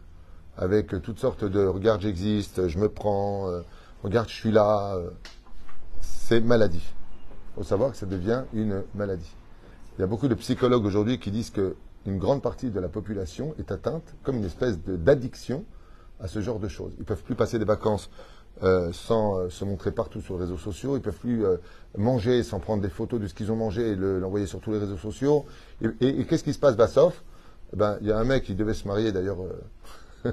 avec 0.56 1.02
toutes 1.02 1.18
sortes 1.18 1.44
de 1.44 1.66
regarde, 1.66 2.02
j'existe, 2.02 2.68
je 2.68 2.78
me 2.78 2.88
prends, 2.88 3.48
euh, 3.50 3.62
regarde, 4.04 4.28
je 4.28 4.34
suis 4.34 4.52
là, 4.52 4.94
euh, 4.94 5.10
c'est 6.00 6.40
maladif. 6.40 6.94
Il 7.50 7.54
faut 7.56 7.64
savoir 7.64 7.90
que 7.90 7.96
ça 7.96 8.06
devient 8.06 8.44
une 8.52 8.84
maladie. 8.94 9.34
Il 9.96 10.00
y 10.00 10.04
a 10.04 10.06
beaucoup 10.08 10.28
de 10.28 10.34
psychologues 10.34 10.84
aujourd'hui 10.84 11.18
qui 11.18 11.30
disent 11.30 11.50
que 11.50 11.76
une 12.06 12.18
grande 12.18 12.42
partie 12.42 12.70
de 12.70 12.80
la 12.80 12.88
population 12.88 13.54
est 13.58 13.70
atteinte 13.70 14.02
comme 14.24 14.36
une 14.36 14.44
espèce 14.44 14.78
d'addiction 14.78 15.64
à 16.20 16.28
ce 16.28 16.40
genre 16.40 16.58
de 16.58 16.68
choses. 16.68 16.92
Ils 16.98 17.04
peuvent 17.04 17.22
plus 17.22 17.34
passer 17.34 17.58
des 17.58 17.64
vacances 17.64 18.10
euh, 18.62 18.92
sans 18.92 19.38
euh, 19.38 19.48
se 19.50 19.64
montrer 19.64 19.90
partout 19.92 20.20
sur 20.20 20.34
les 20.34 20.40
réseaux 20.42 20.58
sociaux. 20.58 20.96
Ils 20.96 21.00
peuvent 21.02 21.18
plus 21.18 21.44
euh, 21.44 21.56
manger 21.96 22.42
sans 22.42 22.60
prendre 22.60 22.82
des 22.82 22.88
photos 22.88 23.20
de 23.20 23.26
ce 23.26 23.34
qu'ils 23.34 23.50
ont 23.52 23.56
mangé 23.56 23.92
et 23.92 23.94
le- 23.94 24.18
l'envoyer 24.18 24.46
sur 24.46 24.60
tous 24.60 24.72
les 24.72 24.78
réseaux 24.78 24.98
sociaux. 24.98 25.44
Et, 26.00 26.24
qu'est-ce 26.24 26.44
qui 26.44 26.52
se 26.52 26.58
passe, 26.58 26.76
Bassoff? 26.76 27.22
Eh 27.72 27.76
ben, 27.76 27.96
il 28.00 28.06
y 28.08 28.12
a 28.12 28.18
un 28.18 28.24
mec 28.24 28.44
qui 28.44 28.54
devait 28.54 28.74
se 28.74 28.86
marier 28.86 29.12
d'ailleurs 29.12 29.38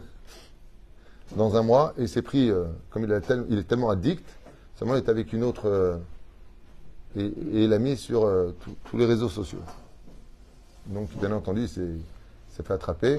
dans 1.36 1.56
un 1.56 1.64
mois 1.64 1.94
et 1.98 2.08
s'est 2.08 2.22
pris, 2.22 2.52
comme 2.90 3.04
il, 3.04 3.22
il 3.50 3.58
est 3.58 3.64
tellement 3.68 3.90
addict, 3.90 4.28
seulement 4.76 4.96
il 4.96 4.98
est 5.00 5.10
avec 5.10 5.34
une 5.34 5.44
autre 5.44 6.00
et, 7.16 7.34
il 7.52 7.70
l'a 7.70 7.80
mis 7.80 7.98
sur 7.98 8.26
euh, 8.26 8.56
tous- 8.86 8.98
les 8.98 9.06
réseaux 9.06 9.30
sociaux. 9.30 9.60
Donc, 10.88 11.10
bien 11.20 11.32
entendu, 11.32 11.62
il 11.64 11.70
s'est 11.70 12.64
fait 12.64 12.74
attraper. 12.74 13.18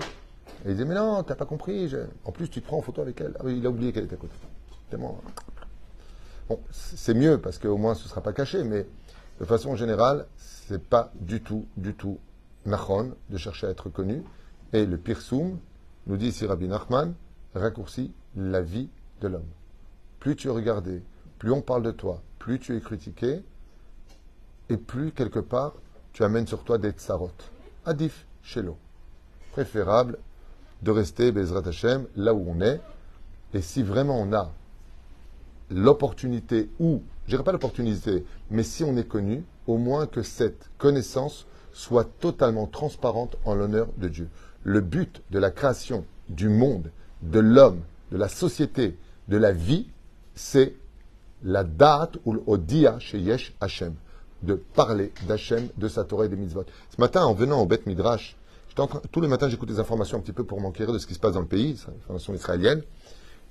Et 0.64 0.70
il 0.70 0.76
dit, 0.76 0.85
mais 0.85 0.94
non, 0.94 1.22
t'as 1.22 1.35
pas 1.35 1.44
compris. 1.46 1.92
En 2.24 2.33
plus, 2.33 2.48
tu 2.48 2.61
te 2.61 2.66
prends 2.66 2.78
en 2.78 2.83
photo 2.83 3.00
avec 3.02 3.20
elle. 3.20 3.35
Ah 3.38 3.42
oui, 3.44 3.57
il 3.59 3.66
a 3.66 3.70
oublié 3.70 3.92
qu'elle 3.92 4.05
était 4.05 4.14
à 4.14 4.18
côté. 4.18 4.35
Tellement... 4.90 5.20
Bon, 6.48 6.59
c- 6.70 6.96
c'est 6.96 7.14
mieux 7.14 7.38
parce 7.38 7.59
qu'au 7.59 7.76
moins 7.76 7.94
ce 7.94 8.05
ne 8.05 8.09
sera 8.09 8.20
pas 8.20 8.33
caché, 8.33 8.64
mais 8.64 8.87
de 9.40 9.44
façon 9.44 9.76
générale, 9.76 10.26
c'est 10.37 10.83
pas 10.83 11.12
du 11.14 11.40
tout, 11.40 11.66
du 11.76 11.94
tout 11.94 12.18
nachon 12.66 13.12
de 13.31 13.37
chercher 13.38 13.68
à 13.68 13.70
être 13.70 13.88
connu. 13.88 14.22
Et 14.72 14.85
le 14.85 14.96
pirsoum, 14.98 15.59
nous 16.07 16.16
dit 16.16 16.28
ici 16.28 16.44
Rabbi 16.46 16.66
Nachman, 16.68 17.14
raccourcit 17.55 18.12
la 18.37 18.61
vie 18.61 18.88
de 19.20 19.28
l'homme. 19.28 19.46
Plus 20.18 20.35
tu 20.37 20.48
es 20.48 20.50
regardé, 20.50 21.02
plus 21.38 21.52
on 21.52 21.62
parle 21.62 21.83
de 21.85 21.90
toi, 21.92 22.22
plus 22.38 22.59
tu 22.59 22.76
es 22.76 22.81
critiqué, 22.81 23.42
et 24.68 24.77
plus 24.77 25.12
quelque 25.12 25.38
part 25.38 25.75
tu 26.12 26.25
amènes 26.25 26.46
sur 26.46 26.62
toi 26.62 26.79
des 26.79 26.90
tsarot. 26.90 27.31
Adif, 27.87 28.27
shelo. 28.42 28.77
Préférable 29.53 30.18
de 30.83 30.90
rester, 30.90 31.33
Bezrat 31.33 31.66
Hashem, 31.66 32.07
là 32.16 32.35
où 32.35 32.44
on 32.48 32.61
est. 32.61 32.81
Et 33.55 33.62
si 33.62 33.83
vraiment 33.83 34.20
on 34.20 34.33
a 34.33 34.53
l'opportunité, 35.70 36.70
ou, 36.79 37.03
je 37.25 37.31
dirais 37.31 37.44
pas 37.44 37.53
l'opportunité, 37.53 38.25
mais 38.51 38.62
si 38.62 38.85
on 38.85 38.96
est 38.96 39.09
connu, 39.09 39.44
au 39.66 39.79
moins 39.79 40.07
que 40.07 40.22
cette 40.22 40.70
connaissance 40.79 41.46
soit 41.72 42.05
totalement 42.05 42.66
transparente 42.66 43.37
en 43.44 43.55
l'honneur 43.55 43.88
de 43.96 44.09
Dieu. 44.09 44.29
Le 44.64 44.81
but 44.81 45.22
de 45.31 45.38
la 45.38 45.51
création 45.51 46.05
du 46.29 46.48
monde, 46.48 46.90
de 47.22 47.38
l'homme, 47.38 47.81
de 48.11 48.16
la 48.16 48.29
société, 48.29 48.98
de 49.29 49.37
la 49.37 49.53
vie, 49.53 49.88
c'est 50.35 50.75
la 51.42 51.64
date 51.64 52.18
ou 52.25 52.35
l'odia 52.35 52.98
chez 52.98 53.18
Yesh 53.18 53.55
Hashem, 53.61 53.94
de 54.42 54.55
parler 54.55 55.12
d'Hashem, 55.26 55.68
de 55.76 55.88
sa 55.88 56.05
Torah 56.05 56.26
et 56.26 56.28
des 56.28 56.37
mitzvot. 56.37 56.64
Ce 56.90 57.00
matin, 57.00 57.24
en 57.24 57.35
venant 57.35 57.61
au 57.61 57.66
Beth 57.66 57.87
Midrash, 57.87 58.37
tous 59.11 59.20
les 59.20 59.28
matins, 59.28 59.48
j'écoute 59.48 59.68
des 59.68 59.81
informations 59.81 60.18
un 60.18 60.20
petit 60.20 60.33
peu 60.33 60.44
pour 60.44 60.61
m'enquérir 60.61 60.92
de 60.92 60.98
ce 60.98 61.07
qui 61.07 61.14
se 61.14 61.20
passe 61.20 61.35
dans 61.35 61.40
le 61.40 61.46
pays, 61.46 61.78
informations 62.05 62.35
israéliennes, 62.35 62.83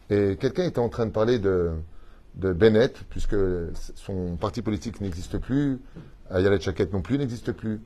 et 0.09 0.35
quelqu'un 0.37 0.63
était 0.63 0.79
en 0.79 0.89
train 0.89 1.05
de 1.05 1.11
parler 1.11 1.39
de, 1.39 1.71
de 2.35 2.53
Bennett, 2.53 2.97
puisque 3.09 3.35
son 3.95 4.35
parti 4.35 4.61
politique 4.61 4.99
n'existe 4.99 5.37
plus, 5.37 5.79
Ayalet 6.29 6.59
Chaket 6.59 6.91
non 6.93 7.01
plus 7.01 7.17
n'existe 7.17 7.51
plus. 7.51 7.81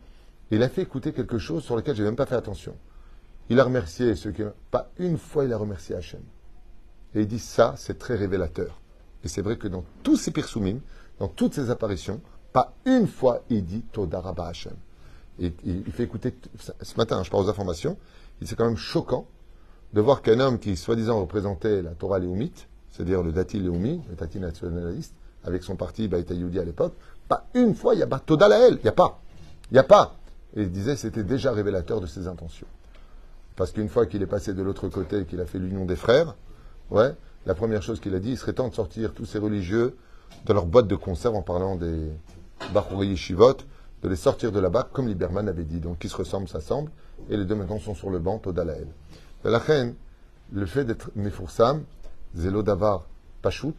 Il 0.52 0.62
a 0.64 0.70
fait 0.70 0.84
écouter 0.84 1.12
quelque 1.12 1.38
chose 1.38 1.64
sur 1.64 1.76
lequel 1.76 1.96
je 1.96 2.04
n'ai 2.04 2.10
même 2.10 2.16
pas 2.16 2.26
fait 2.26 2.36
attention. 2.36 2.76
Il 3.50 3.60
a 3.60 3.64
remercié 3.64 4.16
ceux 4.16 4.32
qui. 4.32 4.44
Pas 4.72 4.92
une 4.98 5.18
fois 5.18 5.46
il 5.46 5.54
a 5.54 5.58
remercié 5.58 5.96
Hachem. 5.96 6.22
Et 7.14 7.22
il 7.22 7.28
dit 7.28 7.40
ça, 7.40 7.74
c'est 7.78 7.98
très 7.98 8.16
révélateur. 8.16 8.80
Et 9.24 9.28
c'est 9.28 9.42
vrai 9.42 9.58
que 9.58 9.68
dans 9.68 9.84
tous 10.04 10.18
ces 10.18 10.32
pirsumim, 10.32 10.80
dans 11.20 11.28
toutes 11.28 11.54
ces 11.54 11.70
apparitions, 11.70 12.22
pas 12.56 12.72
une 12.86 13.06
fois 13.06 13.42
il 13.50 13.66
dit 13.66 13.82
Todaraba 13.82 14.48
Hachem. 14.48 14.72
Et 15.42 15.54
il 15.66 15.92
fait 15.92 16.04
écouter. 16.04 16.34
Ce 16.58 16.96
matin, 16.96 17.22
je 17.22 17.30
parle 17.30 17.44
aux 17.44 17.50
informations, 17.50 17.98
c'est 18.42 18.56
quand 18.56 18.64
même 18.64 18.78
choquant 18.78 19.28
de 19.92 20.00
voir 20.00 20.22
qu'un 20.22 20.40
homme 20.40 20.58
qui, 20.58 20.78
soi-disant, 20.78 21.20
représentait 21.20 21.82
la 21.82 21.92
Torah 21.92 22.18
léomite, 22.18 22.70
c'est-à-dire 22.92 23.24
le 23.24 23.34
Dati 23.34 23.60
léomi, 23.60 24.02
le 24.10 24.16
Dati 24.16 24.40
nationaliste, 24.40 25.14
avec 25.44 25.64
son 25.64 25.76
parti 25.76 26.08
Baïta 26.08 26.34
Yudi 26.34 26.58
à 26.58 26.64
l'époque, 26.64 26.94
pas 27.28 27.46
une 27.56 27.76
fois 27.76 27.94
il 27.94 28.00
y 28.00 28.04
a 28.04 28.08
Toda 28.20 28.48
il 28.70 28.80
n'y 28.82 28.88
a 28.88 28.94
pas. 28.94 29.20
Il 29.70 29.74
n'y 29.74 29.80
a 29.80 29.84
pas. 29.84 30.16
Et 30.56 30.62
il 30.62 30.72
disait 30.72 30.96
c'était 30.96 31.26
déjà 31.26 31.52
révélateur 31.52 32.00
de 32.00 32.08
ses 32.08 32.26
intentions. 32.26 32.68
Parce 33.58 33.74
qu'une 33.74 33.90
fois 33.90 34.06
qu'il 34.06 34.22
est 34.22 34.28
passé 34.28 34.54
de 34.54 34.64
l'autre 34.64 34.88
côté 34.88 35.20
et 35.20 35.26
qu'il 35.26 35.42
a 35.42 35.46
fait 35.46 35.60
l'union 35.60 35.84
des 35.84 35.98
frères, 35.98 36.38
ouais, 36.90 37.14
la 37.46 37.54
première 37.54 37.84
chose 37.84 38.00
qu'il 38.00 38.16
a 38.16 38.20
dit, 38.20 38.32
il 38.32 38.38
serait 38.38 38.54
temps 38.54 38.70
de 38.70 38.76
sortir 38.76 39.14
tous 39.14 39.26
ces 39.26 39.40
religieux 39.40 39.98
de 40.46 40.54
leur 40.54 40.66
boîte 40.66 40.88
de 40.88 40.96
conserve 40.96 41.36
en 41.36 41.42
parlant 41.42 41.76
des 41.76 42.12
Bachouri 42.74 43.16
Shivot, 43.18 43.58
de 44.04 44.10
les 44.10 44.16
sortir 44.16 44.52
de 44.52 44.60
là-bas, 44.60 44.88
comme 44.92 45.08
Lieberman 45.08 45.48
avait 45.48 45.64
dit. 45.64 45.80
Donc, 45.80 46.00
qui 46.00 46.10
se 46.10 46.16
ressemblent, 46.16 46.48
s'assemblent, 46.48 46.92
et 47.30 47.38
les 47.38 47.46
deux 47.46 47.56
maintenant 47.56 47.80
sont 47.80 47.96
sur 47.96 48.10
le 48.10 48.20
banc, 48.20 48.42
au 48.46 48.52
Dalael. 48.52 48.88
La 49.44 49.60
reine, 49.60 49.96
le 50.52 50.66
fait 50.66 50.86
d'être 50.86 51.12
Mefoursam, 51.16 51.84
Zélo 52.36 52.64
Davar, 52.64 53.06
Pachout, 53.42 53.76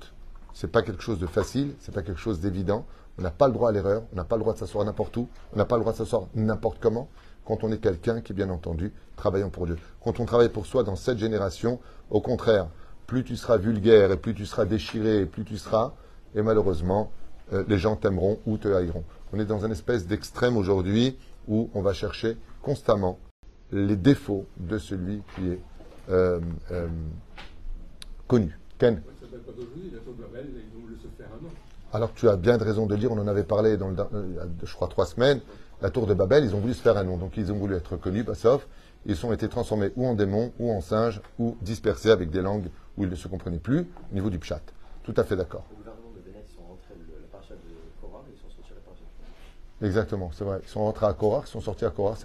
c'est 0.55 0.71
pas 0.71 0.83
quelque 0.83 1.03
chose 1.03 1.19
de 1.19 1.27
facile, 1.27 1.75
c'est 1.81 1.95
pas 1.95 2.03
quelque 2.03 2.21
chose 2.21 2.41
d'évident. 2.41 2.87
On 3.19 3.23
n'a 3.23 3.31
pas 3.31 3.47
le 3.47 3.53
droit 3.53 3.69
à 3.69 3.73
l'erreur, 3.73 4.03
on 4.12 4.17
n'a 4.17 4.25
pas 4.25 4.37
le 4.37 4.41
droit 4.41 4.55
de 4.55 4.59
s'asseoir 4.59 4.85
n'importe 4.85 5.17
où, 5.17 5.29
on 5.53 5.57
n'a 5.57 5.65
pas 5.65 5.77
le 5.77 5.83
droit 5.83 5.93
de 5.93 5.99
s'asseoir 5.99 6.25
n'importe 6.35 6.79
comment, 6.81 7.09
quand 7.45 7.62
on 7.62 7.73
est 7.73 7.79
quelqu'un 7.79 8.21
qui, 8.21 8.33
bien 8.33 8.51
entendu, 8.51 8.93
travaillant 9.17 9.51
pour 9.51 9.67
Dieu. 9.67 9.79
Quand 10.03 10.19
on 10.21 10.25
travaille 10.25 10.49
pour 10.49 10.67
soi 10.67 10.83
dans 10.83 10.97
cette 10.97 11.19
génération, 11.19 11.79
au 12.11 12.21
contraire, 12.21 12.69
plus 13.07 13.23
tu 13.23 13.37
seras 13.37 13.57
vulgaire 13.57 14.11
et 14.12 14.17
plus 14.17 14.35
tu 14.35 14.47
seras 14.47 14.65
déchiré 14.65 15.21
et 15.21 15.27
plus 15.27 15.45
tu 15.45 15.59
seras, 15.59 15.93
et 16.35 16.43
malheureusement, 16.43 17.11
euh, 17.53 17.65
les 17.69 17.79
gens 17.79 17.97
t'aimeront 17.97 18.39
ou 18.47 18.59
te 18.59 18.69
haïront. 18.69 19.05
On 19.33 19.39
est 19.39 19.45
dans 19.45 19.65
une 19.65 19.73
espèce 19.73 20.07
d'extrême 20.07 20.57
aujourd'hui 20.57 21.17
où 21.49 21.71
on 21.75 21.83
va 21.83 21.93
chercher 21.93 22.37
constamment 22.63 23.19
les 23.73 23.97
défauts 23.97 24.47
de 24.59 24.79
celui 24.79 25.23
qui 25.35 25.49
est 25.51 25.61
euh, 26.11 26.41
euh, 26.71 26.89
connu. 28.27 28.59
Ken 28.79 29.03
alors 31.93 32.13
tu 32.13 32.29
as 32.29 32.37
bien 32.37 32.59
de 32.59 32.65
raison 32.65 32.87
de 32.87 32.97
dire, 32.97 33.11
on 33.13 33.19
en 33.19 33.29
avait 33.29 33.45
parlé 33.45 33.77
dans 33.77 33.89
le, 33.89 33.97
je 34.65 34.75
crois 34.75 34.89
trois 34.89 35.07
semaines, 35.07 35.41
la 35.81 35.89
tour 35.91 36.07
de 36.07 36.15
Babel, 36.15 36.45
ils 36.45 36.55
ont 36.55 36.59
voulu 36.59 36.75
se 36.75 36.83
faire 36.83 36.97
un 36.97 37.05
nom, 37.05 37.17
donc 37.17 37.37
ils 37.37 37.53
ont 37.53 37.57
voulu 37.57 37.75
être 37.75 37.97
connus, 37.97 38.23
bah, 38.23 38.35
sauf 38.35 38.67
ils 39.07 39.25
ont 39.25 39.33
été 39.33 39.49
transformés 39.49 39.93
ou 39.97 40.07
en 40.07 40.15
démons, 40.15 40.53
ou 40.59 40.71
en 40.71 40.81
singes, 40.81 41.23
ou 41.39 41.57
dispersés 41.63 42.11
avec 42.11 42.31
des 42.31 42.43
langues 42.43 42.69
où 42.99 43.05
ils 43.05 43.11
ne 43.11 43.15
se 43.15 43.29
comprenaient 43.29 43.59
plus, 43.59 43.87
au 44.11 44.15
niveau 44.15 44.31
du 44.31 44.39
pchat. 44.39 44.61
Tout 45.05 45.15
à 45.17 45.25
fait 45.25 45.37
d'accord. 45.37 45.65
Exactement, 49.83 50.31
c'est 50.33 50.45
vrai. 50.45 50.61
Ils 50.62 50.69
sont 50.69 50.85
rentrés 50.85 51.07
à 51.07 51.12
Korah, 51.12 51.43
ils 51.47 51.51
sont 51.51 51.61
sortis 51.61 51.85
à 51.85 51.91
Korah. 51.91 52.17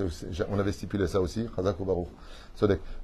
On 0.49 0.59
avait 0.59 0.71
stipulé 0.71 1.05
ça 1.07 1.19
aussi. 1.19 1.47
Chazak 1.55 1.79
ou 1.79 1.85
Baruch. 1.85 2.07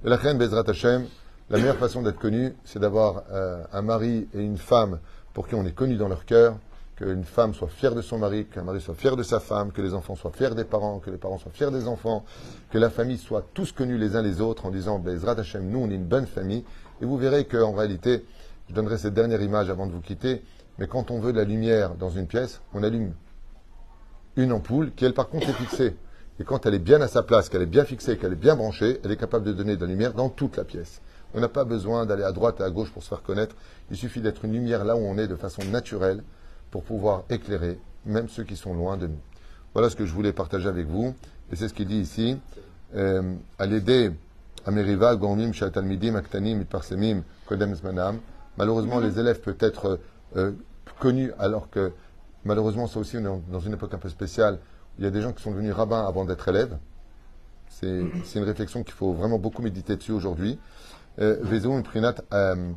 La 0.04 0.34
Bezrat 0.34 0.64
Hashem, 0.68 1.06
la 1.50 1.58
meilleure 1.58 1.76
façon 1.78 2.02
d'être 2.02 2.20
connu, 2.20 2.56
c'est 2.64 2.80
d'avoir 2.80 3.24
euh, 3.32 3.64
un 3.74 3.82
mari 3.82 4.28
et 4.34 4.42
une 4.42 4.58
femme 4.58 5.00
pour 5.34 5.48
qui 5.48 5.56
on 5.56 5.66
est 5.66 5.74
connu 5.74 5.98
dans 5.98 6.08
leur 6.08 6.26
cœur, 6.26 6.58
qu'une 6.96 7.26
femme 7.26 7.54
soit 7.54 7.68
fière 7.68 7.94
de 7.94 8.02
son 8.02 8.18
mari, 8.18 8.46
qu'un 8.46 8.64
mari 8.64 8.80
soit 8.80 8.96
fier 8.96 9.16
de 9.16 9.24
sa 9.24 9.40
femme, 9.40 9.72
que 9.72 9.82
les 9.82 9.94
enfants 9.94 10.16
soient 10.16 10.32
fiers 10.32 10.56
des 10.56 10.64
parents, 10.64 11.00
que 11.00 11.12
les 11.12 11.18
parents 11.18 11.38
soient 11.38 11.52
fiers 11.52 11.70
des 11.70 11.88
enfants, 11.88 12.24
que 12.72 12.78
la 12.78 12.90
famille 12.90 13.18
soit 13.18 13.46
tous 13.54 13.72
connus 13.72 13.98
les 13.98 14.16
uns 14.16 14.22
les 14.22 14.42
autres 14.42 14.66
en 14.66 14.72
disant 14.72 14.98
Bezrat 14.98 15.40
Hashem, 15.40 15.70
nous 15.70 15.80
on 15.80 15.90
est 15.90 15.96
une 15.96 16.06
bonne 16.06 16.26
famille. 16.26 16.64
Et 17.02 17.06
vous 17.06 17.18
verrez 17.18 17.46
qu'en 17.46 17.74
réalité, 17.74 18.26
je 18.70 18.74
donnerai 18.74 18.98
cette 18.98 19.14
dernière 19.14 19.42
image 19.42 19.70
avant 19.70 19.88
de 19.88 19.92
vous 19.92 20.02
quitter, 20.02 20.42
mais 20.80 20.88
quand 20.88 21.12
on 21.12 21.20
veut 21.20 21.34
de 21.34 21.38
la 21.38 21.44
lumière 21.44 21.96
dans 21.96 22.10
une 22.10 22.28
pièce, 22.28 22.62
on 22.74 22.82
allume 22.82 23.14
une 24.38 24.52
ampoule 24.52 24.92
qui, 24.96 25.06
elle, 25.06 25.14
par 25.14 25.30
contre, 25.30 25.50
est 25.50 25.54
fixée. 25.54 25.96
Et 26.40 26.44
quand 26.44 26.66
elle 26.66 26.76
est 26.76 26.80
bien 26.80 27.02
à 27.02 27.08
sa 27.08 27.24
place, 27.24 27.50
qu'elle 27.50 27.64
est 27.64 27.66
bien 27.66 27.84
fixée, 27.84 28.18
qu'elle 28.18 28.34
est 28.34 28.36
bien 28.36 28.56
branchée, 28.56 29.00
elle 29.04 29.12
est 29.12 29.18
capable 29.18 29.46
de 29.46 29.54
donner 29.54 29.76
de 29.76 29.82
la 29.82 29.88
lumière 29.88 30.14
dans 30.14 30.30
toute 30.30 30.58
la 30.58 30.64
pièce. 30.64 31.02
On 31.34 31.40
n'a 31.40 31.50
pas 31.50 31.66
besoin 31.66 32.06
d'aller 32.06 32.24
à 32.24 32.32
droite 32.32 32.60
et 32.60 32.64
à 32.64 32.70
gauche 32.70 32.92
pour 32.92 33.04
se 33.04 33.10
faire 33.10 33.24
connaître. 33.24 33.56
Il 33.92 33.98
suffit 33.98 34.22
d'être 34.22 34.46
une 34.46 34.54
lumière 34.54 34.86
là 34.86 34.96
où 34.96 35.00
on 35.00 35.18
est 35.18 35.28
de 35.28 35.36
façon 35.36 35.64
naturelle 35.66 36.24
pour 36.72 36.84
pouvoir 36.84 37.24
éclairer 37.30 37.80
même 38.06 38.30
ceux 38.30 38.44
qui 38.44 38.56
sont 38.56 38.74
loin 38.74 38.98
de 38.98 39.08
nous. 39.08 39.20
Voilà 39.74 39.90
ce 39.90 39.96
que 39.96 40.06
je 40.06 40.14
voulais 40.14 40.32
partager 40.32 40.68
avec 40.68 40.88
vous. 40.88 41.14
Et 41.52 41.56
c'est 41.56 41.68
ce 41.68 41.74
qu'il 41.74 41.88
dit 41.88 42.00
ici. 42.00 42.38
Euh, 42.96 43.34
à 43.60 43.66
Aktanim. 46.16 47.24
Malheureusement, 48.58 49.00
les 49.00 49.20
élèves 49.20 49.40
peuvent 49.42 49.58
être 49.60 50.00
euh, 50.36 50.52
connus 51.00 51.32
alors 51.38 51.70
que, 51.70 51.92
malheureusement, 52.48 52.88
ça 52.88 53.00
aussi, 53.00 53.18
on 53.18 53.20
est 53.20 53.52
dans 53.52 53.60
une 53.60 53.74
époque 53.74 53.94
un 53.94 54.00
peu 54.00 54.10
spéciale. 54.10 54.60
Il 54.98 55.04
y 55.04 55.08
a 55.08 55.12
des 55.12 55.22
gens 55.22 55.34
qui 55.34 55.44
sont 55.44 55.52
devenus 55.52 55.74
rabbins 55.74 56.06
avant 56.08 56.26
d'être 56.26 56.48
élèves. 56.48 56.78
C'est 57.70 58.00
une 58.36 58.44
réflexion 58.44 58.84
qu'il 58.84 58.96
faut 58.96 59.14
vraiment 59.14 59.38
beaucoup 59.38 59.62
méditer 59.62 59.96
dessus 59.96 60.14
aujourd'hui. 60.14 60.58
Euh, 61.20 61.38
euh. 62.34 62.74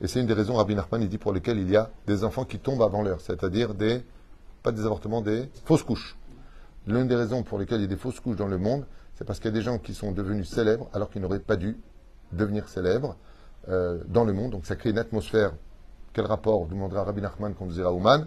Et 0.00 0.08
c'est 0.08 0.20
une 0.20 0.26
des 0.26 0.34
raisons, 0.34 0.54
Rabbi 0.54 0.74
Nachman, 0.74 1.02
il 1.02 1.08
dit, 1.08 1.18
pour 1.18 1.32
lesquelles 1.32 1.58
il 1.58 1.70
y 1.70 1.76
a 1.76 1.90
des 2.06 2.24
enfants 2.24 2.44
qui 2.44 2.58
tombent 2.58 2.82
avant 2.82 3.02
l'heure, 3.02 3.20
c'est-à-dire 3.20 3.74
des, 3.74 4.02
pas 4.62 4.72
des 4.72 4.84
avortements, 4.84 5.20
des 5.20 5.48
fausses 5.64 5.82
couches. 5.82 6.16
L'une 6.86 7.08
des 7.08 7.16
raisons 7.16 7.42
pour 7.42 7.58
lesquelles 7.58 7.80
il 7.80 7.84
y 7.84 7.86
a 7.86 7.88
des 7.88 7.96
fausses 7.96 8.20
couches 8.20 8.36
dans 8.36 8.48
le 8.48 8.58
monde, 8.58 8.84
c'est 9.14 9.24
parce 9.24 9.38
qu'il 9.38 9.50
y 9.50 9.54
a 9.54 9.58
des 9.58 9.62
gens 9.62 9.78
qui 9.78 9.94
sont 9.94 10.12
devenus 10.12 10.48
célèbres 10.48 10.88
alors 10.92 11.10
qu'ils 11.10 11.22
n'auraient 11.22 11.40
pas 11.40 11.56
dû 11.56 11.78
devenir 12.32 12.68
célèbres 12.68 13.16
euh, 13.68 13.98
dans 14.08 14.24
le 14.24 14.32
monde. 14.32 14.52
Donc 14.52 14.66
ça 14.66 14.76
crée 14.76 14.90
une 14.90 14.98
atmosphère. 14.98 15.52
Quel 16.16 16.24
rapport 16.24 16.66
demandera 16.66 17.04
Rabbi 17.04 17.20
Nachman 17.20 17.52
qu'on 17.52 17.66
dira 17.66 17.92
Ouman? 17.92 18.26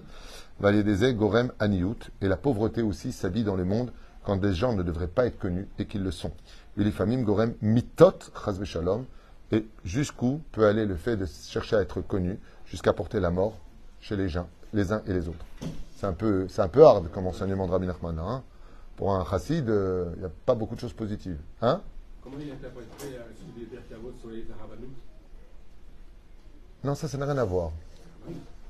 Des 0.61 1.13
Gorem 1.15 1.51
Aniyut. 1.57 2.11
Et 2.21 2.27
la 2.27 2.37
pauvreté 2.37 2.83
aussi 2.83 3.11
s'habille 3.11 3.43
dans 3.43 3.55
le 3.55 3.65
monde 3.65 3.91
quand 4.23 4.35
des 4.35 4.53
gens 4.53 4.73
ne 4.73 4.83
devraient 4.83 5.07
pas 5.07 5.25
être 5.25 5.39
connus 5.39 5.67
et 5.79 5.87
qu'ils 5.87 6.03
le 6.03 6.11
sont. 6.11 6.31
famim 6.93 7.23
Gorem 7.23 7.55
Mitot. 7.63 8.31
Et 9.51 9.65
jusqu'où 9.83 10.39
peut 10.51 10.67
aller 10.67 10.85
le 10.85 10.95
fait 10.97 11.17
de 11.17 11.25
chercher 11.25 11.77
à 11.77 11.81
être 11.81 12.01
connu 12.01 12.39
jusqu'à 12.67 12.93
porter 12.93 13.19
la 13.19 13.31
mort 13.31 13.57
chez 13.99 14.15
les 14.15 14.29
gens, 14.29 14.47
les 14.71 14.91
uns 14.91 15.01
et 15.07 15.13
les 15.13 15.27
autres? 15.27 15.43
C'est 15.95 16.05
un 16.05 16.13
peu, 16.13 16.47
c'est 16.47 16.61
un 16.61 16.67
peu 16.67 16.85
hard 16.85 17.09
comme 17.09 17.25
enseignement 17.25 17.65
de 17.65 17.71
Rabbi 17.71 17.87
Nachman. 17.87 18.19
Hein? 18.19 18.43
Pour 18.97 19.15
un 19.15 19.25
chassid, 19.25 19.67
euh, 19.67 20.11
il 20.13 20.19
n'y 20.19 20.25
a 20.25 20.31
pas 20.45 20.53
beaucoup 20.53 20.75
de 20.75 20.79
choses 20.79 20.93
positives. 20.93 21.39
Hein? 21.63 21.81
Comment 22.21 22.37
il 22.39 22.51
euh, 22.51 22.55
sur 24.21 24.29
les 24.29 24.45
Non, 26.83 26.95
ça, 26.95 27.07
ça 27.07 27.17
n'a 27.17 27.25
rien 27.25 27.37
à 27.37 27.43
voir. 27.43 27.71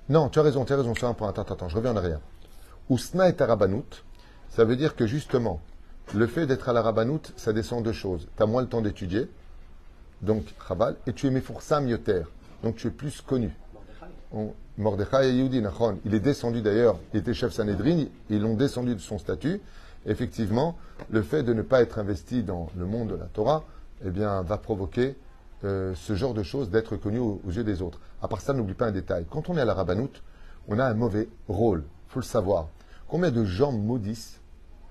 Non, 0.10 0.30
tu 0.30 0.39
as 0.39 0.41
raison, 0.41 0.66
tu 0.66 0.74
as 0.74 0.78
raison 0.78 0.95
sur 0.95 1.07
un 1.07 1.14
point. 1.14 1.30
Attends, 1.30 1.43
attends, 1.43 1.70
je 1.70 1.76
reviens 1.76 1.91
en 1.93 1.97
arrière. 1.97 2.20
Ousna 2.89 3.30
et 3.30 3.41
Arabanout, 3.41 4.03
ça 4.49 4.66
veut 4.66 4.76
dire 4.76 4.95
que 4.95 5.05
justement, 5.05 5.62
le 6.16 6.26
fait 6.26 6.47
d'être 6.47 6.70
à 6.70 6.74
la 6.74 6.82
Rabanout, 6.82 7.22
ça 7.38 7.53
descend 7.53 7.84
deux 7.84 7.91
choses. 7.91 8.28
Tu 8.36 8.41
as 8.41 8.47
moins 8.47 8.64
le 8.64 8.68
temps 8.68 8.82
d'étudier, 8.82 9.30
donc 10.22 10.43
Chabal, 10.68 10.95
et 11.05 11.14
tu 11.14 11.28
es 11.28 11.30
Mefoursa 11.30 11.82
Yoter, 11.82 12.24
donc 12.64 12.78
tu 12.78 12.88
es 12.88 12.91
plus 12.91 13.22
connu. 13.22 13.55
Mordechai 14.78 15.34
Yehudi, 15.34 15.62
il 16.05 16.14
est 16.16 16.20
descendu 16.20 16.62
d'ailleurs, 16.62 16.97
il 17.14 17.20
était 17.20 17.34
chef 17.34 17.53
Sanhedrin, 17.53 18.05
ils 18.30 18.41
l'ont 18.41 18.55
descendu 18.55 18.95
de 18.95 18.99
son 18.99 19.20
statut. 19.20 19.62
Effectivement, 20.05 20.78
le 21.10 21.22
fait 21.22 21.43
de 21.43 21.53
ne 21.53 21.62
pas 21.62 21.82
être 21.82 21.99
investi 21.99 22.41
dans 22.41 22.70
le 22.76 22.86
monde 22.86 23.10
de 23.10 23.16
la 23.16 23.26
Torah, 23.26 23.64
eh 24.03 24.10
bien, 24.10 24.41
va 24.41 24.57
provoquer 24.57 25.16
euh, 25.66 25.93
ce 25.95 26.16
genre 26.16 26.34
de 26.34 26.43
choses 26.43 26.70
d'être 26.70 26.95
connu 26.95 27.20
aux, 27.20 27.41
yeux 27.49 27.64
des 27.64 27.82
autres. 27.82 27.99
À 28.22 28.28
part 28.28 28.41
ça, 28.41 28.53
n'oublie 28.53 28.74
pas 28.74 28.88
un 28.88 28.91
détail. 28.91 29.26
Quand 29.30 29.49
on 29.49 29.57
est 29.57 29.62
à 29.62 29.66
la 29.66 29.74
Rabbanout, 29.74 30.22
on 30.70 30.80
a 30.80 30.86
un 30.86 30.93
mauvais 30.93 31.28
rôle. 31.47 31.84
Il 32.07 32.14
faut 32.14 32.20
le 32.20 32.26
savoir. 32.26 32.68
Combien 33.10 33.32
de 33.32 33.43
gens 33.43 33.72
maudissent 33.72 34.39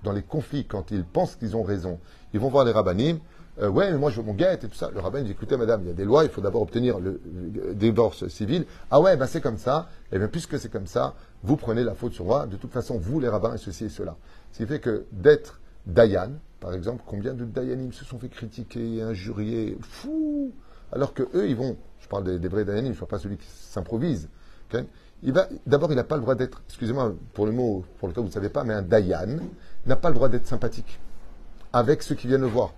dans 0.03 0.11
les 0.11 0.21
conflits 0.21 0.65
quand 0.65 0.91
ils 0.91 1.03
pensent 1.03 1.35
qu'ils 1.35 1.55
ont 1.55 1.63
raison? 1.63 1.99
Ils 2.33 2.39
vont 2.39 2.49
voir 2.49 2.65
les 2.65 2.71
rabbinim. 2.71 3.19
euh, 3.61 3.69
ouais, 3.69 3.91
mais 3.91 3.97
moi 3.97 4.11
je 4.11 4.21
veux 4.21 4.27
mon 4.27 4.33
guette 4.33 4.63
et 4.63 4.67
tout 4.67 4.75
ça. 4.75 4.91
Le 4.93 4.99
rabbin 4.99 5.23
dit 5.23 5.31
écoutez, 5.31 5.57
madame, 5.57 5.81
il 5.83 5.87
y 5.87 5.91
a 5.91 5.93
des 5.93 6.05
lois, 6.05 6.23
il 6.23 6.29
faut 6.29 6.41
d'abord 6.41 6.61
obtenir 6.61 6.99
le, 6.99 7.19
divorce 7.73 8.27
civil. 8.27 8.65
Ah 8.91 9.01
ouais, 9.01 9.17
ben 9.17 9.25
c'est 9.25 9.41
comme 9.41 9.57
ça. 9.57 9.89
Et 10.11 10.19
bien, 10.19 10.27
puisque 10.27 10.59
c'est 10.59 10.71
comme 10.71 10.87
ça, 10.87 11.15
vous 11.43 11.55
prenez 11.55 11.83
la 11.83 11.95
faute 11.95 12.13
sur 12.13 12.25
moi. 12.25 12.45
De 12.45 12.57
toute 12.57 12.71
façon, 12.71 12.99
vous, 12.99 13.19
les 13.19 13.29
rabbins, 13.29 13.55
et 13.55 13.57
ceci 13.57 13.85
et 13.85 13.89
cela. 13.89 14.17
Ce 14.51 14.57
qui 14.59 14.67
fait 14.67 14.79
que 14.79 15.05
d'être 15.11 15.59
Dayan, 15.87 16.31
par 16.59 16.73
exemple, 16.73 17.03
combien 17.05 17.33
de 17.33 17.45
Dayanim 17.45 17.93
se 17.93 18.03
sont 18.03 18.19
fait 18.19 18.29
critiquer, 18.29 19.01
injurier, 19.01 19.77
fou 19.81 20.51
Alors 20.91 21.13
que 21.13 21.23
eux, 21.33 21.47
ils 21.47 21.55
vont, 21.55 21.77
je 22.01 22.07
parle 22.07 22.39
des, 22.39 22.47
vrais 22.47 22.65
Dayanim, 22.65 22.93
je 22.93 22.97
ne 22.97 22.99
parle 22.99 23.09
pas 23.09 23.19
celui 23.19 23.37
qui 23.37 23.47
s'improvise. 23.47 24.27
d'abord, 25.65 25.91
il 25.91 25.95
n'a 25.95 26.03
pas 26.03 26.15
le 26.15 26.21
droit 26.21 26.35
d'être, 26.35 26.61
excusez-moi 26.67 27.13
pour 27.33 27.45
le 27.45 27.53
mot 27.53 27.85
pour 27.99 28.09
lequel 28.09 28.23
vous 28.23 28.29
ne 28.29 28.33
savez 28.33 28.49
pas, 28.49 28.63
mais 28.63 28.73
un 28.73 28.81
Dayan 28.81 29.39
n'a 29.85 29.95
pas 29.95 30.09
le 30.09 30.15
droit 30.15 30.27
d'être 30.27 30.47
sympathique 30.47 30.99
avec 31.71 32.03
ceux 32.03 32.15
qui 32.15 32.27
viennent 32.27 32.41
le 32.41 32.47
voir. 32.47 32.73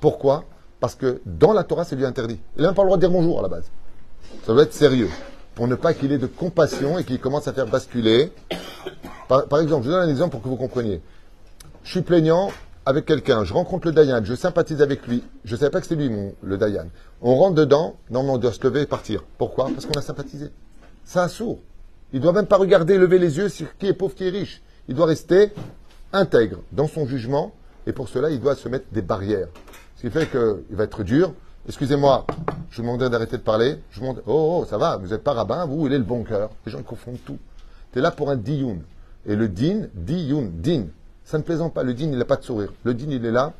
Pourquoi? 0.00 0.44
Parce 0.80 0.94
que 0.96 1.20
dans 1.26 1.52
la 1.52 1.62
Torah, 1.62 1.84
c'est 1.84 1.94
lui 1.94 2.04
interdit. 2.04 2.40
Il 2.56 2.62
n'a 2.62 2.68
même 2.68 2.74
pas 2.74 2.82
le 2.82 2.88
droit 2.88 2.96
de 2.96 3.02
dire 3.02 3.10
bonjour 3.10 3.38
à 3.38 3.42
la 3.42 3.48
base. 3.48 3.70
Ça 4.44 4.52
doit 4.52 4.62
être 4.62 4.72
sérieux. 4.72 5.08
Pour 5.54 5.68
ne 5.68 5.74
pas 5.74 5.94
qu'il 5.94 6.10
ait 6.10 6.18
de 6.18 6.26
compassion 6.26 6.98
et 6.98 7.04
qu'il 7.04 7.20
commence 7.20 7.46
à 7.46 7.52
faire 7.52 7.66
basculer. 7.66 8.32
Par, 9.28 9.46
par 9.46 9.60
exemple, 9.60 9.84
je 9.84 9.90
vous 9.90 9.94
donne 9.94 10.08
un 10.08 10.10
exemple 10.10 10.32
pour 10.32 10.42
que 10.42 10.48
vous 10.48 10.56
compreniez. 10.56 11.00
Je 11.84 11.90
suis 11.90 12.02
plaignant 12.02 12.50
avec 12.84 13.06
quelqu'un, 13.06 13.44
je 13.44 13.52
rencontre 13.52 13.86
le 13.86 13.92
Dayan, 13.92 14.24
je 14.24 14.34
sympathise 14.34 14.82
avec 14.82 15.06
lui. 15.06 15.22
Je 15.44 15.54
ne 15.54 15.58
savais 15.58 15.70
pas 15.70 15.80
que 15.80 15.86
c'était 15.86 16.00
lui, 16.00 16.10
mon, 16.10 16.34
le 16.42 16.58
Dayan. 16.58 16.86
On 17.20 17.36
rentre 17.36 17.54
dedans, 17.54 17.96
normalement 18.10 18.34
on 18.34 18.38
doit 18.38 18.52
se 18.52 18.62
lever 18.64 18.82
et 18.82 18.86
partir. 18.86 19.24
Pourquoi? 19.38 19.68
Parce 19.72 19.86
qu'on 19.86 19.98
a 19.98 20.02
sympathisé. 20.02 20.50
C'est 21.04 21.20
un 21.20 21.28
sourd. 21.28 21.58
Il 22.12 22.18
ne 22.18 22.22
doit 22.22 22.32
même 22.32 22.46
pas 22.46 22.56
regarder, 22.56 22.98
lever 22.98 23.18
les 23.18 23.38
yeux 23.38 23.48
sur 23.48 23.76
qui 23.78 23.86
est 23.86 23.92
pauvre, 23.92 24.14
qui 24.14 24.26
est 24.26 24.30
riche. 24.30 24.62
Il 24.88 24.94
doit 24.94 25.06
rester 25.06 25.52
intègre 26.12 26.58
dans 26.72 26.88
son 26.88 27.06
jugement 27.06 27.52
et 27.86 27.92
pour 27.92 28.08
cela, 28.08 28.30
il 28.30 28.40
doit 28.40 28.54
se 28.54 28.68
mettre 28.68 28.86
des 28.92 29.02
barrières. 29.02 29.48
Ce 29.96 30.02
qui 30.02 30.10
fait 30.10 30.28
qu'il 30.30 30.76
va 30.76 30.84
être 30.84 31.04
dur. 31.04 31.32
Excusez-moi, 31.68 32.26
je 32.70 32.76
vous 32.78 32.82
demanderai 32.82 33.08
d'arrêter 33.08 33.36
de 33.36 33.42
parler. 33.42 33.78
Je 33.90 34.00
vous 34.00 34.06
demande, 34.06 34.22
oh, 34.26 34.60
oh, 34.62 34.66
ça 34.68 34.76
va, 34.76 34.96
vous 34.96 35.08
n'êtes 35.08 35.22
pas 35.22 35.32
rabbin, 35.32 35.64
vous, 35.66 35.86
il 35.86 35.92
est 35.92 35.98
le 35.98 36.04
bon 36.04 36.24
cœur. 36.24 36.50
Les 36.66 36.72
gens 36.72 36.78
ils 36.78 36.84
confondent 36.84 37.24
tout. 37.24 37.38
Tu 37.92 38.00
es 38.00 38.02
là 38.02 38.10
pour 38.10 38.30
un 38.30 38.36
diyun. 38.36 38.78
Et 39.26 39.36
le 39.36 39.48
din, 39.48 39.86
diyun, 39.94 40.50
din. 40.52 40.86
Ça 41.24 41.38
ne 41.38 41.42
plaisante 41.42 41.74
pas. 41.74 41.82
Le 41.82 41.94
din, 41.94 42.10
il 42.10 42.18
n'a 42.18 42.24
pas 42.24 42.36
de 42.36 42.44
sourire. 42.44 42.72
Le 42.84 42.94
din, 42.94 43.10
il 43.10 43.24
est 43.24 43.30
là. 43.30 43.52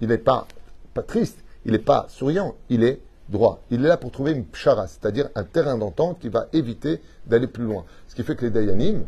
Il 0.00 0.08
n'est 0.08 0.18
pas, 0.18 0.46
pas 0.94 1.02
triste. 1.02 1.38
Il 1.64 1.72
n'est 1.72 1.78
pas 1.78 2.06
souriant. 2.08 2.54
Il 2.68 2.82
est 2.84 3.00
droit. 3.28 3.62
Il 3.70 3.84
est 3.84 3.88
là 3.88 3.96
pour 3.96 4.12
trouver 4.12 4.32
une 4.32 4.44
pshara, 4.44 4.86
c'est-à-dire 4.86 5.28
un 5.34 5.44
terrain 5.44 5.76
d'entente 5.78 6.18
qui 6.20 6.28
va 6.28 6.46
éviter 6.52 7.00
d'aller 7.26 7.46
plus 7.46 7.64
loin. 7.64 7.84
Ce 8.08 8.14
qui 8.14 8.22
fait 8.22 8.36
que 8.36 8.44
les 8.44 8.50
dayanim, 8.50 9.04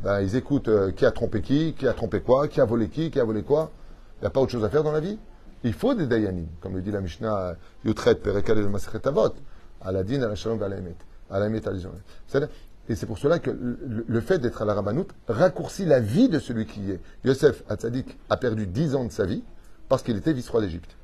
ben, 0.00 0.20
ils 0.20 0.36
écoutent 0.36 0.68
euh, 0.68 0.92
qui 0.92 1.04
a 1.04 1.10
trompé 1.10 1.42
qui, 1.42 1.74
qui 1.74 1.86
a 1.86 1.92
trompé 1.92 2.20
quoi, 2.20 2.48
qui 2.48 2.60
a 2.60 2.64
volé 2.64 2.88
qui, 2.88 3.10
qui 3.10 3.20
a 3.20 3.24
volé 3.24 3.42
quoi. 3.42 3.70
Il 4.18 4.22
n'y 4.22 4.26
a 4.26 4.30
pas 4.30 4.40
autre 4.40 4.52
chose 4.52 4.64
à 4.64 4.70
faire 4.70 4.84
dans 4.84 4.92
la 4.92 5.00
vie. 5.00 5.18
Il 5.64 5.72
faut 5.72 5.94
des 5.94 6.06
dayanim, 6.06 6.46
comme 6.60 6.74
le 6.76 6.82
dit 6.82 6.92
la 6.92 7.00
Mishnah 7.00 7.56
Yutret, 7.84 8.14
Perekal 8.16 8.58
et 8.58 8.62
le 8.62 8.68
Masechet 8.68 9.06
Avot. 9.06 9.34
Aladin, 9.80 10.22
à 10.22 10.28
la 10.28 10.34
Shalom, 10.34 10.60
à 10.62 10.68
Et 12.88 12.94
c'est 12.94 13.06
pour 13.06 13.18
cela 13.18 13.38
que 13.38 13.50
le, 13.50 14.20
fait 14.20 14.38
d'être 14.38 14.62
à 14.62 14.64
la 14.64 14.72
Rabbanout 14.74 15.08
raccourcit 15.28 15.84
la 15.84 16.00
vie 16.00 16.28
de 16.28 16.38
celui 16.38 16.64
qui 16.64 16.90
est. 16.90 17.00
Yosef 17.24 17.62
Hatzadik 17.68 18.18
a 18.30 18.38
perdu 18.38 18.66
10 18.66 18.94
ans 18.94 19.04
de 19.04 19.12
sa 19.12 19.26
vie 19.26 19.44
parce 19.88 20.02
qu'il 20.02 20.16
était 20.16 20.32
vice-roi 20.32 20.62
d'Égypte. 20.62 20.96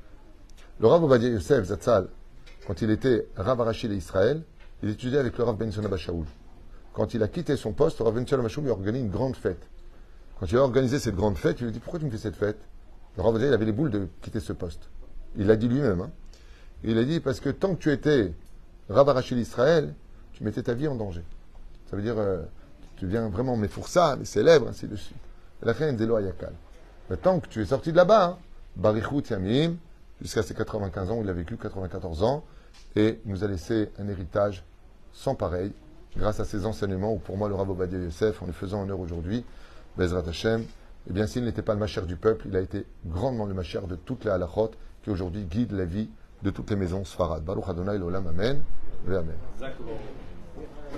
Le 0.79 0.87
Rav 0.87 1.03
Yosef 1.23 1.65
Zatzal, 1.65 2.07
quand 2.67 2.81
il 2.81 2.89
était 2.89 3.27
Rav 3.35 3.61
Arachil 3.61 3.91
et 3.91 3.95
Israël, 3.95 4.41
il 4.81 4.89
étudiait 4.89 5.19
avec 5.19 5.37
le 5.37 5.43
Rav 5.43 5.57
Ben 5.57 5.71
Shaoul. 5.71 6.25
Quand 6.93 7.13
il 7.13 7.21
a 7.21 7.27
quitté 7.27 7.55
son 7.55 7.71
poste, 7.71 7.99
le 7.99 8.05
Rav 8.05 8.15
Ben 8.15 8.27
Shaoul 8.27 8.63
lui 8.63 8.71
a 8.71 8.73
organisé 8.73 9.03
une 9.05 9.11
grande 9.11 9.35
fête. 9.35 9.67
Quand 10.39 10.51
il 10.51 10.57
a 10.57 10.61
organisé 10.61 10.97
cette 10.97 11.15
grande 11.15 11.37
fête, 11.37 11.59
il 11.59 11.63
lui 11.63 11.69
a 11.69 11.71
dit 11.71 11.79
Pourquoi 11.79 11.99
tu 11.99 12.05
me 12.05 12.11
fais 12.11 12.17
cette 12.17 12.35
fête? 12.35 12.57
Le 13.15 13.23
Rav 13.23 13.35
avait 13.35 13.65
les 13.65 13.71
boules 13.71 13.91
de 13.91 14.07
quitter 14.21 14.39
ce 14.39 14.53
poste. 14.53 14.89
Il 15.37 15.47
l'a 15.47 15.55
dit 15.55 15.67
lui-même. 15.67 16.01
Hein. 16.01 16.11
Il 16.83 16.97
a 16.97 17.03
dit 17.03 17.19
Parce 17.19 17.39
que 17.39 17.49
tant 17.49 17.75
que 17.75 17.79
tu 17.79 17.91
étais 17.91 18.33
Rav 18.89 19.07
Arachil 19.07 19.37
Israël, 19.37 19.93
tu 20.33 20.43
mettais 20.43 20.63
ta 20.63 20.73
vie 20.73 20.87
en 20.87 20.95
danger. 20.95 21.23
Ça 21.95 22.01
veut 22.01 22.03
dire, 22.03 22.19
euh, 22.19 22.41
tu 22.97 23.05
deviens 23.05 23.29
vraiment 23.29 23.55
Mefoursa, 23.55 24.17
mais 24.17 24.25
célèbre, 24.25 24.67
ainsi 24.67 24.85
de 24.85 24.97
suite. 24.97 25.15
La 25.61 25.71
reine 25.71 25.97
Zélo 25.97 26.17
Ayakal. 26.17 26.51
Maintenant 27.09 27.39
que 27.39 27.47
tu 27.47 27.61
es 27.61 27.65
sorti 27.65 27.93
de 27.93 27.95
là-bas, 27.95 28.25
hein, 28.25 28.37
Barichut 28.75 29.23
Yamim, 29.29 29.77
jusqu'à 30.19 30.43
ses 30.43 30.53
95 30.53 31.11
ans, 31.11 31.21
il 31.23 31.29
a 31.29 31.31
vécu 31.31 31.55
94 31.55 32.23
ans, 32.23 32.43
et 32.97 33.21
nous 33.23 33.45
a 33.45 33.47
laissé 33.47 33.93
un 33.97 34.09
héritage 34.09 34.65
sans 35.13 35.35
pareil, 35.35 35.71
grâce 36.17 36.41
à 36.41 36.43
ses 36.43 36.65
enseignements, 36.65 37.13
ou 37.13 37.17
pour 37.17 37.37
moi 37.37 37.47
le 37.47 37.55
Rav 37.55 37.69
Obadia 37.69 37.97
Yosef, 37.97 38.43
en 38.43 38.47
lui 38.47 38.53
faisant 38.53 38.81
honneur 38.81 38.99
aujourd'hui, 38.99 39.45
Bezrat 39.97 40.27
Hashem, 40.27 40.65
eh 41.09 41.13
bien 41.13 41.27
s'il 41.27 41.45
n'était 41.45 41.61
pas 41.61 41.75
le 41.75 41.79
machère 41.79 42.05
du 42.05 42.17
peuple, 42.17 42.47
il 42.49 42.57
a 42.57 42.59
été 42.59 42.85
grandement 43.05 43.45
le 43.45 43.53
machère 43.53 43.87
de 43.87 43.95
toutes 43.95 44.25
les 44.25 44.31
halachot 44.31 44.71
qui 45.01 45.11
aujourd'hui 45.11 45.45
guident 45.45 45.77
la 45.77 45.85
vie 45.85 46.09
de 46.43 46.49
toutes 46.49 46.69
les 46.71 46.75
maisons 46.75 47.05
Sfarad. 47.05 47.45
Baruch 47.45 47.69
Adonai 47.69 47.97
l'Olam, 47.97 48.27
Amen, 48.27 48.61
Amen. 49.07 49.37